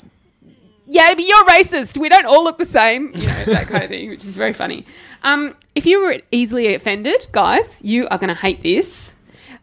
yeah, 0.87 1.13
but 1.15 1.23
you're 1.23 1.45
racist. 1.45 1.97
We 1.97 2.09
don't 2.09 2.25
all 2.25 2.43
look 2.43 2.57
the 2.57 2.65
same. 2.65 3.13
You 3.15 3.25
know, 3.25 3.45
that 3.45 3.67
kind 3.67 3.81
of 3.81 3.89
thing, 3.89 4.09
which 4.09 4.25
is 4.25 4.35
very 4.35 4.51
funny. 4.51 4.85
Um, 5.23 5.55
if 5.73 5.85
you 5.85 6.01
were 6.01 6.17
easily 6.31 6.73
offended, 6.73 7.27
guys, 7.31 7.81
you 7.81 8.09
are 8.09 8.17
going 8.17 8.27
to 8.27 8.35
hate 8.35 8.61
this. 8.61 9.13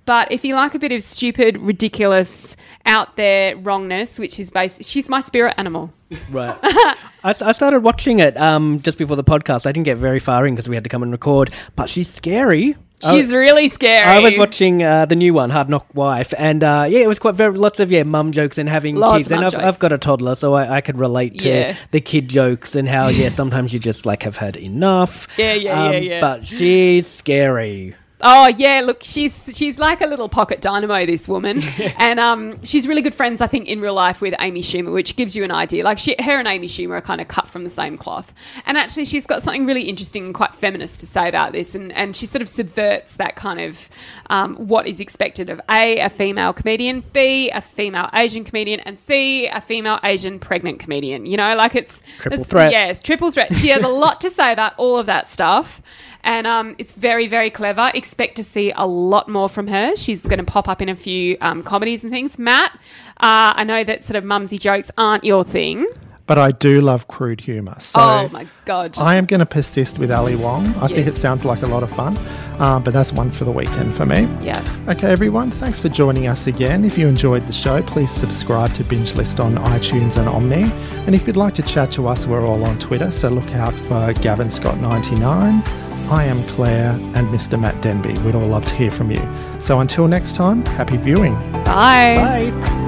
But 0.09 0.33
if 0.33 0.43
you 0.43 0.55
like 0.55 0.75
a 0.75 0.79
bit 0.79 0.91
of 0.91 1.03
stupid, 1.03 1.59
ridiculous, 1.59 2.57
out 2.89 3.15
there 3.17 3.57
wrongness, 3.57 4.19
which 4.19 4.41
is 4.41 4.51
based, 4.51 4.83
she's 4.83 5.09
my 5.09 5.21
spirit 5.21 5.55
animal. 5.59 5.93
Right. 6.31 6.57
I 7.23 7.33
started 7.53 7.81
watching 7.81 8.19
it 8.21 8.37
um, 8.39 8.81
just 8.81 8.97
before 8.99 9.17
the 9.17 9.25
podcast. 9.25 9.67
I 9.67 9.73
didn't 9.73 9.85
get 9.85 9.99
very 9.99 10.19
far 10.19 10.47
in 10.47 10.55
because 10.55 10.69
we 10.69 10.75
had 10.75 10.85
to 10.85 10.91
come 10.91 11.03
and 11.03 11.13
record, 11.13 11.51
but 11.77 11.89
she's 11.89 12.09
scary. 12.09 12.75
I- 13.05 13.13
She's 13.13 13.33
really 13.33 13.69
scary. 13.69 14.03
I 14.09 14.19
was 14.19 14.37
watching 14.37 14.83
uh, 14.83 15.07
the 15.07 15.15
new 15.15 15.33
one, 15.33 15.51
Hard 15.51 15.69
Knock 15.69 15.87
Wife, 15.95 16.35
and 16.37 16.65
uh, 16.65 16.87
yeah, 16.89 16.99
it 16.99 17.07
was 17.07 17.21
quite 17.21 17.37
very 17.37 17.57
lots 17.57 17.79
of 17.79 17.93
yeah 17.93 18.03
mum 18.03 18.33
jokes 18.33 18.59
and 18.59 18.69
having 18.69 18.97
Lots 18.97 19.19
kids. 19.19 19.31
And 19.31 19.45
I've. 19.45 19.55
I've 19.55 19.79
got 19.79 19.93
a 19.93 19.99
toddler, 19.99 20.35
so 20.35 20.55
I, 20.55 20.79
I 20.79 20.81
could 20.81 20.99
relate 20.99 21.39
to 21.41 21.49
Yeah. 21.49 21.77
the 21.93 22.01
kid 22.01 22.29
jokes 22.29 22.75
and 22.75 22.89
how 22.89 23.07
yeah 23.07 23.29
sometimes 23.29 23.73
you 23.73 23.79
just 23.79 24.05
like 24.05 24.25
have 24.25 24.37
had 24.39 24.57
enough. 24.57 25.29
Yeah, 25.39 25.53
yeah, 25.55 25.91
yeah, 25.93 25.97
Um, 25.99 26.03
yeah. 26.03 26.21
But 26.21 26.45
she's 26.45 27.07
scary. 27.07 27.95
Oh 28.21 28.49
yeah, 28.49 28.83
look, 28.85 29.03
she's 29.03 29.57
she's 29.57 29.79
like 29.79 30.01
a 30.01 30.07
little 30.07 30.29
pocket 30.29 30.61
dynamo, 30.61 31.07
this 31.07 31.29
woman, 31.29 31.61
and 31.99 32.19
um, 32.19 32.61
she's 32.65 32.89
really 32.89 33.03
good 33.03 33.15
friends, 33.15 33.41
I 33.41 33.47
think, 33.47 33.69
in 33.69 33.81
real 33.81 33.95
life 33.95 34.21
with 34.21 34.35
Amy 34.41 34.61
Schumer, 34.61 34.93
which 34.93 35.15
gives 35.15 35.37
you 35.37 35.45
an 35.45 35.53
idea. 35.53 35.85
Like 35.85 35.99
she, 35.99 36.17
her 36.19 36.39
and 36.39 36.49
Amy 36.49 36.67
Schumer 36.67 36.99
are 36.99 37.01
kind 37.01 37.21
of 37.21 37.29
cut 37.29 37.49
from 37.49 37.63
the 37.63 37.71
same 37.71 37.97
cloth, 37.97 38.35
and 38.67 38.77
actually, 38.77 39.05
she's 39.05 39.25
got 39.25 39.43
something 39.43 39.67
really 39.67 39.83
interesting 39.83 40.25
and 40.25 40.35
quite 40.35 40.53
feminist 40.53 40.99
to 41.01 41.07
say 41.07 41.29
about 41.29 41.53
this, 41.53 41.77
and 41.77 41.93
and 41.93 42.17
she 42.17 42.27
sort 42.27 42.43
of 42.43 42.49
subverts 42.49 43.17
that 43.17 43.37
kind 43.37 43.61
of 43.61 43.89
um, 44.31 44.57
what 44.57 44.89
is 44.89 45.01
expected 45.01 45.49
of 45.49 45.61
a 45.71 45.99
a 46.01 46.11
female 46.11 46.53
comedian, 46.53 47.05
b 47.13 47.51
a 47.51 47.61
female 47.61 48.11
Asian 48.13 48.43
comedian, 48.43 48.81
and 48.81 48.99
c 48.99 49.47
a 49.47 49.61
female 49.61 50.01
Asian 50.03 50.41
pregnant 50.41 50.81
comedian. 50.81 51.25
You 51.25 51.37
know, 51.37 51.55
like 51.55 51.77
it's 51.77 52.03
Triple 52.19 52.43
threat. 52.45 52.73
Yeah, 52.73 52.87
it's 52.87 53.01
triple 53.01 53.31
threat. 53.31 53.55
She 53.55 53.69
has 53.69 53.85
a 53.85 53.89
lot 53.89 54.21
to 54.23 54.31
say 54.31 54.53
about 54.53 54.75
all 54.77 54.99
of 54.99 55.07
that 55.07 55.29
stuff. 55.29 55.81
And 56.29 56.47
um, 56.47 56.75
it's 56.77 56.93
very, 56.93 57.27
very 57.27 57.49
clever. 57.49 57.91
Expect 57.95 58.37
to 58.37 58.45
see 58.45 58.71
a 58.77 58.87
lot 58.87 59.31
more 59.31 59.49
from 59.49 59.67
her. 59.69 59.97
She's 59.97 60.21
going 60.21 60.39
to 60.39 60.45
pop 60.45 60.69
up 60.69 60.83
in 60.83 60.91
a 60.91 60.95
few 60.95 61.39
um, 61.41 61.63
comedies 61.63 62.05
and 62.05 62.13
things. 62.13 62.39
Matt, 62.39 62.71
uh, 63.17 63.57
I 63.57 63.65
know 63.65 63.83
that 63.83 64.05
sort 64.05 64.17
of 64.17 64.25
mumsy 64.25 64.59
jokes 64.59 64.91
aren't 64.99 65.25
your 65.25 65.43
thing. 65.43 65.87
But 66.27 66.37
I 66.37 66.51
do 66.51 66.83
love 66.83 67.09
crude 67.09 67.41
humour. 67.41 67.81
So 67.81 67.99
oh 67.99 68.29
my 68.29 68.47
god! 68.67 68.99
I 68.99 69.15
am 69.15 69.25
going 69.25 69.41
to 69.41 69.47
persist 69.47 69.99
with 69.99 70.11
Ali 70.11 70.37
Wong. 70.37 70.67
I 70.75 70.89
think 70.89 71.07
it 71.07 71.17
sounds 71.17 71.47
like 71.47 71.63
a 71.63 71.67
lot 71.67 71.83
of 71.83 71.91
fun, 71.91 72.19
um, 72.61 72.85
but 72.85 72.93
that's 72.93 73.15
one 73.15 73.31
for 73.31 73.47
the 73.47 73.51
weekend 73.51 73.97
for 73.97 74.05
me. 74.05 74.29
Yeah. 74.43 74.63
Okay, 74.89 75.11
everyone, 75.11 75.51
thanks 75.51 75.81
for 75.81 75.89
joining 75.89 76.27
us 76.27 76.47
again. 76.47 76.85
If 76.85 76.99
you 76.99 77.09
enjoyed 77.09 77.47
the 77.47 77.53
show, 77.55 77.81
please 77.83 78.11
subscribe 78.11 78.75
to 78.75 78.85
Binge 78.85 79.15
List 79.15 79.41
on 79.41 79.55
iTunes 79.55 80.19
and 80.19 80.29
Omny. 80.29 80.71
And 81.07 81.15
if 81.15 81.27
you'd 81.27 81.39
like 81.39 81.55
to 81.55 81.63
chat 81.63 81.91
to 81.93 82.07
us, 82.07 82.27
we're 82.27 82.45
all 82.45 82.63
on 82.63 82.79
Twitter, 82.79 83.11
so 83.11 83.31
look 83.31 83.55
out 83.55 83.73
for 83.73 84.13
Gavin 84.21 84.49
Scott99. 84.49 85.88
I 86.11 86.25
am 86.25 86.43
Claire 86.45 86.93
and 86.93 87.29
Mr. 87.29 87.61
Matt 87.61 87.83
Denby. 87.83 88.17
We'd 88.23 88.35
all 88.35 88.47
love 88.47 88.65
to 88.67 88.75
hear 88.75 88.91
from 88.91 89.11
you. 89.11 89.21
So 89.61 89.81
until 89.81 90.09
next 90.09 90.35
time, 90.37 90.65
happy 90.65 90.97
viewing. 90.97 91.35
Bye. 91.65 92.51
Bye. 92.53 92.79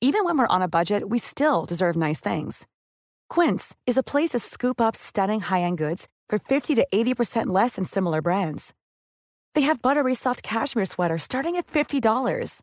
Even 0.00 0.24
when 0.24 0.38
we're 0.38 0.46
on 0.46 0.62
a 0.62 0.68
budget, 0.68 1.08
we 1.10 1.18
still 1.18 1.66
deserve 1.66 1.96
nice 1.96 2.20
things. 2.20 2.66
Quince 3.28 3.74
is 3.86 3.98
a 3.98 4.02
place 4.02 4.30
to 4.30 4.38
scoop 4.38 4.80
up 4.80 4.96
stunning 4.96 5.40
high-end 5.40 5.78
goods 5.78 6.08
for 6.28 6.38
50 6.38 6.74
to 6.76 6.86
80% 6.94 7.48
less 7.48 7.76
than 7.76 7.84
similar 7.84 8.22
brands. 8.22 8.72
They 9.54 9.62
have 9.62 9.82
buttery 9.82 10.14
soft 10.14 10.42
cashmere 10.42 10.84
sweaters 10.86 11.22
starting 11.22 11.56
at 11.56 11.66
$50, 11.66 12.62